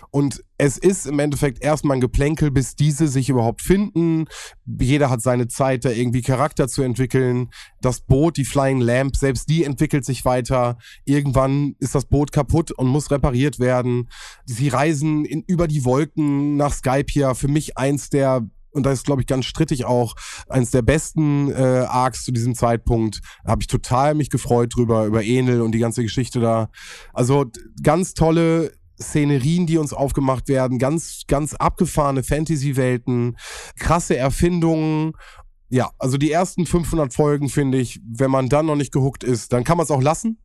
Und 0.10 0.44
es 0.58 0.78
ist 0.78 1.08
im 1.08 1.20
Endeffekt 1.20 1.64
erstmal 1.64 1.98
ein 1.98 2.02
Geplänkel, 2.02 2.52
bis 2.52 2.76
diese 2.76 3.08
sich 3.08 3.30
überhaupt 3.30 3.62
finden. 3.62 4.26
Jeder 4.66 5.10
hat 5.10 5.22
seine 5.22 5.48
Zeit, 5.48 5.86
da 5.86 5.90
irgendwie 5.90 6.22
Charakter 6.22 6.68
zu 6.68 6.82
entwickeln. 6.82 7.50
Das 7.82 8.02
Boot, 8.02 8.36
die 8.38 8.46
Flying 8.46 8.82
Lamp, 8.82 9.16
selbst 9.16 9.50
die 9.50 9.64
entwickelt 9.64 10.04
sich 10.04 10.26
weiter. 10.26 10.78
Irgendwann 11.06 11.76
ist 11.80 11.96
das 11.96 12.06
Boot 12.06 12.32
kaputt 12.34 12.72
und 12.72 12.88
muss 12.88 13.12
repariert 13.12 13.60
werden. 13.60 14.10
Sie 14.46 14.68
reisen 14.68 15.24
in, 15.24 15.44
über 15.48 15.68
die 15.68 15.86
Wolken 15.86 16.58
nach 16.58 16.74
Skypia. 16.74 17.34
Für 17.34 17.48
mich 17.48 17.78
eins 17.78 18.10
der 18.10 18.46
und 18.72 18.84
da 18.86 18.92
ist, 18.92 19.06
glaube 19.06 19.22
ich, 19.22 19.28
ganz 19.28 19.46
strittig 19.46 19.86
auch 19.86 20.16
eines 20.50 20.72
der 20.72 20.82
besten 20.82 21.52
äh, 21.52 21.86
Arcs 21.88 22.24
zu 22.24 22.32
diesem 22.32 22.56
Zeitpunkt. 22.56 23.22
Habe 23.46 23.62
ich 23.62 23.68
total 23.68 24.16
mich 24.16 24.30
gefreut 24.30 24.76
drüber, 24.76 25.06
über 25.06 25.24
Enel 25.24 25.62
und 25.62 25.74
die 25.74 25.80
ganze 25.80 26.04
Geschichte 26.04 26.40
da. 26.40 26.70
Also 27.14 27.46
ganz 27.84 28.14
tolle 28.14 28.72
Szenerien, 29.02 29.66
die 29.66 29.78
uns 29.78 29.94
aufgemacht 29.94 30.48
werden, 30.48 30.80
ganz, 30.80 31.24
ganz 31.28 31.54
abgefahrene 31.54 32.24
Fantasy-Welten, 32.24 33.38
krasse 33.78 34.16
Erfindungen. 34.16 35.14
Ja, 35.70 35.92
also 36.00 36.18
die 36.18 36.32
ersten 36.32 36.66
500 36.66 37.14
Folgen 37.14 37.50
finde 37.50 37.80
ich, 37.80 38.00
wenn 38.06 38.32
man 38.32 38.50
dann 38.50 38.66
noch 38.66 38.76
nicht 38.76 38.92
gehuckt 38.92 39.24
ist, 39.24 39.54
dann 39.54 39.64
kann 39.64 39.78
man 39.78 39.86
es 39.86 39.92
auch 39.92 40.02
lassen. 40.02 40.42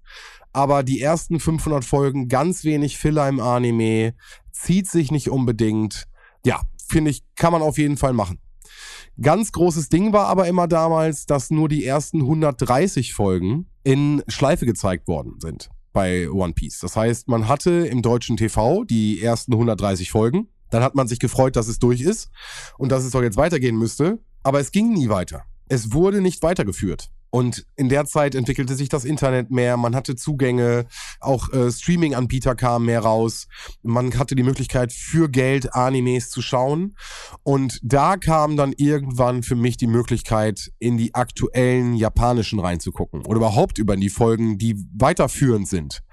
Aber 0.52 0.82
die 0.82 1.00
ersten 1.00 1.38
500 1.38 1.84
Folgen, 1.84 2.28
ganz 2.28 2.64
wenig 2.64 2.96
Filler 2.96 3.28
im 3.28 3.40
Anime, 3.40 4.14
zieht 4.52 4.88
sich 4.88 5.10
nicht 5.10 5.28
unbedingt. 5.28 6.06
Ja, 6.44 6.62
finde 6.88 7.10
ich, 7.10 7.22
kann 7.36 7.52
man 7.52 7.62
auf 7.62 7.78
jeden 7.78 7.96
Fall 7.96 8.12
machen. 8.12 8.38
Ganz 9.20 9.52
großes 9.52 9.88
Ding 9.88 10.12
war 10.12 10.26
aber 10.26 10.46
immer 10.46 10.68
damals, 10.68 11.26
dass 11.26 11.50
nur 11.50 11.68
die 11.68 11.84
ersten 11.84 12.20
130 12.20 13.14
Folgen 13.14 13.66
in 13.82 14.22
Schleife 14.28 14.66
gezeigt 14.66 15.08
worden 15.08 15.36
sind 15.40 15.70
bei 15.96 16.28
One 16.28 16.52
Piece. 16.52 16.80
Das 16.80 16.94
heißt, 16.94 17.26
man 17.26 17.48
hatte 17.48 17.70
im 17.86 18.02
deutschen 18.02 18.36
TV 18.36 18.84
die 18.84 19.22
ersten 19.22 19.52
130 19.54 20.10
Folgen. 20.10 20.48
Dann 20.68 20.82
hat 20.82 20.94
man 20.94 21.08
sich 21.08 21.18
gefreut, 21.18 21.56
dass 21.56 21.68
es 21.68 21.78
durch 21.78 22.02
ist 22.02 22.28
und 22.76 22.92
dass 22.92 23.04
es 23.04 23.12
doch 23.12 23.22
jetzt 23.22 23.38
weitergehen 23.38 23.78
müsste. 23.78 24.18
Aber 24.42 24.60
es 24.60 24.72
ging 24.72 24.92
nie 24.92 25.08
weiter. 25.08 25.44
Es 25.68 25.94
wurde 25.94 26.20
nicht 26.20 26.42
weitergeführt. 26.42 27.08
Und 27.36 27.66
in 27.76 27.90
der 27.90 28.06
Zeit 28.06 28.34
entwickelte 28.34 28.74
sich 28.74 28.88
das 28.88 29.04
Internet 29.04 29.50
mehr, 29.50 29.76
man 29.76 29.94
hatte 29.94 30.16
Zugänge, 30.16 30.86
auch 31.20 31.52
äh, 31.52 31.70
Streaming-Anbieter 31.70 32.54
kamen 32.54 32.86
mehr 32.86 33.00
raus, 33.00 33.46
man 33.82 34.18
hatte 34.18 34.34
die 34.36 34.42
Möglichkeit 34.42 34.90
für 34.90 35.28
Geld 35.28 35.74
Animes 35.74 36.30
zu 36.30 36.40
schauen. 36.40 36.96
Und 37.42 37.78
da 37.82 38.16
kam 38.16 38.56
dann 38.56 38.72
irgendwann 38.74 39.42
für 39.42 39.54
mich 39.54 39.76
die 39.76 39.86
Möglichkeit, 39.86 40.72
in 40.78 40.96
die 40.96 41.14
aktuellen 41.14 41.92
japanischen 41.92 42.58
reinzugucken 42.58 43.26
oder 43.26 43.36
überhaupt 43.36 43.76
über 43.76 43.98
die 43.98 44.08
Folgen, 44.08 44.56
die 44.56 44.74
weiterführend 44.94 45.68
sind. 45.68 46.05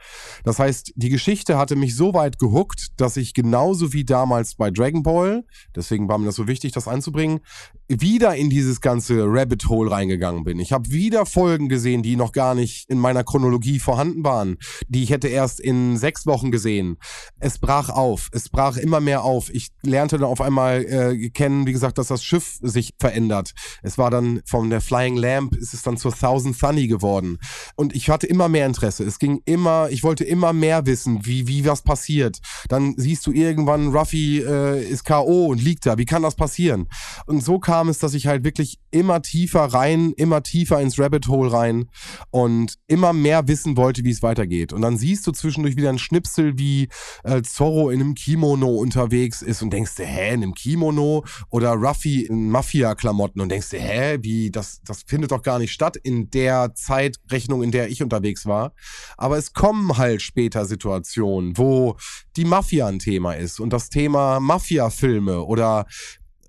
Das 0.43 0.59
heißt, 0.59 0.93
die 0.95 1.09
Geschichte 1.09 1.57
hatte 1.57 1.75
mich 1.75 1.95
so 1.95 2.13
weit 2.13 2.39
gehuckt, 2.39 2.87
dass 2.97 3.17
ich 3.17 3.33
genauso 3.33 3.93
wie 3.93 4.05
damals 4.05 4.55
bei 4.55 4.71
Dragon 4.71 5.03
Ball, 5.03 5.43
deswegen 5.75 6.07
war 6.07 6.17
mir 6.17 6.25
das 6.25 6.35
so 6.35 6.47
wichtig, 6.47 6.71
das 6.71 6.87
anzubringen, 6.87 7.39
wieder 7.87 8.35
in 8.35 8.49
dieses 8.49 8.81
ganze 8.81 9.25
Rabbit 9.25 9.67
Hole 9.67 9.91
reingegangen 9.91 10.43
bin. 10.43 10.59
Ich 10.59 10.71
habe 10.71 10.89
wieder 10.89 11.25
Folgen 11.25 11.69
gesehen, 11.69 12.03
die 12.03 12.15
noch 12.15 12.31
gar 12.31 12.55
nicht 12.55 12.89
in 12.89 12.97
meiner 12.97 13.23
Chronologie 13.23 13.79
vorhanden 13.79 14.23
waren, 14.23 14.57
die 14.87 15.03
ich 15.03 15.09
hätte 15.09 15.27
erst 15.27 15.59
in 15.59 15.97
sechs 15.97 16.25
Wochen 16.25 16.51
gesehen. 16.51 16.97
Es 17.39 17.59
brach 17.59 17.89
auf, 17.89 18.29
es 18.31 18.49
brach 18.49 18.77
immer 18.77 18.99
mehr 18.99 19.23
auf. 19.23 19.49
Ich 19.53 19.69
lernte 19.81 20.17
dann 20.17 20.29
auf 20.29 20.41
einmal 20.41 20.83
äh, 20.85 21.29
kennen, 21.29 21.67
wie 21.67 21.73
gesagt, 21.73 21.97
dass 21.97 22.07
das 22.07 22.23
Schiff 22.23 22.57
sich 22.61 22.93
verändert. 22.99 23.53
Es 23.81 23.97
war 23.97 24.09
dann 24.09 24.41
von 24.45 24.69
der 24.69 24.81
Flying 24.81 25.15
Lamp, 25.15 25.55
ist 25.55 25.73
es 25.73 25.81
dann 25.81 25.97
zur 25.97 26.13
Thousand 26.13 26.55
Sunny 26.55 26.87
geworden. 26.87 27.37
Und 27.75 27.95
ich 27.95 28.09
hatte 28.09 28.27
immer 28.27 28.49
mehr 28.49 28.65
Interesse. 28.65 29.03
Es 29.03 29.19
ging 29.19 29.41
immer, 29.45 29.89
ich 29.93 30.03
wollte 30.03 30.23
immer 30.23 30.53
mehr 30.53 30.85
wissen, 30.85 31.25
wie, 31.25 31.47
wie 31.47 31.65
was 31.65 31.83
passiert. 31.83 32.39
Dann 32.67 32.95
siehst 32.97 33.25
du 33.27 33.31
irgendwann, 33.31 33.95
Ruffy 33.95 34.39
äh, 34.39 34.83
ist 34.83 35.03
K.O. 35.03 35.47
und 35.47 35.61
liegt 35.61 35.85
da. 35.85 35.97
Wie 35.97 36.05
kann 36.05 36.23
das 36.23 36.35
passieren? 36.35 36.87
Und 37.27 37.43
so 37.43 37.59
kam 37.59 37.89
es, 37.89 37.99
dass 37.99 38.15
ich 38.15 38.27
halt 38.27 38.43
wirklich 38.43 38.79
immer 38.91 39.21
tiefer 39.21 39.61
rein, 39.61 40.13
immer 40.17 40.43
tiefer 40.43 40.81
ins 40.81 40.99
Rabbit 40.99 41.27
Hole 41.27 41.51
rein 41.51 41.89
und 42.31 42.75
immer 42.87 43.13
mehr 43.13 43.47
wissen 43.47 43.77
wollte, 43.77 44.03
wie 44.03 44.09
es 44.09 44.23
weitergeht. 44.23 44.73
Und 44.73 44.81
dann 44.81 44.97
siehst 44.97 45.25
du 45.27 45.31
zwischendurch 45.31 45.75
wieder 45.75 45.89
ein 45.89 45.99
Schnipsel, 45.99 46.57
wie 46.57 46.89
äh, 47.23 47.41
Zorro 47.43 47.89
in 47.89 48.01
einem 48.01 48.15
Kimono 48.15 48.69
unterwegs 48.69 49.41
ist 49.41 49.61
und 49.61 49.71
denkst 49.71 49.95
dir, 49.95 50.05
hä, 50.05 50.33
in 50.33 50.43
einem 50.43 50.53
Kimono? 50.55 51.23
Oder 51.49 51.73
Ruffy 51.73 52.21
in 52.21 52.49
Mafia-Klamotten 52.49 53.41
und 53.41 53.49
denkst 53.49 53.69
dir, 53.69 53.79
hä, 53.79 54.17
wie, 54.21 54.49
das, 54.49 54.81
das 54.83 55.03
findet 55.05 55.31
doch 55.31 55.43
gar 55.43 55.59
nicht 55.59 55.71
statt 55.71 55.97
in 55.97 56.29
der 56.31 56.73
Zeitrechnung, 56.73 57.61
in 57.61 57.71
der 57.71 57.89
ich 57.89 58.01
unterwegs 58.01 58.45
war. 58.45 58.73
Aber 59.17 59.37
es 59.37 59.53
kommen 59.53 59.82
halt 59.97 60.21
später 60.21 60.65
Situationen, 60.65 61.57
wo 61.57 61.95
die 62.35 62.45
Mafia 62.45 62.87
ein 62.87 62.99
Thema 62.99 63.33
ist 63.33 63.59
und 63.59 63.71
das 63.71 63.89
Thema 63.89 64.39
Mafia-Filme 64.39 65.43
oder 65.43 65.85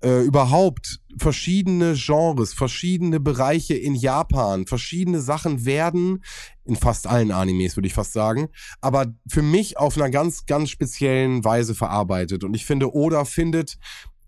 äh, 0.05 0.21
überhaupt 0.21 0.99
verschiedene 1.17 1.95
Genres, 1.95 2.53
verschiedene 2.53 3.19
Bereiche 3.19 3.75
in 3.75 3.95
Japan, 3.95 4.67
verschiedene 4.67 5.19
Sachen 5.19 5.65
werden 5.65 6.23
in 6.65 6.75
fast 6.75 7.07
allen 7.07 7.31
Animes, 7.31 7.75
würde 7.75 7.87
ich 7.87 7.93
fast 7.93 8.13
sagen, 8.13 8.47
aber 8.81 9.07
für 9.27 9.41
mich 9.41 9.77
auf 9.77 9.97
einer 9.97 10.09
ganz, 10.09 10.45
ganz 10.45 10.69
speziellen 10.69 11.43
Weise 11.43 11.75
verarbeitet. 11.75 12.43
Und 12.43 12.53
ich 12.53 12.65
finde, 12.65 12.93
Oda 12.93 13.25
findet, 13.25 13.77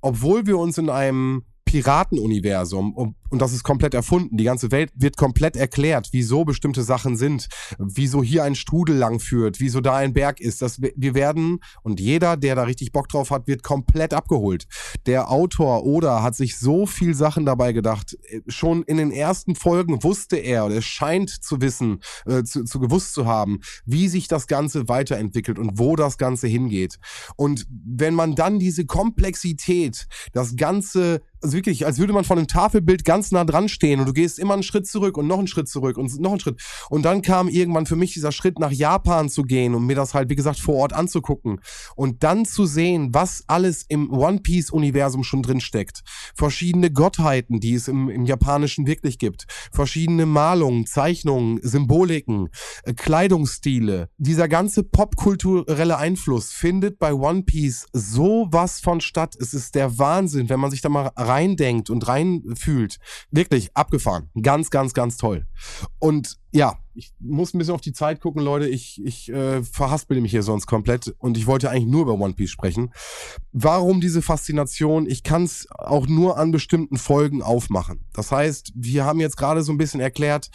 obwohl 0.01 0.47
wir 0.47 0.57
uns 0.57 0.77
in 0.77 0.89
einem 0.89 1.43
Piratenuniversum 1.65 3.13
und, 3.29 3.41
das 3.41 3.53
ist 3.53 3.63
komplett 3.63 3.93
erfunden. 3.93 4.37
Die 4.37 4.43
ganze 4.43 4.71
Welt 4.71 4.91
wird 4.95 5.17
komplett 5.17 5.55
erklärt, 5.55 6.09
wieso 6.11 6.45
bestimmte 6.45 6.83
Sachen 6.83 7.17
sind, 7.17 7.47
wieso 7.77 8.23
hier 8.23 8.43
ein 8.43 8.55
Strudel 8.55 8.95
lang 8.95 9.19
führt, 9.19 9.59
wieso 9.59 9.81
da 9.81 9.95
ein 9.95 10.13
Berg 10.13 10.39
ist. 10.39 10.61
Das, 10.61 10.81
wir 10.81 11.13
werden, 11.13 11.59
und 11.83 11.99
jeder, 11.99 12.37
der 12.37 12.55
da 12.55 12.63
richtig 12.63 12.91
Bock 12.91 13.09
drauf 13.09 13.31
hat, 13.31 13.47
wird 13.47 13.63
komplett 13.63 14.13
abgeholt. 14.13 14.67
Der 15.05 15.29
Autor 15.29 15.85
Oda 15.85 16.23
hat 16.23 16.35
sich 16.35 16.57
so 16.57 16.85
viel 16.85 17.13
Sachen 17.13 17.45
dabei 17.45 17.73
gedacht. 17.73 18.17
Schon 18.47 18.83
in 18.83 18.97
den 18.97 19.11
ersten 19.11 19.55
Folgen 19.55 20.03
wusste 20.03 20.37
er, 20.37 20.65
oder 20.65 20.75
er 20.75 20.81
scheint 20.81 21.29
zu 21.29 21.61
wissen, 21.61 21.99
äh, 22.25 22.43
zu, 22.43 22.63
zu 22.63 22.79
gewusst 22.79 23.13
zu 23.13 23.25
haben, 23.25 23.59
wie 23.85 24.07
sich 24.07 24.27
das 24.27 24.47
Ganze 24.47 24.87
weiterentwickelt 24.87 25.59
und 25.59 25.77
wo 25.79 25.95
das 25.95 26.17
Ganze 26.17 26.47
hingeht. 26.47 26.99
Und 27.35 27.65
wenn 27.69 28.13
man 28.13 28.35
dann 28.35 28.59
diese 28.59 28.85
Komplexität, 28.85 30.07
das 30.33 30.55
Ganze 30.55 31.21
also 31.41 31.55
wirklich, 31.55 31.85
als 31.85 31.99
würde 31.99 32.13
man 32.13 32.23
von 32.23 32.37
einem 32.37 32.47
Tafelbild 32.47 33.05
ganz 33.05 33.16
nah 33.31 33.43
dran 33.43 33.69
stehen 33.69 33.99
und 33.99 34.07
du 34.07 34.13
gehst 34.13 34.39
immer 34.39 34.53
einen 34.53 34.63
Schritt 34.63 34.87
zurück 34.87 35.17
und 35.17 35.27
noch 35.27 35.39
einen 35.39 35.47
Schritt 35.47 35.67
zurück 35.67 35.97
und 35.97 36.19
noch 36.19 36.31
einen 36.31 36.39
Schritt. 36.39 36.61
Und 36.89 37.03
dann 37.03 37.21
kam 37.21 37.47
irgendwann 37.49 37.85
für 37.85 37.95
mich 37.95 38.13
dieser 38.13 38.31
Schritt 38.31 38.59
nach 38.59 38.71
Japan 38.71 39.29
zu 39.29 39.43
gehen 39.43 39.75
und 39.75 39.85
mir 39.85 39.95
das 39.95 40.13
halt, 40.13 40.29
wie 40.29 40.35
gesagt, 40.35 40.59
vor 40.59 40.75
Ort 40.75 40.93
anzugucken 40.93 41.61
und 41.95 42.23
dann 42.23 42.45
zu 42.45 42.65
sehen, 42.65 43.13
was 43.13 43.43
alles 43.47 43.83
im 43.87 44.11
One 44.11 44.39
Piece 44.39 44.71
Universum 44.71 45.23
schon 45.23 45.41
drin 45.41 45.61
steckt. 45.61 46.03
Verschiedene 46.35 46.91
Gottheiten, 46.91 47.59
die 47.59 47.73
es 47.73 47.87
im, 47.87 48.09
im 48.09 48.25
Japanischen 48.25 48.87
wirklich 48.87 49.17
gibt. 49.17 49.45
Verschiedene 49.71 50.25
Malungen, 50.25 50.85
Zeichnungen, 50.85 51.59
Symboliken, 51.61 52.49
äh, 52.83 52.93
Kleidungsstile. 52.93 54.09
Dieser 54.17 54.47
ganze 54.47 54.83
popkulturelle 54.83 55.97
Einfluss 55.97 56.51
findet 56.51 56.99
bei 56.99 57.13
One 57.13 57.43
Piece 57.43 57.87
so 57.93 58.47
was 58.51 58.79
von 58.79 59.01
statt. 59.01 59.35
Es 59.39 59.53
ist 59.53 59.75
der 59.75 59.97
Wahnsinn, 59.97 60.49
wenn 60.49 60.59
man 60.59 60.71
sich 60.71 60.81
da 60.81 60.89
mal 60.89 61.11
reindenkt 61.15 61.89
und 61.89 62.07
reinfühlt. 62.07 62.97
Wirklich 63.31 63.75
abgefahren. 63.75 64.29
Ganz, 64.41 64.69
ganz, 64.69 64.93
ganz 64.93 65.17
toll. 65.17 65.45
Und 65.99 66.37
ja, 66.51 66.77
ich 66.93 67.13
muss 67.19 67.53
ein 67.53 67.59
bisschen 67.59 67.75
auf 67.75 67.81
die 67.81 67.93
Zeit 67.93 68.21
gucken, 68.21 68.41
Leute. 68.41 68.67
Ich, 68.67 68.99
ich 69.03 69.29
äh, 69.29 69.63
verhaspel 69.63 70.19
mich 70.19 70.31
hier 70.31 70.43
sonst 70.43 70.65
komplett 70.65 71.13
und 71.19 71.37
ich 71.37 71.45
wollte 71.45 71.69
eigentlich 71.69 71.85
nur 71.85 72.01
über 72.01 72.13
One 72.13 72.33
Piece 72.33 72.49
sprechen. 72.49 72.91
Warum 73.51 74.01
diese 74.01 74.21
Faszination? 74.21 75.07
Ich 75.07 75.23
kann 75.23 75.43
es 75.43 75.67
auch 75.69 76.07
nur 76.07 76.37
an 76.37 76.51
bestimmten 76.51 76.97
Folgen 76.97 77.43
aufmachen. 77.43 78.05
Das 78.13 78.31
heißt, 78.31 78.71
wir 78.75 79.05
haben 79.05 79.19
jetzt 79.19 79.37
gerade 79.37 79.61
so 79.61 79.71
ein 79.71 79.77
bisschen 79.77 79.99
erklärt, 79.99 80.49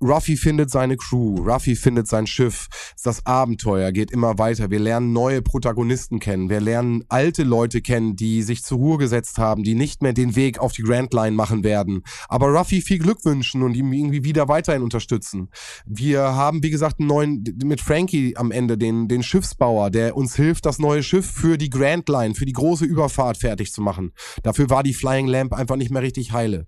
Ruffy 0.00 0.36
findet 0.36 0.70
seine 0.70 0.96
Crew, 0.96 1.36
Ruffy 1.36 1.74
findet 1.74 2.06
sein 2.06 2.26
Schiff, 2.26 2.68
das 3.02 3.24
Abenteuer 3.24 3.92
geht 3.92 4.10
immer 4.10 4.38
weiter. 4.38 4.70
Wir 4.70 4.78
lernen 4.78 5.12
neue 5.12 5.40
Protagonisten 5.40 6.20
kennen, 6.20 6.50
wir 6.50 6.60
lernen 6.60 7.04
alte 7.08 7.44
Leute 7.44 7.80
kennen, 7.80 8.14
die 8.14 8.42
sich 8.42 8.62
zur 8.62 8.78
Ruhe 8.78 8.98
gesetzt 8.98 9.38
haben, 9.38 9.62
die 9.62 9.74
nicht 9.74 10.02
mehr 10.02 10.12
den 10.12 10.36
Weg 10.36 10.58
auf 10.58 10.72
die 10.72 10.82
Grand 10.82 11.14
Line 11.14 11.34
machen 11.34 11.64
werden, 11.64 12.02
aber 12.28 12.48
Ruffy 12.48 12.82
viel 12.82 12.98
Glück 12.98 13.24
wünschen 13.24 13.62
und 13.62 13.74
ihm 13.74 13.92
irgendwie 13.92 14.24
wieder 14.24 14.48
weiterhin 14.48 14.82
unterstützen. 14.82 15.48
Wir 15.86 16.20
haben, 16.20 16.62
wie 16.62 16.70
gesagt, 16.70 17.00
einen 17.00 17.08
neuen, 17.08 17.44
mit 17.64 17.80
Frankie 17.80 18.36
am 18.36 18.50
Ende, 18.50 18.76
den, 18.76 19.08
den 19.08 19.22
Schiffsbauer, 19.22 19.90
der 19.90 20.16
uns 20.16 20.36
hilft, 20.36 20.66
das 20.66 20.78
neue 20.78 21.02
Schiff 21.02 21.30
für 21.30 21.56
die 21.56 21.70
Grand 21.70 22.08
Line, 22.08 22.34
für 22.34 22.46
die 22.46 22.52
große 22.52 22.84
Überfahrt 22.84 23.38
fertig 23.38 23.72
zu 23.72 23.80
machen. 23.80 24.12
Dafür 24.42 24.68
war 24.68 24.82
die 24.82 24.94
Flying 24.94 25.26
Lamp 25.26 25.52
einfach 25.52 25.76
nicht 25.76 25.90
mehr 25.90 26.02
richtig 26.02 26.32
heile. 26.32 26.66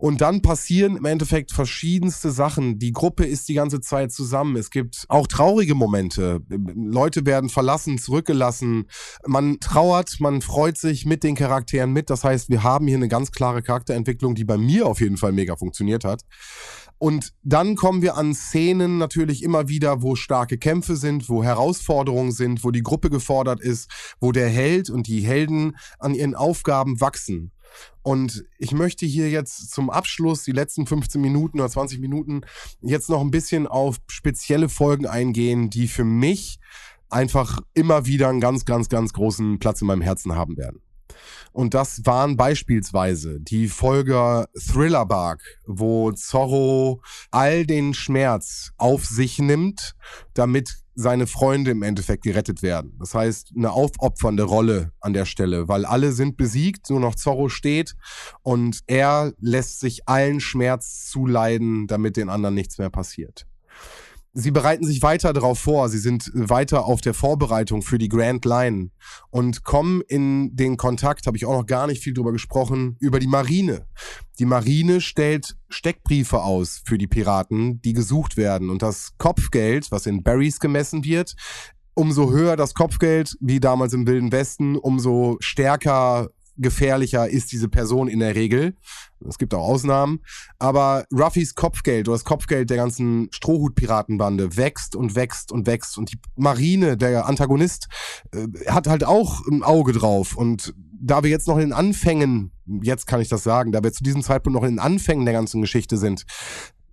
Und 0.00 0.22
dann 0.22 0.40
passieren 0.40 0.96
im 0.96 1.04
Endeffekt 1.04 1.52
verschiedenste 1.52 2.30
Sachen. 2.30 2.78
Die 2.78 2.92
Gruppe 2.92 3.26
ist 3.26 3.50
die 3.50 3.54
ganze 3.54 3.82
Zeit 3.82 4.12
zusammen. 4.12 4.56
Es 4.56 4.70
gibt 4.70 5.04
auch 5.08 5.26
traurige 5.26 5.74
Momente. 5.74 6.40
Leute 6.48 7.26
werden 7.26 7.50
verlassen, 7.50 7.98
zurückgelassen. 7.98 8.86
Man 9.26 9.60
trauert, 9.60 10.16
man 10.18 10.40
freut 10.40 10.78
sich 10.78 11.04
mit 11.04 11.22
den 11.22 11.34
Charakteren 11.34 11.92
mit. 11.92 12.08
Das 12.08 12.24
heißt, 12.24 12.48
wir 12.48 12.62
haben 12.62 12.86
hier 12.86 12.96
eine 12.96 13.08
ganz 13.08 13.30
klare 13.30 13.60
Charakterentwicklung, 13.60 14.34
die 14.34 14.44
bei 14.44 14.56
mir 14.56 14.86
auf 14.86 15.02
jeden 15.02 15.18
Fall 15.18 15.32
mega 15.32 15.54
funktioniert 15.54 16.04
hat. 16.04 16.22
Und 16.96 17.34
dann 17.42 17.76
kommen 17.76 18.00
wir 18.00 18.16
an 18.16 18.34
Szenen 18.34 18.96
natürlich 18.96 19.42
immer 19.42 19.68
wieder, 19.68 20.00
wo 20.00 20.16
starke 20.16 20.56
Kämpfe 20.56 20.96
sind, 20.96 21.28
wo 21.28 21.44
Herausforderungen 21.44 22.32
sind, 22.32 22.64
wo 22.64 22.70
die 22.70 22.82
Gruppe 22.82 23.10
gefordert 23.10 23.60
ist, 23.60 23.90
wo 24.18 24.32
der 24.32 24.48
Held 24.48 24.88
und 24.88 25.08
die 25.08 25.20
Helden 25.20 25.76
an 25.98 26.14
ihren 26.14 26.34
Aufgaben 26.34 27.02
wachsen. 27.02 27.52
Und 28.02 28.44
ich 28.58 28.72
möchte 28.72 29.06
hier 29.06 29.30
jetzt 29.30 29.70
zum 29.70 29.90
Abschluss, 29.90 30.44
die 30.44 30.52
letzten 30.52 30.86
15 30.86 31.20
Minuten 31.20 31.60
oder 31.60 31.68
20 31.68 32.00
Minuten, 32.00 32.42
jetzt 32.80 33.08
noch 33.10 33.20
ein 33.20 33.30
bisschen 33.30 33.66
auf 33.66 33.96
spezielle 34.08 34.68
Folgen 34.68 35.06
eingehen, 35.06 35.70
die 35.70 35.88
für 35.88 36.04
mich 36.04 36.58
einfach 37.08 37.60
immer 37.74 38.06
wieder 38.06 38.28
einen 38.28 38.40
ganz, 38.40 38.64
ganz, 38.64 38.88
ganz 38.88 39.12
großen 39.12 39.58
Platz 39.58 39.80
in 39.80 39.88
meinem 39.88 40.02
Herzen 40.02 40.34
haben 40.34 40.56
werden. 40.56 40.80
Und 41.52 41.74
das 41.74 42.06
waren 42.06 42.36
beispielsweise 42.36 43.40
die 43.40 43.68
Folge 43.68 44.46
Thriller 44.56 45.06
Bark, 45.06 45.42
wo 45.66 46.12
Zorro 46.12 47.02
all 47.30 47.66
den 47.66 47.94
Schmerz 47.94 48.72
auf 48.76 49.04
sich 49.04 49.38
nimmt, 49.38 49.96
damit 50.34 50.76
seine 51.00 51.26
Freunde 51.26 51.70
im 51.70 51.82
Endeffekt 51.82 52.24
gerettet 52.24 52.62
werden. 52.62 52.96
Das 52.98 53.14
heißt, 53.14 53.52
eine 53.56 53.72
aufopfernde 53.72 54.42
Rolle 54.42 54.92
an 55.00 55.12
der 55.12 55.24
Stelle, 55.24 55.66
weil 55.66 55.84
alle 55.84 56.12
sind 56.12 56.36
besiegt, 56.36 56.90
nur 56.90 57.00
noch 57.00 57.14
Zorro 57.14 57.48
steht 57.48 57.96
und 58.42 58.80
er 58.86 59.32
lässt 59.40 59.80
sich 59.80 60.06
allen 60.06 60.40
Schmerz 60.40 61.06
zuleiden, 61.06 61.86
damit 61.86 62.16
den 62.16 62.28
anderen 62.28 62.54
nichts 62.54 62.78
mehr 62.78 62.90
passiert. 62.90 63.46
Sie 64.32 64.52
bereiten 64.52 64.84
sich 64.84 65.02
weiter 65.02 65.32
darauf 65.32 65.58
vor, 65.58 65.88
sie 65.88 65.98
sind 65.98 66.30
weiter 66.32 66.84
auf 66.84 67.00
der 67.00 67.14
Vorbereitung 67.14 67.82
für 67.82 67.98
die 67.98 68.08
Grand 68.08 68.44
Line 68.44 68.90
und 69.30 69.64
kommen 69.64 70.02
in 70.06 70.54
den 70.54 70.76
Kontakt, 70.76 71.26
habe 71.26 71.36
ich 71.36 71.46
auch 71.46 71.58
noch 71.58 71.66
gar 71.66 71.88
nicht 71.88 72.00
viel 72.00 72.14
drüber 72.14 72.30
gesprochen, 72.30 72.96
über 73.00 73.18
die 73.18 73.26
Marine. 73.26 73.86
Die 74.38 74.44
Marine 74.44 75.00
stellt 75.00 75.56
Steckbriefe 75.68 76.42
aus 76.42 76.80
für 76.84 76.96
die 76.96 77.08
Piraten, 77.08 77.82
die 77.82 77.92
gesucht 77.92 78.36
werden 78.36 78.70
und 78.70 78.82
das 78.82 79.14
Kopfgeld, 79.18 79.90
was 79.90 80.06
in 80.06 80.22
Berries 80.22 80.60
gemessen 80.60 81.04
wird, 81.04 81.34
umso 81.94 82.30
höher 82.30 82.56
das 82.56 82.74
Kopfgeld, 82.74 83.36
wie 83.40 83.58
damals 83.58 83.94
im 83.94 84.06
Wilden 84.06 84.30
Westen, 84.30 84.76
umso 84.76 85.38
stärker 85.40 86.30
gefährlicher 86.56 87.28
ist 87.28 87.52
diese 87.52 87.68
Person 87.68 88.08
in 88.08 88.20
der 88.20 88.34
Regel. 88.34 88.74
Es 89.26 89.38
gibt 89.38 89.54
auch 89.54 89.66
Ausnahmen. 89.66 90.20
Aber 90.58 91.04
Ruffys 91.12 91.54
Kopfgeld 91.54 92.08
oder 92.08 92.16
das 92.16 92.24
Kopfgeld 92.24 92.70
der 92.70 92.76
ganzen 92.76 93.28
Strohhut-Piratenbande 93.32 94.56
wächst 94.56 94.96
und 94.96 95.14
wächst 95.14 95.52
und 95.52 95.66
wächst. 95.66 95.98
Und 95.98 96.12
die 96.12 96.18
Marine, 96.36 96.96
der 96.96 97.26
Antagonist, 97.26 97.88
äh, 98.32 98.46
hat 98.68 98.86
halt 98.86 99.04
auch 99.04 99.46
ein 99.46 99.62
Auge 99.62 99.92
drauf. 99.92 100.36
Und 100.36 100.74
da 101.00 101.22
wir 101.22 101.30
jetzt 101.30 101.48
noch 101.48 101.56
in 101.56 101.68
den 101.68 101.72
Anfängen, 101.72 102.52
jetzt 102.82 103.06
kann 103.06 103.20
ich 103.20 103.28
das 103.28 103.42
sagen, 103.42 103.72
da 103.72 103.82
wir 103.82 103.92
zu 103.92 104.04
diesem 104.04 104.22
Zeitpunkt 104.22 104.58
noch 104.58 104.66
in 104.66 104.74
den 104.74 104.80
Anfängen 104.80 105.24
der 105.24 105.34
ganzen 105.34 105.60
Geschichte 105.60 105.96
sind, 105.96 106.24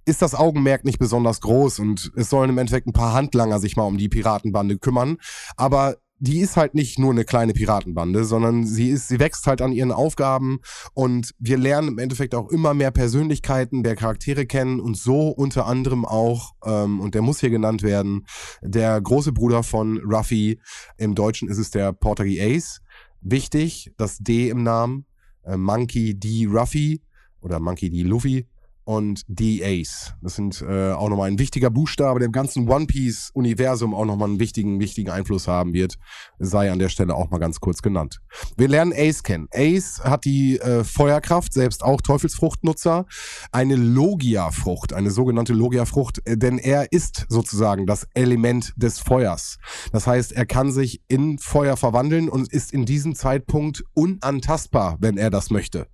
ist 0.05 0.21
das 0.21 0.35
Augenmerk 0.35 0.85
nicht 0.85 0.99
besonders 0.99 1.41
groß 1.41 1.79
und 1.79 2.13
es 2.15 2.29
sollen 2.29 2.49
im 2.49 2.57
Endeffekt 2.57 2.87
ein 2.87 2.93
paar 2.93 3.13
Handlanger 3.13 3.59
sich 3.59 3.75
mal 3.75 3.83
um 3.83 3.97
die 3.97 4.07
Piratenbande 4.07 4.77
kümmern. 4.77 5.17
Aber 5.57 5.97
die 6.19 6.39
ist 6.39 6.57
halt 6.57 6.73
nicht 6.73 6.97
nur 6.97 7.11
eine 7.11 7.25
kleine 7.25 7.53
Piratenbande, 7.53 8.25
sondern 8.25 8.65
sie 8.65 8.89
ist, 8.89 9.07
sie 9.07 9.19
wächst 9.19 9.45
halt 9.45 9.61
an 9.61 9.71
ihren 9.71 9.91
Aufgaben 9.91 10.59
und 10.93 11.33
wir 11.39 11.57
lernen 11.57 11.89
im 11.89 11.97
Endeffekt 11.99 12.33
auch 12.33 12.49
immer 12.49 12.73
mehr 12.73 12.91
Persönlichkeiten 12.91 13.83
der 13.83 13.95
Charaktere 13.95 14.45
kennen 14.45 14.79
und 14.79 14.97
so 14.97 15.29
unter 15.29 15.67
anderem 15.67 16.05
auch, 16.05 16.53
ähm, 16.65 16.99
und 16.99 17.13
der 17.13 17.21
muss 17.21 17.39
hier 17.39 17.49
genannt 17.49 17.83
werden, 17.83 18.25
der 18.61 18.99
große 18.99 19.31
Bruder 19.31 19.63
von 19.63 19.99
Ruffy, 19.99 20.59
im 20.97 21.13
Deutschen 21.13 21.49
ist 21.49 21.59
es 21.59 21.69
der 21.71 21.93
Portagi 21.93 22.41
Ace. 22.41 22.81
Wichtig, 23.21 23.91
das 23.97 24.17
D 24.17 24.49
im 24.49 24.63
Namen, 24.63 25.05
äh, 25.43 25.57
Monkey 25.57 26.15
D. 26.19 26.47
Ruffy 26.49 27.01
oder 27.41 27.59
Monkey 27.59 27.89
D. 27.89 28.03
Luffy 28.03 28.47
und 28.87 29.25
Ace. 29.27 30.13
Das 30.21 30.35
sind 30.35 30.61
äh, 30.61 30.93
auch 30.93 31.09
nochmal 31.09 31.29
ein 31.29 31.39
wichtiger 31.39 31.69
Buchstabe, 31.69 32.19
der 32.19 32.27
im 32.27 32.31
ganzen 32.31 32.69
One 32.69 32.85
Piece-Universum 32.85 33.93
auch 33.93 34.05
nochmal 34.05 34.29
einen 34.29 34.39
wichtigen, 34.39 34.79
wichtigen 34.79 35.09
Einfluss 35.09 35.45
haben 35.49 35.73
wird, 35.73 35.97
sei 36.39 36.71
an 36.71 36.79
der 36.79 36.87
Stelle 36.87 37.13
auch 37.13 37.29
mal 37.29 37.37
ganz 37.37 37.59
kurz 37.59 37.81
genannt. 37.81 38.21
Wir 38.55 38.69
lernen 38.69 38.93
Ace 38.95 39.23
kennen. 39.23 39.49
Ace 39.53 39.99
hat 40.05 40.23
die 40.23 40.57
äh, 40.59 40.85
Feuerkraft, 40.85 41.51
selbst 41.51 41.83
auch 41.83 41.99
Teufelsfruchtnutzer, 41.99 43.05
eine 43.51 43.75
Logia-Frucht, 43.75 44.93
eine 44.93 45.11
sogenannte 45.11 45.51
Logia-Frucht, 45.51 46.21
äh, 46.25 46.37
denn 46.37 46.57
er 46.57 46.93
ist 46.93 47.25
sozusagen 47.27 47.87
das 47.87 48.07
Element 48.13 48.73
des 48.77 48.99
Feuers. 48.99 49.57
Das 49.91 50.07
heißt, 50.07 50.31
er 50.31 50.45
kann 50.45 50.71
sich 50.71 51.01
in 51.09 51.39
Feuer 51.39 51.75
verwandeln 51.75 52.29
und 52.29 52.53
ist 52.53 52.71
in 52.71 52.85
diesem 52.85 53.15
Zeitpunkt 53.15 53.83
unantastbar, 53.93 54.95
wenn 55.01 55.17
er 55.17 55.29
das 55.29 55.49
möchte. 55.49 55.87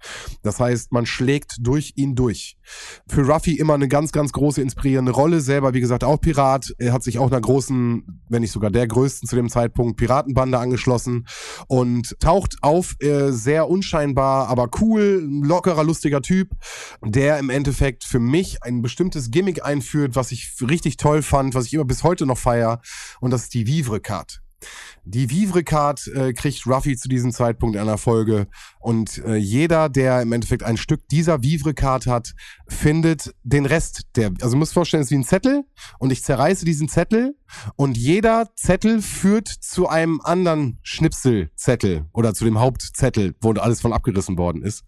Das 0.44 0.60
heißt, 0.60 0.91
man 0.91 1.08
schlägt 1.08 1.56
durch 1.60 1.94
ihn 1.96 2.14
durch 2.14 2.56
für 3.08 3.28
Ruffy 3.28 3.54
immer 3.54 3.74
eine 3.74 3.88
ganz, 3.88 4.12
ganz 4.12 4.32
große 4.32 4.62
inspirierende 4.62 5.12
Rolle. 5.12 5.42
Selber, 5.42 5.74
wie 5.74 5.82
gesagt, 5.82 6.04
auch 6.04 6.20
Pirat. 6.20 6.74
Er 6.78 6.94
hat 6.94 7.04
sich 7.04 7.20
auch 7.20 7.32
einer 7.32 7.42
großen, 7.42 8.22
wenn 8.30 8.42
nicht 8.42 8.52
sogar 8.52 8.72
der 8.72 8.88
größten 8.88 9.28
zu 9.28 9.36
dem 9.36 9.50
Zeitpunkt, 9.50 9.98
Piratenbande 9.98 10.58
angeschlossen 10.58 11.28
und 11.68 12.20
taucht 12.20 12.58
auf, 12.62 12.96
äh, 13.00 13.32
sehr 13.32 13.70
unscheinbar, 13.70 14.48
aber 14.48 14.70
cool, 14.82 15.28
lockerer, 15.28 15.84
lustiger 15.84 16.22
Typ, 16.22 16.50
der 17.04 17.40
im 17.40 17.50
Endeffekt 17.50 18.04
für 18.04 18.20
mich 18.20 18.64
ein 18.64 18.82
bestimmtes 18.82 19.32
Gimmick 19.32 19.64
einführt, 19.64 20.16
was 20.16 20.32
ich 20.32 20.54
richtig 20.62 20.98
toll 20.98 21.22
fand, 21.22 21.56
was 21.56 21.66
ich 21.66 21.74
immer 21.74 21.86
bis 21.86 22.04
heute 22.04 22.26
noch 22.26 22.38
feier. 22.38 22.82
Und 23.20 23.32
das 23.32 23.44
ist 23.44 23.54
die 23.54 23.68
Vivre 23.68 24.00
Card. 24.00 24.42
Die 25.06 25.30
Vivre-Card 25.30 26.08
äh, 26.08 26.34
kriegt 26.34 26.66
Ruffy 26.66 26.95
zu 26.95 27.10
diesem 27.10 27.34
Zeitpunkt 27.34 27.76
einer 27.76 27.97
Folge 27.97 28.47
und 28.80 29.18
äh, 29.26 29.36
jeder, 29.36 29.89
der 29.89 30.22
im 30.22 30.32
Endeffekt 30.32 30.64
ein 30.64 30.78
Stück 30.78 31.08
dieser 31.10 31.43
Vivre-Card 31.43 32.08
hat, 32.08 32.34
findet 32.70 33.36
den 33.43 33.66
Rest 33.66 34.04
der, 34.16 34.32
also 34.41 34.56
muss 34.56 34.72
vorstellen, 34.72 35.01
es 35.01 35.08
ist 35.08 35.12
wie 35.12 35.18
ein 35.18 35.26
Zettel 35.26 35.66
und 35.99 36.12
ich 36.12 36.24
zerreiße 36.24 36.64
diesen 36.64 36.88
Zettel 36.88 37.36
und 37.76 37.97
jeder 37.97 38.49
Zettel 38.56 39.01
führt 39.01 39.47
zu 39.47 39.89
einem 39.89 40.22
anderen 40.24 40.80
Schnipselzettel 40.84 42.06
oder 42.14 42.34
zu 42.34 42.45
dem 42.45 42.60
Hauptzettel, 42.60 43.36
wo 43.41 43.51
alles 43.51 43.82
von 43.82 43.91
abgerissen 43.93 44.38
worden 44.38 44.64
ist. 44.64 44.84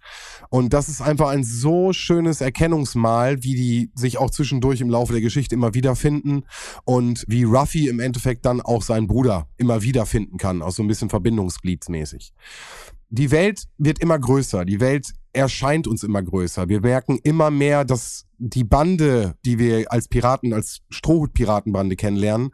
Und 0.49 0.73
das 0.73 0.87
ist 0.87 1.01
einfach 1.01 1.29
ein 1.29 1.43
so 1.43 1.93
schönes 1.93 2.41
Erkennungsmal, 2.41 3.43
wie 3.43 3.55
die 3.55 3.91
sich 3.95 4.17
auch 4.17 4.31
zwischendurch 4.31 4.81
im 4.81 4.89
Laufe 4.89 5.13
der 5.13 5.21
Geschichte 5.21 5.55
immer 5.55 5.73
wieder 5.73 5.95
finden 5.95 6.43
und 6.85 7.25
wie 7.27 7.43
Ruffy 7.43 7.89
im 7.89 7.99
Endeffekt 7.99 8.45
dann 8.45 8.61
auch 8.61 8.81
seinen 8.81 9.07
Bruder 9.07 9.47
immer 9.57 9.81
wieder 9.81 10.04
finden 10.05 10.37
kann, 10.37 10.61
auch 10.61 10.71
so 10.71 10.83
ein 10.83 10.87
bisschen 10.87 11.09
verbindungsgliedsmäßig. 11.09 12.33
Die 13.09 13.31
Welt 13.31 13.63
wird 13.77 13.99
immer 13.99 14.17
größer, 14.19 14.65
die 14.65 14.79
Welt 14.79 15.13
erscheint 15.33 15.87
uns 15.87 16.03
immer 16.03 16.23
größer. 16.23 16.69
Wir 16.69 16.81
merken 16.81 17.19
immer 17.23 17.51
mehr, 17.51 17.85
dass 17.85 18.25
die 18.37 18.63
Bande, 18.63 19.35
die 19.45 19.59
wir 19.59 19.91
als 19.91 20.07
Piraten, 20.07 20.53
als 20.53 20.81
Strohhut-Piratenbande 20.89 21.95
kennenlernen, 21.95 22.51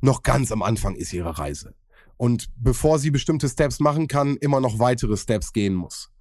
noch 0.00 0.22
ganz 0.22 0.50
am 0.52 0.62
Anfang 0.62 0.96
ist 0.96 1.12
ihrer 1.12 1.38
Reise. 1.38 1.74
Und 2.16 2.48
bevor 2.56 2.98
sie 2.98 3.10
bestimmte 3.10 3.48
Steps 3.48 3.80
machen 3.80 4.08
kann, 4.08 4.36
immer 4.36 4.60
noch 4.60 4.78
weitere 4.78 5.16
Steps 5.16 5.52
gehen 5.52 5.74
muss 5.74 6.13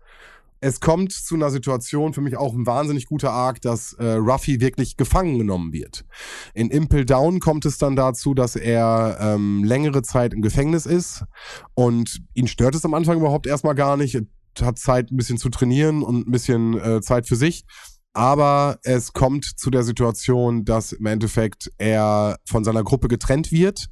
es 0.63 0.79
kommt 0.79 1.11
zu 1.11 1.35
einer 1.35 1.49
Situation, 1.49 2.13
für 2.13 2.21
mich 2.21 2.37
auch 2.37 2.53
ein 2.53 2.65
wahnsinnig 2.65 3.05
guter 3.05 3.31
Arc, 3.31 3.59
dass 3.61 3.93
äh, 3.93 4.13
Ruffy 4.13 4.61
wirklich 4.61 4.95
gefangen 4.95 5.37
genommen 5.37 5.73
wird. 5.73 6.05
In 6.53 6.71
Impel 6.71 7.05
Down 7.05 7.41
kommt 7.41 7.65
es 7.65 7.77
dann 7.77 7.97
dazu, 7.97 8.33
dass 8.33 8.55
er 8.55 9.17
ähm, 9.19 9.65
längere 9.65 10.03
Zeit 10.03 10.33
im 10.33 10.41
Gefängnis 10.41 10.85
ist 10.85 11.25
und 11.73 12.21
ihn 12.33 12.47
stört 12.47 12.75
es 12.75 12.85
am 12.85 12.93
Anfang 12.93 13.17
überhaupt 13.17 13.45
erstmal 13.45 13.75
gar 13.75 13.97
nicht. 13.97 14.15
Er 14.15 14.21
hat 14.65 14.79
Zeit, 14.79 15.11
ein 15.11 15.17
bisschen 15.17 15.37
zu 15.37 15.49
trainieren 15.49 16.01
und 16.01 16.27
ein 16.27 16.31
bisschen 16.31 16.79
äh, 16.79 17.01
Zeit 17.01 17.27
für 17.27 17.35
sich. 17.35 17.65
Aber 18.13 18.77
es 18.83 19.13
kommt 19.13 19.45
zu 19.45 19.71
der 19.71 19.83
Situation, 19.83 20.65
dass 20.65 20.91
im 20.91 21.07
Endeffekt 21.07 21.71
er 21.77 22.37
von 22.45 22.63
seiner 22.63 22.83
Gruppe 22.83 23.07
getrennt 23.07 23.51
wird 23.51 23.89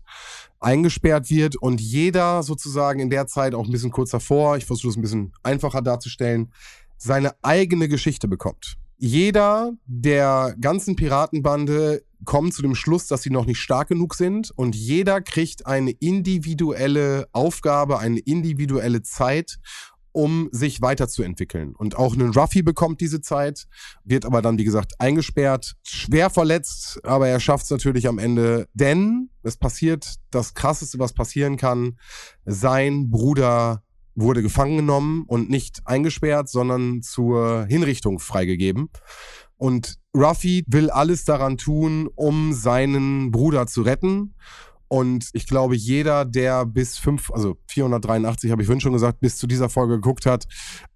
eingesperrt 0.61 1.29
wird 1.29 1.55
und 1.55 1.81
jeder 1.81 2.43
sozusagen 2.43 2.99
in 2.99 3.09
der 3.09 3.27
Zeit 3.27 3.53
auch 3.53 3.65
ein 3.65 3.71
bisschen 3.71 3.91
kurz 3.91 4.11
davor, 4.11 4.57
ich 4.57 4.65
versuche 4.65 4.91
es 4.91 4.95
ein 4.95 5.01
bisschen 5.01 5.33
einfacher 5.43 5.81
darzustellen, 5.81 6.51
seine 6.97 7.33
eigene 7.41 7.89
Geschichte 7.89 8.27
bekommt. 8.27 8.77
Jeder 8.97 9.73
der 9.87 10.55
ganzen 10.61 10.95
Piratenbande 10.95 12.03
kommt 12.23 12.53
zu 12.53 12.61
dem 12.61 12.75
Schluss, 12.75 13.07
dass 13.07 13.23
sie 13.23 13.31
noch 13.31 13.47
nicht 13.47 13.59
stark 13.59 13.87
genug 13.87 14.13
sind 14.13 14.51
und 14.51 14.75
jeder 14.75 15.21
kriegt 15.21 15.65
eine 15.65 15.89
individuelle 15.89 17.27
Aufgabe, 17.31 17.97
eine 17.97 18.19
individuelle 18.19 19.01
Zeit, 19.01 19.57
um 20.11 20.49
sich 20.51 20.81
weiterzuentwickeln. 20.81 21.75
Und 21.75 21.95
auch 21.95 22.15
ein 22.15 22.31
Ruffy 22.31 22.61
bekommt 22.61 23.01
diese 23.01 23.21
Zeit, 23.21 23.67
wird 24.03 24.25
aber 24.25 24.41
dann, 24.41 24.57
wie 24.57 24.63
gesagt, 24.63 24.93
eingesperrt, 24.99 25.75
schwer 25.83 26.29
verletzt, 26.29 26.99
aber 27.03 27.27
er 27.27 27.39
schafft 27.39 27.65
es 27.65 27.71
natürlich 27.71 28.07
am 28.07 28.19
Ende, 28.19 28.67
denn 28.73 29.29
es 29.43 29.57
passiert 29.57 30.15
das 30.29 30.53
Krasseste, 30.53 30.99
was 30.99 31.13
passieren 31.13 31.57
kann. 31.57 31.97
Sein 32.45 33.09
Bruder 33.09 33.83
wurde 34.15 34.41
gefangen 34.41 34.77
genommen 34.77 35.23
und 35.27 35.49
nicht 35.49 35.81
eingesperrt, 35.85 36.49
sondern 36.49 37.01
zur 37.01 37.65
Hinrichtung 37.65 38.19
freigegeben. 38.19 38.89
Und 39.57 39.99
Ruffy 40.15 40.63
will 40.67 40.89
alles 40.89 41.23
daran 41.23 41.57
tun, 41.57 42.09
um 42.15 42.51
seinen 42.51 43.31
Bruder 43.31 43.67
zu 43.67 43.83
retten. 43.83 44.33
Und 44.91 45.29
ich 45.31 45.47
glaube, 45.47 45.73
jeder, 45.73 46.25
der 46.25 46.65
bis 46.65 46.97
fünf, 46.97 47.31
also 47.31 47.55
483 47.67 48.51
habe 48.51 48.61
ich 48.61 48.81
schon 48.81 48.91
gesagt, 48.91 49.21
bis 49.21 49.37
zu 49.37 49.47
dieser 49.47 49.69
Folge 49.69 49.93
geguckt 49.93 50.25
hat, 50.25 50.47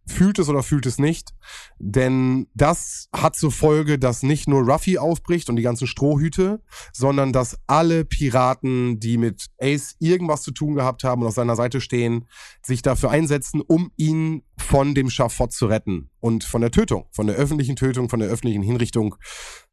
fühlt 0.05 0.37
es 0.37 0.49
oder 0.49 0.63
fühlt 0.63 0.85
es 0.85 0.99
nicht. 0.99 1.33
Denn 1.79 2.47
das 2.53 3.07
hat 3.15 3.37
zur 3.37 3.53
Folge, 3.53 3.97
dass 3.97 4.21
nicht 4.21 4.49
nur 4.49 4.69
Ruffy 4.69 4.97
aufbricht 4.97 5.49
und 5.49 5.55
die 5.55 5.63
ganzen 5.63 5.87
Strohhüte, 5.87 6.61
sondern 6.91 7.31
dass 7.31 7.57
alle 7.67 8.03
Piraten, 8.03 8.99
die 8.99 9.17
mit 9.17 9.45
Ace 9.61 9.95
irgendwas 9.99 10.41
zu 10.41 10.51
tun 10.51 10.75
gehabt 10.75 11.05
haben 11.05 11.21
und 11.21 11.29
auf 11.29 11.33
seiner 11.33 11.55
Seite 11.55 11.79
stehen, 11.79 12.27
sich 12.61 12.81
dafür 12.81 13.11
einsetzen, 13.11 13.61
um 13.61 13.91
ihn 13.95 14.43
von 14.57 14.93
dem 14.93 15.09
Schafott 15.09 15.53
zu 15.53 15.67
retten 15.67 16.09
und 16.19 16.43
von 16.43 16.59
der 16.59 16.71
Tötung, 16.71 17.05
von 17.11 17.27
der 17.27 17.37
öffentlichen 17.37 17.77
Tötung, 17.77 18.09
von 18.09 18.19
der 18.19 18.27
öffentlichen 18.27 18.61
Hinrichtung. 18.61 19.15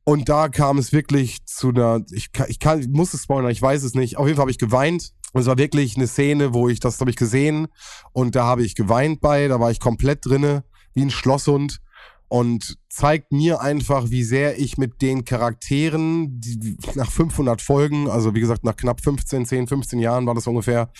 Und 0.04 0.28
da 0.28 0.48
kam 0.48 0.78
es 0.78 0.92
wirklich 0.92 1.44
zu 1.46 1.68
einer, 1.68 2.00
ich, 2.10 2.32
kann, 2.32 2.46
ich, 2.48 2.58
kann, 2.58 2.80
ich 2.80 2.88
muss 2.88 3.14
es 3.14 3.22
spoilern, 3.22 3.50
ich 3.50 3.62
weiß 3.62 3.82
es 3.84 3.94
nicht. 3.94 4.16
Auf 4.16 4.26
jeden 4.26 4.36
Fall 4.36 4.42
habe 4.42 4.50
ich 4.50 4.58
geweint. 4.58 5.12
Und 5.32 5.40
es 5.40 5.46
war 5.46 5.58
wirklich 5.58 5.96
eine 5.96 6.06
Szene, 6.06 6.52
wo 6.52 6.68
ich, 6.68 6.80
das 6.80 7.00
habe 7.00 7.10
ich 7.10 7.16
gesehen. 7.16 7.68
Und 8.12 8.34
da 8.34 8.44
habe 8.44 8.64
ich 8.64 8.74
geweint 8.74 9.20
bei, 9.20 9.48
da 9.48 9.60
war 9.60 9.70
ich 9.70 9.80
komplett 9.80 10.26
drinne, 10.26 10.64
wie 10.94 11.02
ein 11.02 11.10
Schlosshund. 11.10 11.80
Und 12.28 12.76
zeigt 12.92 13.32
mir 13.32 13.62
einfach, 13.62 14.10
wie 14.10 14.22
sehr 14.22 14.58
ich 14.58 14.76
mit 14.76 15.00
den 15.00 15.24
Charakteren, 15.24 16.38
die 16.40 16.76
nach 16.94 17.10
500 17.10 17.62
Folgen, 17.62 18.10
also 18.10 18.34
wie 18.34 18.40
gesagt 18.40 18.64
nach 18.64 18.76
knapp 18.76 19.00
15, 19.02 19.46
10, 19.46 19.66
15 19.66 19.98
Jahren 19.98 20.26
war 20.26 20.34
das 20.34 20.46
ungefähr, 20.46 20.90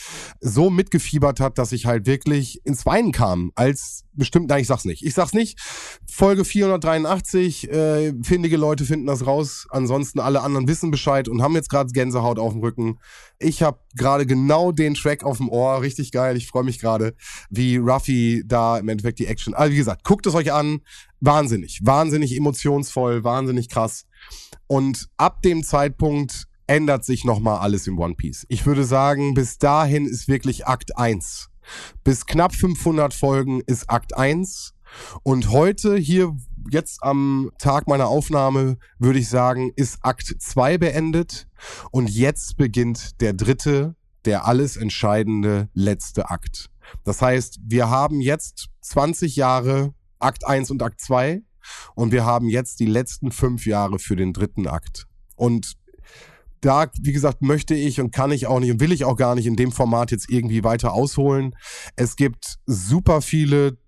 so 0.41 0.71
mitgefiebert 0.71 1.39
hat, 1.39 1.59
dass 1.59 1.71
ich 1.71 1.85
halt 1.85 2.07
wirklich 2.07 2.65
ins 2.65 2.87
Weinen 2.87 3.13
kam, 3.13 3.53
als 3.57 4.05
bestimmt, 4.15 4.49
nein, 4.49 4.63
ich 4.63 4.67
sag's 4.67 4.85
nicht. 4.85 5.05
Ich 5.05 5.15
sag's 5.15 5.33
nicht. 5.33 5.59
Folge 6.09 6.45
483, 6.45 7.71
äh, 7.71 8.13
findige 8.23 8.57
Leute 8.57 8.85
finden 8.85 9.07
das 9.07 9.27
raus. 9.27 9.67
Ansonsten 9.71 10.21
alle 10.21 10.43
anderen 10.43 10.69
wissen 10.69 10.91
Bescheid 10.91 11.29
und 11.29 11.43
haben 11.43 11.55
jetzt 11.55 11.71
gerade 11.71 11.93
Gänsehaut 11.93 12.39
auf 12.39 12.53
dem 12.53 12.61
Rücken. 12.61 12.99
Ich 13.39 13.63
habe 13.63 13.79
gerade 13.97 14.27
genau 14.27 14.73
den 14.73 14.95
Track 14.95 15.25
auf 15.25 15.39
dem 15.39 15.49
Ohr. 15.49 15.83
Richtig 15.83 16.13
geil. 16.13 16.37
Ich 16.37 16.47
freue 16.47 16.65
mich 16.65 16.79
gerade, 16.79 17.15
wie 17.51 17.77
Ruffy 17.77 18.43
da 18.47 18.79
im 18.79 18.89
Endeffekt 18.89 19.19
die 19.19 19.27
Action. 19.27 19.55
Also 19.55 19.73
wie 19.73 19.79
gesagt, 19.79 20.05
guckt 20.05 20.27
es 20.27 20.35
euch 20.35 20.53
an. 20.53 20.81
Wahnsinnig. 21.21 21.81
Wahnsinnig 21.85 22.37
emotionsvoll. 22.37 23.25
Wahnsinnig 23.25 23.69
krass. 23.69 24.07
Und 24.67 25.09
ab 25.17 25.43
dem 25.43 25.63
Zeitpunkt 25.63 26.47
ändert 26.67 27.05
sich 27.05 27.25
nochmal 27.25 27.59
alles 27.59 27.87
im 27.87 27.99
One 27.99 28.15
Piece. 28.15 28.47
Ich 28.49 28.67
würde 28.67 28.85
sagen, 28.85 29.35
bis 29.35 29.59
dahin 29.59 30.07
ist 30.07 30.29
wirklich 30.29 30.67
Akt 30.67 30.97
1 30.97 31.51
bis 32.05 32.27
knapp 32.27 32.55
500 32.55 33.15
Folgen 33.15 33.61
ist 33.67 33.89
Akt 33.91 34.17
1. 34.17 34.75
Und 35.23 35.51
heute 35.51 35.97
hier, 35.97 36.37
jetzt 36.71 37.03
am 37.03 37.51
Tag 37.59 37.87
meiner 37.87 38.09
Aufnahme, 38.09 38.77
würde 38.99 39.19
ich 39.19 39.29
sagen, 39.29 39.73
ist 39.77 39.99
Akt 40.03 40.35
2 40.39 40.79
beendet. 40.79 41.49
Und 41.91 42.11
jetzt 42.11 42.57
beginnt 42.57 43.21
der 43.21 43.33
dritte, 43.33 43.97
der 44.25 44.47
alles 44.47 44.77
entscheidende 44.77 45.69
letzte 45.73 46.31
Akt. 46.31 46.71
Das 47.05 47.23
heißt, 47.23 47.61
wir 47.65 47.89
haben 47.89 48.21
jetzt 48.21 48.69
20 48.83 49.37
Jahre 49.37 49.95
Akt 50.19 50.47
1 50.47 50.71
und 50.71 50.83
Akt 50.83 51.01
2 51.01 51.43
und 51.95 52.13
wir 52.13 52.25
haben 52.25 52.49
jetzt 52.49 52.81
die 52.81 52.87
letzten 52.87 53.33
fünf 53.33 53.67
Jahre 53.67 53.99
für 53.99 54.17
den 54.17 54.33
dritten 54.33 54.67
Akt. 54.67 55.07
Und 55.37 55.75
da, 56.61 56.87
wie 57.01 57.13
gesagt, 57.13 57.43
möchte 57.43 57.75
ich 57.75 58.01
und 58.01 58.13
kann 58.13 58.31
ich 58.31 58.47
auch 58.47 58.61
nicht 58.61 58.71
und 58.71 58.81
will 58.81 58.93
ich 58.93 59.05
auch 59.05 59.17
gar 59.17 59.35
nicht 59.35 59.47
in 59.47 59.57
dem 59.57 59.73
Format 59.73 60.13
jetzt 60.13 60.31
irgendwie 60.31 60.63
weiter 60.63 60.93
ausholen. 60.93 61.57
Es 61.97 62.17
gibt 62.17 62.59
super 62.67 63.21
viele 63.21 63.79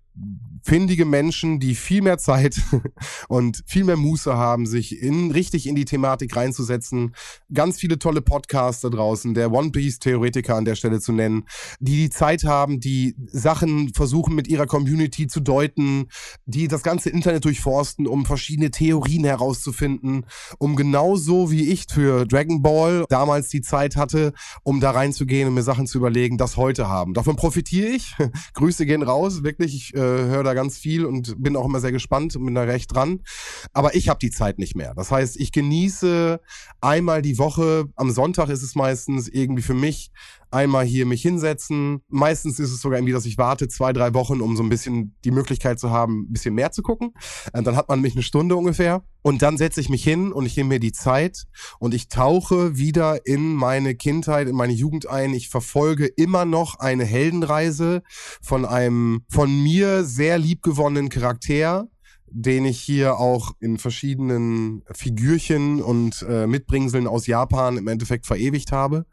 findige 0.63 1.05
Menschen, 1.05 1.59
die 1.59 1.75
viel 1.75 2.01
mehr 2.01 2.17
Zeit 2.17 2.59
und 3.27 3.61
viel 3.67 3.83
mehr 3.83 3.97
Muße 3.97 4.35
haben, 4.35 4.65
sich 4.65 4.99
in, 4.99 5.31
richtig 5.31 5.67
in 5.67 5.75
die 5.75 5.85
Thematik 5.85 6.35
reinzusetzen. 6.35 7.13
Ganz 7.53 7.79
viele 7.79 7.99
tolle 7.99 8.21
Podcasts 8.21 8.81
da 8.81 8.89
draußen, 8.89 9.35
der 9.35 9.51
One 9.51 9.69
Piece 9.69 9.99
Theoretiker 9.99 10.55
an 10.55 10.65
der 10.65 10.75
Stelle 10.75 10.99
zu 10.99 11.11
nennen, 11.11 11.43
die 11.79 11.97
die 11.97 12.09
Zeit 12.09 12.45
haben, 12.45 12.79
die 12.79 13.15
Sachen 13.27 13.93
versuchen 13.93 14.33
mit 14.33 14.47
ihrer 14.47 14.65
Community 14.65 15.27
zu 15.27 15.39
deuten, 15.39 16.07
die 16.45 16.67
das 16.67 16.81
ganze 16.81 17.11
Internet 17.11 17.45
durchforsten, 17.45 18.07
um 18.07 18.25
verschiedene 18.25 18.71
Theorien 18.71 19.23
herauszufinden, 19.23 20.25
um 20.57 20.75
genauso 20.75 21.51
wie 21.51 21.69
ich 21.69 21.85
für 21.87 22.25
Dragon 22.25 22.63
Ball 22.63 23.05
damals 23.09 23.49
die 23.49 23.61
Zeit 23.61 23.95
hatte, 23.95 24.33
um 24.63 24.79
da 24.79 24.91
reinzugehen 24.91 25.47
und 25.47 25.53
mir 25.53 25.63
Sachen 25.63 25.85
zu 25.85 25.99
überlegen, 25.99 26.39
das 26.39 26.57
heute 26.57 26.87
haben. 26.87 27.13
Davon 27.13 27.35
profitiere 27.35 27.89
ich. 27.89 28.15
Grüße 28.53 28.87
gehen 28.87 29.03
raus, 29.03 29.43
wirklich. 29.43 29.75
Ich 29.75 29.93
äh, 29.93 30.04
höre 30.05 30.43
da 30.43 30.53
ganz 30.53 30.77
viel 30.77 31.05
und 31.05 31.41
bin 31.41 31.55
auch 31.55 31.65
immer 31.65 31.79
sehr 31.79 31.91
gespannt 31.91 32.35
und 32.35 32.45
bin 32.45 32.55
da 32.55 32.63
recht 32.63 32.93
dran. 32.93 33.21
Aber 33.73 33.95
ich 33.95 34.09
habe 34.09 34.19
die 34.19 34.31
Zeit 34.31 34.59
nicht 34.59 34.75
mehr. 34.75 34.93
Das 34.95 35.11
heißt, 35.11 35.37
ich 35.37 35.51
genieße 35.51 36.39
einmal 36.81 37.21
die 37.21 37.37
Woche, 37.37 37.85
am 37.95 38.11
Sonntag 38.11 38.49
ist 38.49 38.63
es 38.63 38.75
meistens 38.75 39.27
irgendwie 39.27 39.63
für 39.63 39.73
mich 39.73 40.11
einmal 40.51 40.85
hier 40.85 41.05
mich 41.05 41.21
hinsetzen. 41.21 42.01
Meistens 42.07 42.59
ist 42.59 42.71
es 42.71 42.81
sogar 42.81 42.99
irgendwie, 42.99 43.13
dass 43.13 43.25
ich 43.25 43.37
warte 43.37 43.67
zwei, 43.67 43.93
drei 43.93 44.13
Wochen, 44.13 44.41
um 44.41 44.55
so 44.55 44.63
ein 44.63 44.69
bisschen 44.69 45.15
die 45.23 45.31
Möglichkeit 45.31 45.79
zu 45.79 45.89
haben, 45.89 46.21
ein 46.21 46.33
bisschen 46.33 46.55
mehr 46.55 46.71
zu 46.71 46.81
gucken. 46.81 47.13
Und 47.53 47.59
äh, 47.59 47.63
dann 47.63 47.75
hat 47.75 47.89
man 47.89 48.01
mich 48.01 48.13
eine 48.13 48.23
Stunde 48.23 48.55
ungefähr. 48.55 49.03
Und 49.21 49.41
dann 49.41 49.57
setze 49.57 49.81
ich 49.81 49.89
mich 49.89 50.03
hin 50.03 50.31
und 50.31 50.45
ich 50.45 50.55
nehme 50.55 50.69
mir 50.69 50.79
die 50.79 50.91
Zeit 50.91 51.45
und 51.79 51.95
ich 51.95 52.09
tauche 52.09 52.77
wieder 52.77 53.25
in 53.25 53.55
meine 53.55 53.95
Kindheit, 53.95 54.47
in 54.47 54.55
meine 54.55 54.73
Jugend 54.73 55.09
ein. 55.09 55.33
Ich 55.33 55.49
verfolge 55.49 56.05
immer 56.05 56.45
noch 56.45 56.75
eine 56.79 57.05
Heldenreise 57.05 58.03
von 58.41 58.65
einem 58.65 59.23
von 59.29 59.63
mir 59.63 60.03
sehr 60.03 60.37
liebgewonnenen 60.37 61.09
Charakter, 61.09 61.87
den 62.27 62.65
ich 62.65 62.79
hier 62.81 63.17
auch 63.17 63.53
in 63.59 63.77
verschiedenen 63.77 64.83
Figürchen 64.91 65.81
und 65.81 66.25
äh, 66.27 66.47
Mitbringseln 66.47 67.07
aus 67.07 67.27
Japan 67.27 67.77
im 67.77 67.87
Endeffekt 67.87 68.25
verewigt 68.25 68.71
habe. 68.71 69.05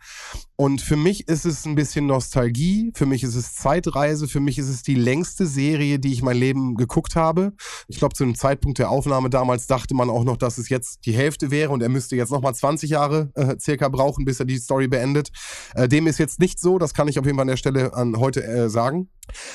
Und 0.62 0.80
für 0.80 0.94
mich 0.94 1.26
ist 1.26 1.44
es 1.44 1.66
ein 1.66 1.74
bisschen 1.74 2.06
Nostalgie, 2.06 2.92
für 2.94 3.04
mich 3.04 3.24
ist 3.24 3.34
es 3.34 3.56
Zeitreise, 3.56 4.28
für 4.28 4.38
mich 4.38 4.58
ist 4.58 4.68
es 4.68 4.84
die 4.84 4.94
längste 4.94 5.44
Serie, 5.44 5.98
die 5.98 6.12
ich 6.12 6.22
mein 6.22 6.36
Leben 6.36 6.76
geguckt 6.76 7.16
habe. 7.16 7.52
Ich 7.88 7.98
glaube, 7.98 8.14
zu 8.14 8.22
dem 8.22 8.36
Zeitpunkt 8.36 8.78
der 8.78 8.88
Aufnahme 8.88 9.28
damals 9.28 9.66
dachte 9.66 9.92
man 9.92 10.08
auch 10.08 10.22
noch, 10.22 10.36
dass 10.36 10.58
es 10.58 10.68
jetzt 10.68 11.04
die 11.04 11.14
Hälfte 11.14 11.50
wäre 11.50 11.70
und 11.70 11.82
er 11.82 11.88
müsste 11.88 12.14
jetzt 12.14 12.30
nochmal 12.30 12.54
20 12.54 12.90
Jahre 12.90 13.32
äh, 13.34 13.56
circa 13.58 13.88
brauchen, 13.88 14.24
bis 14.24 14.38
er 14.38 14.46
die 14.46 14.56
Story 14.56 14.86
beendet. 14.86 15.32
Äh, 15.74 15.88
dem 15.88 16.06
ist 16.06 16.18
jetzt 16.18 16.38
nicht 16.38 16.60
so, 16.60 16.78
das 16.78 16.94
kann 16.94 17.08
ich 17.08 17.18
auf 17.18 17.26
jeden 17.26 17.38
Fall 17.38 17.42
an 17.42 17.48
der 17.48 17.56
Stelle 17.56 17.94
an 17.94 18.14
heute 18.20 18.44
äh, 18.44 18.70
sagen. 18.70 19.08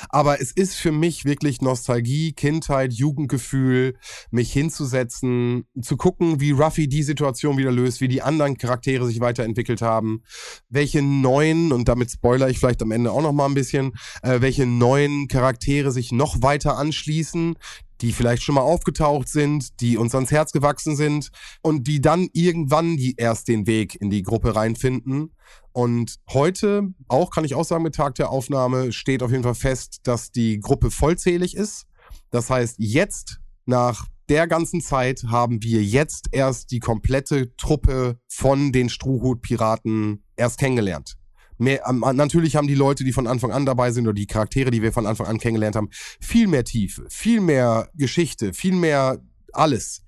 Aber 0.09 0.41
es 0.41 0.51
ist 0.51 0.75
für 0.75 0.91
mich 0.91 1.25
wirklich 1.25 1.61
Nostalgie, 1.61 2.33
Kindheit, 2.33 2.93
Jugendgefühl, 2.93 3.95
mich 4.31 4.51
hinzusetzen, 4.51 5.67
zu 5.81 5.97
gucken, 5.97 6.39
wie 6.39 6.51
Ruffy 6.51 6.87
die 6.87 7.03
Situation 7.03 7.57
wieder 7.57 7.71
löst, 7.71 8.01
wie 8.01 8.07
die 8.07 8.21
anderen 8.21 8.57
Charaktere 8.57 9.05
sich 9.05 9.19
weiterentwickelt 9.19 9.81
haben, 9.81 10.23
welche 10.69 10.96
neuen, 11.01 11.71
und 11.71 11.87
damit 11.87 12.11
spoiler 12.11 12.49
ich 12.49 12.59
vielleicht 12.59 12.81
am 12.81 12.91
Ende 12.91 13.11
auch 13.11 13.21
noch 13.21 13.33
mal 13.33 13.45
ein 13.45 13.53
bisschen, 13.53 13.93
äh, 14.21 14.41
welche 14.41 14.65
neuen 14.65 15.27
Charaktere 15.27 15.91
sich 15.91 16.11
noch 16.11 16.41
weiter 16.41 16.77
anschließen, 16.77 17.55
die 18.01 18.11
vielleicht 18.11 18.43
schon 18.43 18.55
mal 18.55 18.61
aufgetaucht 18.61 19.27
sind, 19.27 19.81
die 19.81 19.97
uns 19.97 20.13
ans 20.13 20.31
Herz 20.31 20.51
gewachsen 20.51 20.95
sind 20.95 21.29
und 21.61 21.87
die 21.87 22.01
dann 22.01 22.27
irgendwann 22.33 22.97
die 22.97 23.15
erst 23.17 23.47
den 23.47 23.65
Weg 23.67 23.99
in 23.99 24.09
die 24.09 24.23
Gruppe 24.23 24.55
reinfinden. 24.55 25.33
Und 25.71 26.15
heute, 26.29 26.93
auch 27.07 27.31
kann 27.31 27.45
ich 27.45 27.55
auch 27.55 27.65
sagen, 27.65 27.83
mit 27.83 27.95
Tag 27.95 28.15
der 28.15 28.29
Aufnahme 28.29 28.91
steht 28.91 29.23
auf 29.23 29.31
jeden 29.31 29.43
Fall 29.43 29.55
fest, 29.55 29.99
dass 30.03 30.31
die 30.31 30.59
Gruppe 30.59 30.91
vollzählig 30.91 31.55
ist. 31.55 31.85
Das 32.29 32.49
heißt, 32.49 32.75
jetzt 32.79 33.39
nach 33.65 34.07
der 34.29 34.47
ganzen 34.47 34.81
Zeit 34.81 35.23
haben 35.29 35.63
wir 35.63 35.83
jetzt 35.83 36.27
erst 36.31 36.71
die 36.71 36.79
komplette 36.79 37.55
Truppe 37.55 38.19
von 38.27 38.71
den 38.71 38.89
Strohhut-Piraten 38.89 40.23
erst 40.35 40.59
kennengelernt. 40.59 41.17
Mehr, 41.57 41.83
ähm, 41.89 42.03
natürlich 42.13 42.55
haben 42.55 42.67
die 42.67 42.75
Leute, 42.75 43.03
die 43.03 43.13
von 43.13 43.25
Anfang 43.25 43.51
an 43.51 43.65
dabei 43.65 43.91
sind 43.91 44.05
oder 44.05 44.13
die 44.13 44.27
Charaktere, 44.27 44.69
die 44.69 44.81
wir 44.81 44.93
von 44.93 45.07
Anfang 45.07 45.27
an 45.27 45.39
kennengelernt 45.39 45.75
haben, 45.75 45.89
viel 45.91 46.47
mehr 46.47 46.63
Tiefe, 46.63 47.05
viel 47.09 47.41
mehr 47.41 47.89
Geschichte, 47.95 48.53
viel 48.53 48.75
mehr 48.75 49.19
alles. 49.53 50.03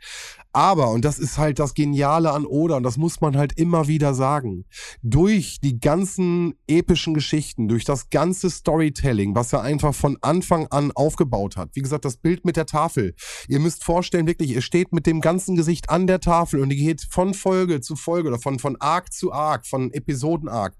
Aber, 0.51 0.89
und 0.89 1.05
das 1.05 1.19
ist 1.19 1.37
halt 1.37 1.59
das 1.59 1.75
Geniale 1.75 2.31
an 2.31 2.45
Oda, 2.45 2.77
und 2.77 2.83
das 2.83 2.97
muss 2.97 3.21
man 3.21 3.37
halt 3.37 3.53
immer 3.57 3.87
wieder 3.87 4.15
sagen, 4.15 4.65
durch 5.03 5.59
die 5.61 5.79
ganzen 5.79 6.55
epischen 6.67 7.13
Geschichten, 7.13 7.67
durch 7.67 7.85
das 7.85 8.09
ganze 8.09 8.49
Storytelling, 8.49 9.35
was 9.35 9.53
er 9.53 9.61
einfach 9.61 9.93
von 9.93 10.17
Anfang 10.21 10.65
an 10.67 10.91
aufgebaut 10.91 11.55
hat. 11.55 11.69
Wie 11.73 11.81
gesagt, 11.81 12.03
das 12.03 12.17
Bild 12.17 12.45
mit 12.45 12.57
der 12.57 12.65
Tafel. 12.65 13.13
Ihr 13.47 13.59
müsst 13.59 13.83
vorstellen, 13.83 14.25
wirklich, 14.25 14.49
ihr 14.51 14.61
steht 14.61 14.91
mit 14.91 15.05
dem 15.05 15.21
ganzen 15.21 15.55
Gesicht 15.55 15.89
an 15.91 16.07
der 16.07 16.19
Tafel 16.19 16.61
und 16.61 16.71
ihr 16.71 16.77
geht 16.77 17.01
von 17.09 17.35
Folge 17.35 17.81
zu 17.81 17.95
Folge 17.95 18.29
oder 18.29 18.39
von, 18.39 18.57
von 18.57 18.75
Arc 18.79 19.13
zu 19.13 19.31
Arc, 19.31 19.67
von 19.67 19.91
Episoden-Arc, 19.91 20.73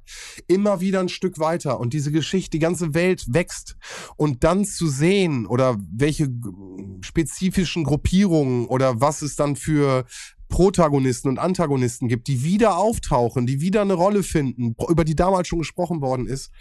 immer 0.48 0.82
wieder 0.82 1.00
ein 1.00 1.10
Stück 1.10 1.40
weiter. 1.40 1.80
Und 1.80 1.94
diese 1.94 2.12
Geschichte, 2.12 2.52
die 2.52 2.60
ganze 2.60 2.94
Welt 2.94 3.26
wächst. 3.30 3.78
Und 4.16 4.44
dann 4.44 4.66
zu 4.66 4.88
sehen 4.88 5.46
oder 5.46 5.78
welche 5.92 6.30
spezifischen 7.02 7.84
Gruppierungen 7.84 8.68
oder 8.68 9.02
was 9.02 9.22
es 9.22 9.36
dann 9.36 9.56
für 9.56 10.06
Protagonisten 10.50 11.30
und 11.30 11.38
Antagonisten 11.38 12.08
gibt, 12.08 12.28
die 12.28 12.44
wieder 12.44 12.78
auftauchen, 12.78 13.46
die 13.46 13.62
wieder 13.62 13.82
eine 13.82 13.94
Rolle 13.94 14.24
finden, 14.24 14.76
über 14.90 15.06
die 15.06 15.16
damals 15.16 15.48
schon 15.48 15.60
gesprochen 15.60 16.02
worden 16.02 16.26
ist. 16.26 16.52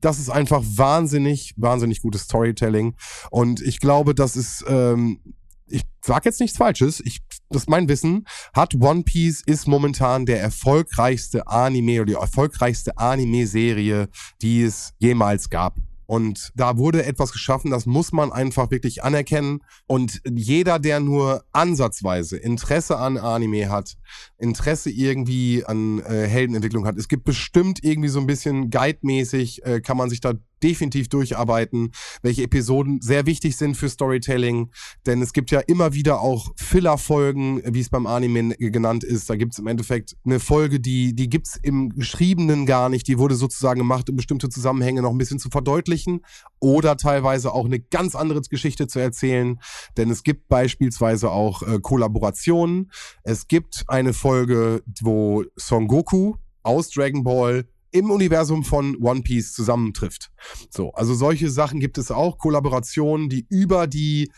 Das 0.00 0.18
ist 0.18 0.30
einfach 0.30 0.62
wahnsinnig, 0.64 1.52
wahnsinnig 1.56 2.00
gutes 2.00 2.22
Storytelling. 2.22 2.96
Und 3.30 3.60
ich 3.60 3.80
glaube, 3.80 4.14
das 4.14 4.36
ist, 4.36 4.64
ähm, 4.66 5.20
ich 5.66 5.82
sag 6.00 6.24
jetzt 6.24 6.40
nichts 6.40 6.56
Falsches, 6.56 7.00
ich, 7.04 7.20
das 7.50 7.62
ist 7.62 7.68
mein 7.68 7.88
Wissen, 7.88 8.26
hat 8.54 8.74
One 8.74 9.02
Piece 9.02 9.42
ist 9.46 9.66
momentan 9.66 10.26
der 10.26 10.40
erfolgreichste 10.40 11.46
Anime 11.46 12.00
oder 12.00 12.06
die 12.06 12.20
erfolgreichste 12.20 12.98
Anime-Serie, 12.98 14.08
die 14.42 14.62
es 14.62 14.92
jemals 14.98 15.50
gab. 15.50 15.76
Und 16.06 16.52
da 16.54 16.76
wurde 16.76 17.04
etwas 17.06 17.32
geschaffen, 17.32 17.70
das 17.70 17.86
muss 17.86 18.12
man 18.12 18.30
einfach 18.30 18.70
wirklich 18.70 19.02
anerkennen. 19.02 19.60
Und 19.86 20.20
jeder, 20.30 20.78
der 20.78 21.00
nur 21.00 21.44
ansatzweise 21.52 22.36
Interesse 22.36 22.98
an 22.98 23.16
Anime 23.16 23.70
hat, 23.70 23.94
Interesse 24.38 24.90
irgendwie 24.90 25.64
an 25.64 26.00
äh, 26.00 26.26
Heldenentwicklung 26.26 26.86
hat, 26.86 26.98
es 26.98 27.08
gibt 27.08 27.24
bestimmt 27.24 27.82
irgendwie 27.82 28.10
so 28.10 28.20
ein 28.20 28.26
bisschen 28.26 28.70
guidemäßig, 28.70 29.64
äh, 29.64 29.80
kann 29.80 29.96
man 29.96 30.10
sich 30.10 30.20
da 30.20 30.34
definitiv 30.64 31.08
durcharbeiten, 31.08 31.92
welche 32.22 32.42
Episoden 32.42 33.00
sehr 33.02 33.26
wichtig 33.26 33.56
sind 33.56 33.76
für 33.76 33.88
Storytelling. 33.88 34.70
Denn 35.06 35.20
es 35.20 35.32
gibt 35.32 35.50
ja 35.50 35.60
immer 35.60 35.92
wieder 35.92 36.20
auch 36.20 36.52
Filler-Folgen, 36.56 37.62
wie 37.72 37.80
es 37.80 37.90
beim 37.90 38.06
Anime 38.06 38.56
genannt 38.56 39.04
ist. 39.04 39.28
Da 39.28 39.36
gibt 39.36 39.52
es 39.52 39.58
im 39.58 39.66
Endeffekt 39.66 40.16
eine 40.24 40.40
Folge, 40.40 40.80
die, 40.80 41.14
die 41.14 41.28
gibt 41.28 41.48
es 41.48 41.56
im 41.62 41.90
Geschriebenen 41.90 42.64
gar 42.64 42.88
nicht. 42.88 43.06
Die 43.06 43.18
wurde 43.18 43.34
sozusagen 43.34 43.78
gemacht, 43.78 44.08
um 44.08 44.16
bestimmte 44.16 44.48
Zusammenhänge 44.48 45.02
noch 45.02 45.10
ein 45.10 45.18
bisschen 45.18 45.38
zu 45.38 45.50
verdeutlichen 45.50 46.22
oder 46.60 46.96
teilweise 46.96 47.52
auch 47.52 47.66
eine 47.66 47.78
ganz 47.78 48.14
andere 48.14 48.40
Geschichte 48.40 48.86
zu 48.86 48.98
erzählen. 48.98 49.60
Denn 49.98 50.10
es 50.10 50.22
gibt 50.22 50.48
beispielsweise 50.48 51.30
auch 51.30 51.62
äh, 51.62 51.78
Kollaborationen. 51.80 52.90
Es 53.22 53.48
gibt 53.48 53.84
eine 53.88 54.14
Folge, 54.14 54.82
wo 55.02 55.44
Son 55.56 55.88
Goku 55.88 56.36
aus 56.62 56.88
Dragon 56.88 57.22
Ball 57.22 57.66
im 57.94 58.10
Universum 58.10 58.64
von 58.64 58.96
One 58.96 59.22
Piece 59.22 59.52
zusammentrifft. 59.52 60.30
So, 60.68 60.90
also 60.92 61.14
solche 61.14 61.48
Sachen 61.48 61.78
gibt 61.78 61.96
es 61.96 62.10
auch, 62.10 62.38
Kollaborationen, 62.38 63.28
die 63.28 63.46
über 63.48 63.86
die 63.86 64.30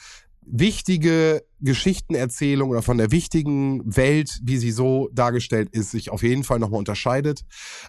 wichtige 0.47 1.43
Geschichtenerzählung 1.61 2.71
oder 2.71 2.83
von 2.83 2.99
der 2.99 3.11
wichtigen 3.11 3.83
Welt, 3.85 4.39
wie 4.43 4.59
sie 4.59 4.71
so 4.71 5.09
dargestellt 5.13 5.71
ist, 5.73 5.91
sich 5.91 6.11
auf 6.11 6.23
jeden 6.23 6.45
Fall 6.45 6.59
nochmal 6.59 6.79
unterscheidet. 6.79 7.41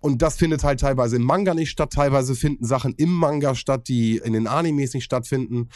Und 0.01 0.21
das 0.21 0.37
findet 0.37 0.63
halt 0.63 0.79
teilweise 0.79 1.17
im 1.17 1.23
Manga 1.23 1.53
nicht 1.53 1.69
statt, 1.69 1.91
teilweise 1.91 2.33
finden 2.33 2.65
Sachen 2.65 2.95
im 2.95 3.13
Manga 3.13 3.53
statt, 3.53 3.87
die 3.89 4.17
in 4.17 4.33
den 4.33 4.47
Animes 4.47 4.93
nicht 4.93 5.03
stattfinden 5.03 5.69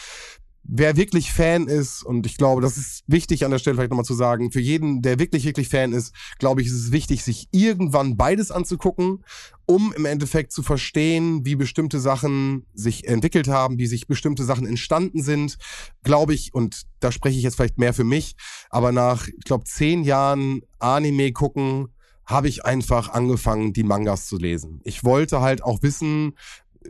wer 0.64 0.95
wirklich 0.95 1.32
Fan 1.32 1.68
ist, 1.68 2.03
und 2.03 2.26
ich 2.26 2.38
glaube, 2.38 2.62
das 2.62 2.78
ist 2.78 3.03
wichtig 3.07 3.43
an 3.45 3.51
der 3.51 3.59
Stelle 3.59 3.76
vielleicht 3.76 3.91
nochmal 3.91 4.05
zu 4.05 4.14
sagen, 4.14 4.51
für 4.51 4.59
jeden, 4.59 5.01
der 5.01 5.20
wirklich, 5.20 5.45
wirklich 5.45 5.70
Fan 5.70 5.93
ist, 5.93 6.14
glaube 6.39 6.62
ich, 6.62 6.68
ist 6.68 6.74
es 6.74 6.91
wichtig, 6.91 7.24
sich 7.24 7.47
irgendwann 7.51 8.18
beides 8.18 8.51
anzugucken, 8.51 9.24
um 9.66 9.93
im 9.93 10.05
Endeffekt 10.05 10.51
zu 10.51 10.64
verstehen, 10.64 11.45
wie 11.45 11.55
bestimmte 11.55 11.99
Sachen 11.99 12.66
sich 12.74 13.07
entwickelt 13.07 13.47
haben, 13.47 13.78
wie 13.78 13.88
sich 13.88 14.07
bestimmte 14.07 14.43
Sachen 14.43 14.66
entstanden 14.66 15.24
sind, 15.24 15.57
glaube 16.03 16.34
ich, 16.34 16.53
und 16.53 16.84
da 16.99 17.12
spreche 17.12 17.38
ich 17.38 17.43
jetzt 17.43 17.55
vielleicht 17.55 17.80
mehr 17.80 17.93
für 17.93 18.03
mich, 18.03 18.36
aber 18.70 18.91
nach, 18.91 19.28
ich 19.28 19.43
glaube, 19.43 19.66
zehn 19.66 20.03
Jahren 20.03 20.62
Anime 20.80 21.32
gucken, 21.32 21.88
habe 22.26 22.47
ich 22.47 22.66
einfach 22.66 23.09
angefangen, 23.09 23.74
die 23.74 23.84
Mangas 23.84 24.26
zu 24.28 24.38
lesen. 24.38 24.80
Ich 24.84 25.03
wollte 25.03 25.41
halt 25.41 25.64
auch 25.64 25.82
wissen, 25.82 26.34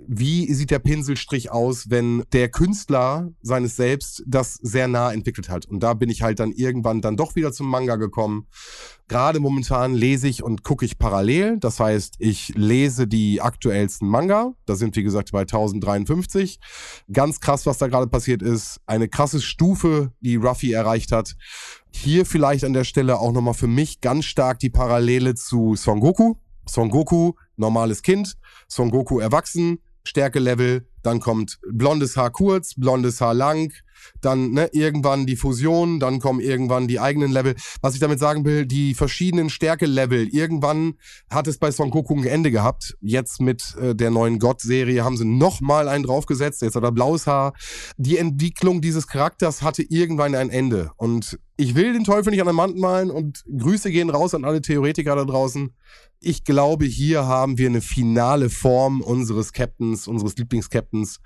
wie 0.07 0.51
sieht 0.53 0.71
der 0.71 0.79
Pinselstrich 0.79 1.51
aus, 1.51 1.89
wenn 1.89 2.23
der 2.31 2.49
Künstler 2.49 3.31
seines 3.41 3.75
Selbst 3.75 4.23
das 4.25 4.55
sehr 4.55 4.87
nah 4.87 5.11
entwickelt 5.11 5.49
hat. 5.49 5.65
Und 5.65 5.81
da 5.81 5.93
bin 5.93 6.09
ich 6.09 6.21
halt 6.21 6.39
dann 6.39 6.51
irgendwann 6.51 7.01
dann 7.01 7.17
doch 7.17 7.35
wieder 7.35 7.51
zum 7.51 7.67
Manga 7.67 7.97
gekommen. 7.97 8.47
Gerade 9.07 9.39
momentan 9.39 9.93
lese 9.93 10.29
ich 10.29 10.43
und 10.43 10.63
gucke 10.63 10.85
ich 10.85 10.97
parallel. 10.97 11.57
Das 11.59 11.79
heißt, 11.79 12.15
ich 12.19 12.53
lese 12.55 13.07
die 13.07 13.41
aktuellsten 13.41 14.07
Manga. 14.07 14.53
Da 14.65 14.75
sind, 14.75 14.95
wie 14.95 15.03
gesagt, 15.03 15.31
bei 15.33 15.41
1053. 15.41 16.59
Ganz 17.11 17.41
krass, 17.41 17.65
was 17.65 17.77
da 17.77 17.87
gerade 17.87 18.07
passiert 18.07 18.41
ist. 18.41 18.79
Eine 18.85 19.09
krasse 19.09 19.41
Stufe, 19.41 20.13
die 20.21 20.37
Ruffy 20.37 20.71
erreicht 20.71 21.11
hat. 21.11 21.35
Hier 21.91 22.25
vielleicht 22.25 22.63
an 22.63 22.73
der 22.73 22.85
Stelle 22.85 23.19
auch 23.19 23.33
nochmal 23.33 23.53
für 23.53 23.67
mich 23.67 23.99
ganz 23.99 24.23
stark 24.23 24.59
die 24.59 24.69
Parallele 24.69 25.35
zu 25.35 25.75
Son 25.75 25.99
Goku. 25.99 26.35
Son 26.65 26.89
Goku, 26.89 27.33
normales 27.57 28.01
Kind, 28.01 28.37
Son 28.71 28.89
Goku 28.89 29.19
erwachsen, 29.19 29.79
Stärkelevel, 30.03 30.87
dann 31.03 31.19
kommt 31.19 31.59
blondes 31.69 32.15
Haar 32.15 32.31
kurz, 32.31 32.73
blondes 32.75 33.19
Haar 33.19 33.33
lang, 33.33 33.73
dann 34.21 34.51
ne, 34.51 34.69
irgendwann 34.71 35.25
die 35.25 35.35
Fusion, 35.35 35.99
dann 35.99 36.19
kommen 36.19 36.39
irgendwann 36.39 36.87
die 36.87 36.99
eigenen 36.99 37.31
Level. 37.31 37.55
Was 37.81 37.95
ich 37.95 37.99
damit 37.99 38.19
sagen 38.19 38.45
will, 38.45 38.65
die 38.65 38.93
verschiedenen 38.93 39.49
Stärkelevel, 39.49 40.27
irgendwann 40.29 40.93
hat 41.29 41.47
es 41.47 41.57
bei 41.57 41.69
Son 41.71 41.91
Goku 41.91 42.15
ein 42.15 42.25
Ende 42.25 42.49
gehabt. 42.49 42.95
Jetzt 43.01 43.41
mit 43.41 43.75
äh, 43.75 43.93
der 43.93 44.09
neuen 44.09 44.39
Gott-Serie 44.39 45.03
haben 45.03 45.17
sie 45.17 45.25
nochmal 45.25 45.87
einen 45.87 46.05
draufgesetzt, 46.05 46.61
jetzt 46.61 46.75
hat 46.75 46.83
er 46.83 46.91
blaues 46.91 47.27
Haar. 47.27 47.53
Die 47.97 48.17
Entwicklung 48.17 48.81
dieses 48.81 49.07
Charakters 49.07 49.61
hatte 49.61 49.83
irgendwann 49.83 50.33
ein 50.33 50.49
Ende. 50.49 50.91
Und 50.95 51.39
ich 51.61 51.75
will 51.75 51.93
den 51.93 52.03
Teufel 52.03 52.31
nicht 52.31 52.41
an 52.41 52.47
den 52.47 52.55
Mann 52.55 52.75
malen 52.79 53.11
und 53.11 53.43
Grüße 53.45 53.91
gehen 53.91 54.09
raus 54.09 54.33
an 54.33 54.45
alle 54.45 54.63
Theoretiker 54.63 55.15
da 55.15 55.25
draußen. 55.25 55.75
Ich 56.19 56.43
glaube, 56.43 56.85
hier 56.85 57.27
haben 57.27 57.59
wir 57.59 57.69
eine 57.69 57.81
finale 57.81 58.49
Form 58.49 59.01
unseres 59.01 59.53
Captains, 59.53 60.07
unseres 60.07 60.35
Lieblingscaptains. 60.37 61.19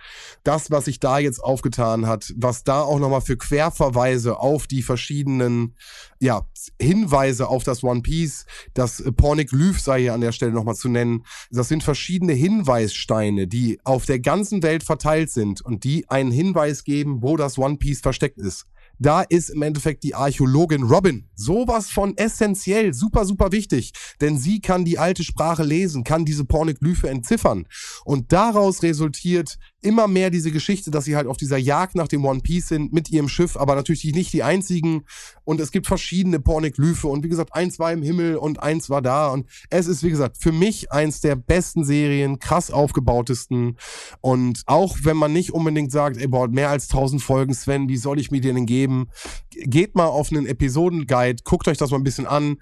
Das, 0.44 0.72
was 0.72 0.86
sich 0.86 1.00
da 1.00 1.20
jetzt 1.20 1.42
aufgetan 1.42 2.06
hat, 2.06 2.34
was 2.36 2.66
da 2.66 2.82
auch 2.82 3.00
nochmal 3.00 3.22
für 3.22 3.38
Querverweise 3.38 4.38
auf 4.38 4.68
die 4.68 4.84
verschiedenen, 4.84 5.76
ja, 6.20 6.46
Hinweise 6.82 7.48
auf 7.48 7.64
das 7.64 7.82
One 7.82 8.02
Piece, 8.02 8.46
das 8.74 9.04
Pornoglyph 9.16 9.80
sei 9.80 10.02
hier 10.02 10.14
an 10.14 10.22
der 10.22 10.34
Stelle 10.34 10.52
nochmal 10.52 10.76
zu 10.76 10.90
nennen. 10.90 11.24
Das 11.50 11.70
sind 11.70 11.82
verschiedene 11.82 12.34
Hinweissteine, 12.34 13.48
die 13.48 13.80
auf 13.86 14.06
der 14.06 14.20
ganzen 14.20 14.64
Welt 14.64 14.84
verteilt 14.84 15.30
sind 15.30 15.62
und 15.62 15.86
die 15.86 16.10
einen 16.10 16.32
Hinweis 16.32 16.84
geben, 16.84 17.22
wo 17.22 17.38
das 17.38 17.58
One 17.58 17.78
Piece 17.78 18.02
versteckt 18.02 18.38
ist. 18.38 18.66
Da 19.00 19.22
ist 19.22 19.50
im 19.50 19.62
Endeffekt 19.62 20.04
die 20.04 20.16
Archäologin 20.16 20.84
Robin 20.84 21.30
sowas 21.36 21.90
von 21.90 22.16
essentiell, 22.18 22.94
super, 22.94 23.26
super 23.26 23.52
wichtig. 23.52 23.92
Denn 24.22 24.38
sie 24.38 24.62
kann 24.62 24.86
die 24.86 25.00
alte 25.00 25.24
Sprache 25.24 25.64
lesen, 25.64 26.04
kann 26.04 26.26
diese 26.26 26.46
Pornoglyphe 26.46 27.10
entziffern. 27.10 27.68
Und 28.06 28.32
daraus 28.32 28.84
resultiert 28.84 29.58
immer 29.86 30.08
mehr 30.08 30.32
diese 30.32 30.52
Geschichte, 30.52 30.90
dass 30.90 31.06
sie 31.06 31.16
halt 31.16 31.28
auf 31.28 31.38
dieser 31.38 31.58
Jagd 31.58 31.96
nach 31.96 32.08
dem 32.08 32.26
One 32.26 32.42
Piece 32.42 32.70
sind 32.70 32.92
mit 32.92 33.10
ihrem 33.12 33.30
Schiff, 33.30 33.56
aber 33.56 33.76
natürlich 33.76 34.04
nicht 34.04 34.34
die 34.34 34.44
einzigen. 34.44 35.06
Und 35.44 35.62
es 35.62 35.72
gibt 35.72 35.86
verschiedene 35.86 36.40
Pornoglyphe. 36.40 37.08
Und 37.08 37.24
wie 37.24 37.30
gesagt, 37.30 37.54
eins 37.54 37.78
war 37.78 37.94
im 37.94 38.02
Himmel 38.02 38.38
und 38.38 38.62
eins 38.62 38.90
war 38.90 39.02
da. 39.02 39.28
Und 39.28 39.48
es 39.70 39.86
ist, 39.86 40.04
wie 40.04 40.10
gesagt, 40.10 40.38
für 40.40 40.52
mich 40.52 40.92
eins 40.92 41.22
der 41.22 41.36
besten 41.36 41.86
Serien, 41.86 42.40
krass 42.40 42.72
aufgebautesten. 42.72 43.78
Und 44.22 44.64
auch 44.66 44.98
wenn 45.04 45.18
man 45.18 45.32
nicht 45.32 45.54
unbedingt 45.54 45.92
sagt, 45.92 46.18
ey, 46.18 46.28
boah, 46.28 46.48
mehr 46.48 46.70
als 46.70 46.90
1000 46.90 47.22
Folgen, 47.22 47.54
Sven, 47.54 47.88
wie 47.88 47.98
soll 47.98 48.20
ich 48.20 48.32
mir 48.32 48.42
denen 48.42 48.66
geben? 48.66 49.08
Geht 49.52 49.96
mal 49.96 50.08
auf 50.08 50.32
einen 50.32 50.48
Episodenguide, 50.48 51.44
guckt 51.44 51.68
euch 51.68 51.78
das 51.78 51.92
mal 51.92 51.98
ein 51.98 52.04
bisschen 52.04 52.26
an, 52.26 52.58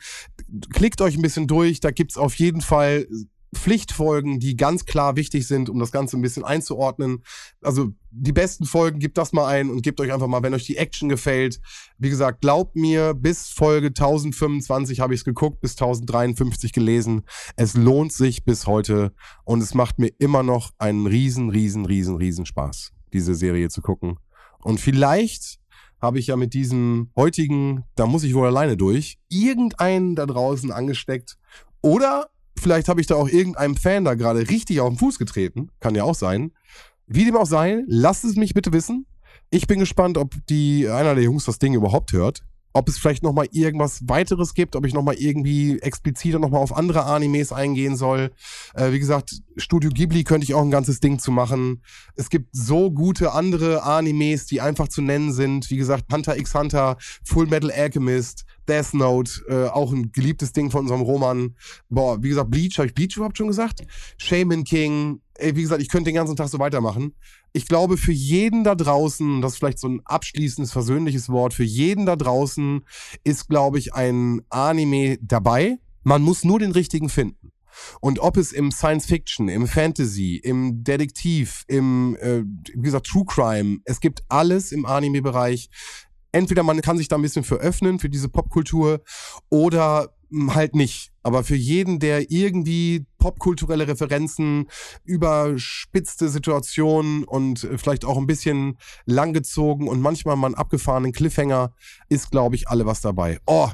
klickt 0.73 0.99
euch 1.01 1.15
ein 1.15 1.21
bisschen 1.21 1.47
durch. 1.47 1.79
Da 1.79 1.91
gibt's 1.91 2.17
auf 2.17 2.35
jeden 2.35 2.61
Fall 2.61 3.07
Pflichtfolgen, 3.53 4.39
die 4.39 4.55
ganz 4.55 4.85
klar 4.85 5.15
wichtig 5.15 5.47
sind, 5.47 5.69
um 5.69 5.79
das 5.79 5.91
Ganze 5.91 6.17
ein 6.17 6.21
bisschen 6.21 6.43
einzuordnen. 6.43 7.23
Also 7.61 7.91
die 8.11 8.31
besten 8.31 8.65
Folgen, 8.65 8.99
gebt 8.99 9.17
das 9.17 9.33
mal 9.33 9.47
ein 9.47 9.69
und 9.69 9.81
gebt 9.81 9.99
euch 9.99 10.13
einfach 10.13 10.27
mal, 10.27 10.43
wenn 10.43 10.53
euch 10.53 10.65
die 10.65 10.77
Action 10.77 11.09
gefällt. 11.09 11.59
Wie 11.97 12.09
gesagt, 12.09 12.41
glaubt 12.41 12.75
mir, 12.75 13.13
bis 13.13 13.49
Folge 13.49 13.87
1025 13.87 14.99
habe 14.99 15.13
ich 15.13 15.21
es 15.21 15.25
geguckt, 15.25 15.61
bis 15.61 15.73
1053 15.73 16.73
gelesen. 16.73 17.23
Es 17.55 17.75
lohnt 17.75 18.13
sich 18.13 18.45
bis 18.45 18.67
heute 18.67 19.13
und 19.45 19.61
es 19.61 19.73
macht 19.73 19.99
mir 19.99 20.11
immer 20.19 20.43
noch 20.43 20.71
einen 20.77 21.07
riesen, 21.07 21.49
riesen, 21.49 21.85
riesen, 21.85 22.17
riesen 22.17 22.45
Spaß, 22.45 22.91
diese 23.13 23.35
Serie 23.35 23.69
zu 23.69 23.81
gucken. 23.81 24.17
Und 24.61 24.79
vielleicht 24.79 25.59
habe 26.03 26.19
ich 26.19 26.27
ja 26.27 26.35
mit 26.35 26.53
diesem 26.53 27.11
heutigen, 27.15 27.85
da 27.95 28.05
muss 28.05 28.25
ich 28.25 28.35
wohl 28.35 28.47
alleine 28.47 28.75
durch, 28.75 29.19
irgendeinen 29.29 30.15
da 30.15 30.25
draußen 30.25 30.69
angesteckt. 30.71 31.37
Oder 31.81 32.29
Vielleicht 32.57 32.87
habe 32.87 33.01
ich 33.01 33.07
da 33.07 33.15
auch 33.15 33.27
irgendeinem 33.27 33.75
Fan 33.75 34.05
da 34.05 34.13
gerade 34.13 34.49
richtig 34.49 34.79
auf 34.79 34.89
den 34.89 34.97
Fuß 34.97 35.19
getreten. 35.19 35.69
Kann 35.79 35.95
ja 35.95 36.03
auch 36.03 36.15
sein. 36.15 36.51
Wie 37.07 37.25
dem 37.25 37.35
auch 37.35 37.45
sei, 37.45 37.83
lasst 37.87 38.23
es 38.23 38.35
mich 38.35 38.53
bitte 38.53 38.71
wissen. 38.73 39.05
Ich 39.49 39.67
bin 39.67 39.79
gespannt, 39.79 40.17
ob 40.17 40.33
die 40.47 40.87
einer 40.87 41.15
der 41.15 41.23
Jungs 41.23 41.45
das 41.45 41.59
Ding 41.59 41.73
überhaupt 41.73 42.13
hört. 42.13 42.43
Ob 42.73 42.89
es 42.89 42.97
vielleicht 42.97 43.23
noch 43.23 43.33
mal 43.33 43.47
irgendwas 43.51 44.01
weiteres 44.07 44.53
gibt, 44.53 44.75
ob 44.75 44.85
ich 44.85 44.93
noch 44.93 45.03
mal 45.03 45.15
irgendwie 45.15 45.79
expliziter 45.79 46.39
noch 46.39 46.49
mal 46.49 46.57
auf 46.57 46.75
andere 46.75 47.05
Animes 47.05 47.51
eingehen 47.51 47.95
soll. 47.95 48.31
Äh, 48.73 48.91
wie 48.91 48.99
gesagt, 48.99 49.41
Studio 49.57 49.91
Ghibli 49.91 50.23
könnte 50.23 50.45
ich 50.45 50.53
auch 50.53 50.63
ein 50.63 50.71
ganzes 50.71 50.99
Ding 50.99 51.19
zu 51.19 51.31
machen. 51.31 51.83
Es 52.15 52.29
gibt 52.29 52.49
so 52.51 52.91
gute 52.91 53.33
andere 53.33 53.83
Animes, 53.83 54.47
die 54.47 54.59
einfach 54.61 54.87
zu 54.87 55.01
nennen 55.01 55.31
sind. 55.31 55.69
Wie 55.69 55.77
gesagt, 55.77 56.11
Hunter 56.11 56.37
x 56.37 56.55
Hunter, 56.55 56.97
Full 57.23 57.47
Metal 57.47 57.71
Alchemist, 57.71 58.45
Death 58.67 58.93
Note, 58.93 59.41
äh, 59.47 59.67
auch 59.67 59.91
ein 59.91 60.11
geliebtes 60.11 60.53
Ding 60.53 60.71
von 60.71 60.81
unserem 60.81 61.01
Roman. 61.01 61.55
Boah, 61.89 62.21
wie 62.23 62.29
gesagt, 62.29 62.49
Bleach, 62.49 62.77
habe 62.77 62.87
ich 62.87 62.93
Bleach 62.93 63.17
überhaupt 63.17 63.37
schon 63.37 63.47
gesagt? 63.47 63.81
Shaman 64.17 64.63
King, 64.63 65.21
ey, 65.35 65.55
wie 65.55 65.61
gesagt, 65.61 65.81
ich 65.81 65.89
könnte 65.89 66.09
den 66.09 66.15
ganzen 66.15 66.35
Tag 66.35 66.49
so 66.49 66.59
weitermachen. 66.59 67.13
Ich 67.55 67.67
glaube, 67.67 67.97
für 67.97 68.11
jeden 68.11 68.63
da 68.63 68.73
draußen, 68.73 69.41
das 69.41 69.53
ist 69.53 69.57
vielleicht 69.59 69.79
so 69.79 69.87
ein 69.87 70.01
abschließendes, 70.05 70.71
versöhnliches 70.71 71.29
Wort, 71.29 71.53
für 71.53 71.63
jeden 71.63 72.07
da 72.07 72.15
draußen 72.15 72.83
ist, 73.23 73.47
glaube 73.47 73.77
ich, 73.77 73.93
ein 73.93 74.41
Anime 74.49 75.19
dabei. 75.21 75.77
Man 76.01 76.23
muss 76.23 76.43
nur 76.43 76.57
den 76.57 76.71
richtigen 76.71 77.09
finden. 77.09 77.51
Und 78.01 78.19
ob 78.19 78.37
es 78.37 78.51
im 78.51 78.71
Science 78.71 79.05
Fiction, 79.05 79.49
im 79.49 79.67
Fantasy, 79.67 80.37
im 80.37 80.83
Detektiv, 80.83 81.63
im, 81.67 82.15
äh, 82.19 82.43
wie 82.73 82.81
gesagt, 82.81 83.07
True 83.07 83.25
Crime, 83.25 83.79
es 83.85 83.99
gibt 83.99 84.23
alles 84.29 84.71
im 84.71 84.85
Anime-Bereich. 84.85 85.69
Entweder 86.31 86.63
man 86.63 86.81
kann 86.81 86.97
sich 86.97 87.07
da 87.07 87.15
ein 87.17 87.21
bisschen 87.21 87.43
für 87.43 87.57
öffnen, 87.57 87.99
für 87.99 88.09
diese 88.09 88.29
Popkultur, 88.29 89.01
oder 89.49 90.15
halt 90.53 90.75
nicht. 90.75 91.11
Aber 91.21 91.43
für 91.43 91.55
jeden, 91.55 91.99
der 91.99 92.31
irgendwie 92.31 93.05
popkulturelle 93.17 93.87
Referenzen, 93.87 94.67
überspitzte 95.05 96.29
Situationen 96.29 97.23
und 97.23 97.63
äh, 97.63 97.77
vielleicht 97.77 98.05
auch 98.05 98.17
ein 98.17 98.27
bisschen 98.27 98.77
langgezogen 99.05 99.87
und 99.87 100.01
manchmal 100.01 100.35
mal 100.35 100.47
einen 100.47 100.55
abgefahrenen 100.55 101.13
Cliffhanger, 101.13 101.73
ist, 102.09 102.31
glaube 102.31 102.55
ich, 102.55 102.67
alle 102.67 102.85
was 102.85 103.01
dabei. 103.01 103.39
Oh, 103.45 103.69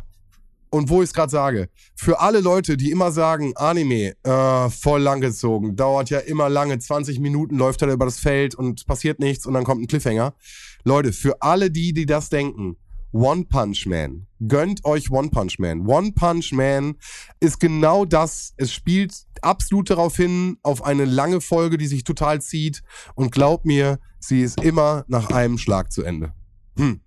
und 0.72 0.90
wo 0.90 1.02
ich 1.02 1.10
es 1.10 1.14
gerade 1.14 1.32
sage, 1.32 1.70
für 1.96 2.20
alle 2.20 2.42
Leute, 2.42 2.78
die 2.78 2.92
immer 2.92 3.12
sagen, 3.12 3.54
Anime, 3.56 4.14
äh, 4.24 4.70
voll 4.70 5.02
langgezogen, 5.02 5.76
dauert 5.76 6.12
ja 6.12 6.20
immer 6.20 6.48
lange, 6.48 6.78
20 6.78 7.20
Minuten 7.20 7.58
läuft 7.58 7.82
er 7.82 7.92
über 7.92 8.06
das 8.06 8.20
Feld 8.20 8.54
und 8.54 8.86
passiert 8.86 9.20
nichts 9.20 9.48
und 9.48 9.56
dann 9.56 9.64
kommt 9.64 9.82
ein 9.82 9.88
Cliffhanger. 9.88 10.36
Leute, 10.84 11.12
für 11.12 11.42
alle 11.42 11.72
die, 11.72 11.94
die 11.94 12.06
das 12.06 12.30
denken, 12.30 12.78
One 13.12 13.46
Punch 13.46 13.86
Man. 13.88 14.28
Gönnt 14.48 14.86
euch 14.86 15.12
One 15.12 15.30
Punch 15.30 15.58
Man. 15.60 15.88
One 15.88 16.12
Punch 16.12 16.52
Man 16.52 16.96
ist 17.40 17.60
genau 17.60 18.06
das. 18.06 18.54
Es 18.58 18.72
spielt 18.72 19.14
absolut 19.42 19.90
darauf 19.90 20.16
hin, 20.16 20.58
auf 20.64 20.84
eine 20.84 21.06
lange 21.06 21.42
Folge, 21.42 21.78
die 21.78 21.88
sich 21.88 22.04
total 22.04 22.42
zieht. 22.42 22.84
Und 23.16 23.32
glaubt 23.32 23.66
mir, 23.66 24.00
sie 24.20 24.42
ist 24.42 24.62
immer 24.62 25.06
nach 25.08 25.30
einem 25.30 25.58
Schlag 25.58 25.92
zu 25.92 26.04
Ende. 26.04 26.34
Hm. 26.78 27.02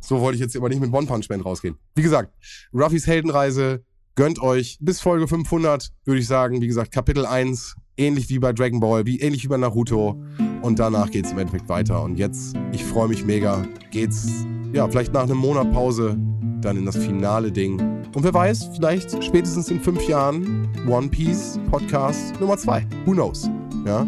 So 0.00 0.20
wollte 0.20 0.36
ich 0.36 0.40
jetzt 0.40 0.56
aber 0.56 0.68
nicht 0.68 0.80
mit 0.80 0.92
One 0.92 1.06
Punch 1.06 1.28
Man 1.28 1.40
rausgehen. 1.40 1.76
Wie 1.94 2.02
gesagt, 2.02 2.32
Ruffys 2.72 3.06
Heldenreise 3.06 3.84
gönnt 4.14 4.40
euch 4.40 4.78
bis 4.80 5.00
Folge 5.00 5.28
500, 5.28 5.92
würde 6.04 6.20
ich 6.20 6.26
sagen. 6.26 6.60
Wie 6.60 6.66
gesagt, 6.66 6.92
Kapitel 6.92 7.26
1, 7.26 7.76
ähnlich 7.96 8.28
wie 8.30 8.38
bei 8.38 8.52
Dragon 8.52 8.80
Ball, 8.80 9.06
wie, 9.06 9.20
ähnlich 9.20 9.44
wie 9.44 9.48
bei 9.48 9.58
Naruto. 9.58 10.22
Und 10.62 10.78
danach 10.78 11.10
geht 11.10 11.26
es 11.26 11.32
im 11.32 11.38
Endeffekt 11.38 11.68
weiter. 11.68 12.02
Und 12.02 12.16
jetzt, 12.16 12.54
ich 12.72 12.84
freue 12.84 13.08
mich 13.08 13.24
mega, 13.24 13.66
geht's, 13.90 14.46
ja, 14.72 14.88
vielleicht 14.88 15.12
nach 15.12 15.24
einem 15.24 15.38
Monat 15.38 15.72
Pause 15.72 16.16
dann 16.60 16.76
in 16.76 16.86
das 16.86 16.96
finale 16.96 17.50
Ding. 17.50 17.80
Und 18.14 18.22
wer 18.22 18.34
weiß, 18.34 18.70
vielleicht 18.74 19.22
spätestens 19.22 19.70
in 19.70 19.80
fünf 19.80 20.06
Jahren 20.08 20.68
One 20.88 21.08
Piece 21.08 21.58
Podcast 21.70 22.38
Nummer 22.40 22.56
2. 22.56 22.86
Who 23.06 23.12
knows? 23.12 23.48
Ja. 23.86 24.06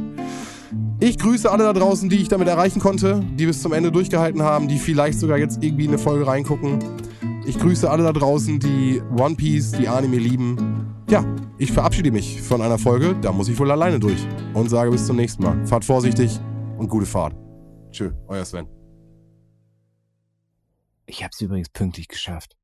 Ich 1.00 1.18
grüße 1.18 1.50
alle 1.50 1.64
da 1.64 1.72
draußen, 1.72 2.08
die 2.08 2.16
ich 2.16 2.28
damit 2.28 2.48
erreichen 2.48 2.80
konnte, 2.80 3.22
die 3.34 3.46
bis 3.46 3.60
zum 3.60 3.72
Ende 3.72 3.90
durchgehalten 3.90 4.42
haben, 4.42 4.68
die 4.68 4.78
vielleicht 4.78 5.18
sogar 5.18 5.38
jetzt 5.38 5.62
irgendwie 5.62 5.84
in 5.84 5.90
eine 5.90 5.98
Folge 5.98 6.26
reingucken. 6.26 6.78
Ich 7.44 7.58
grüße 7.58 7.90
alle 7.90 8.04
da 8.04 8.12
draußen, 8.12 8.60
die 8.60 9.02
One 9.18 9.34
Piece, 9.34 9.72
die 9.72 9.88
Anime 9.88 10.18
lieben. 10.18 10.86
Ja, 11.10 11.24
ich 11.58 11.72
verabschiede 11.72 12.12
mich 12.12 12.40
von 12.40 12.62
einer 12.62 12.78
Folge, 12.78 13.16
da 13.20 13.32
muss 13.32 13.48
ich 13.48 13.58
wohl 13.58 13.70
alleine 13.70 13.98
durch. 13.98 14.26
Und 14.54 14.70
sage 14.70 14.90
bis 14.90 15.06
zum 15.06 15.16
nächsten 15.16 15.42
Mal. 15.42 15.66
Fahrt 15.66 15.84
vorsichtig 15.84 16.38
und 16.78 16.88
gute 16.88 17.06
Fahrt. 17.06 17.34
Tschö, 17.90 18.10
euer 18.28 18.44
Sven. 18.44 18.81
Ich 21.12 21.22
hab's 21.22 21.42
übrigens 21.42 21.68
pünktlich 21.68 22.08
geschafft. 22.08 22.56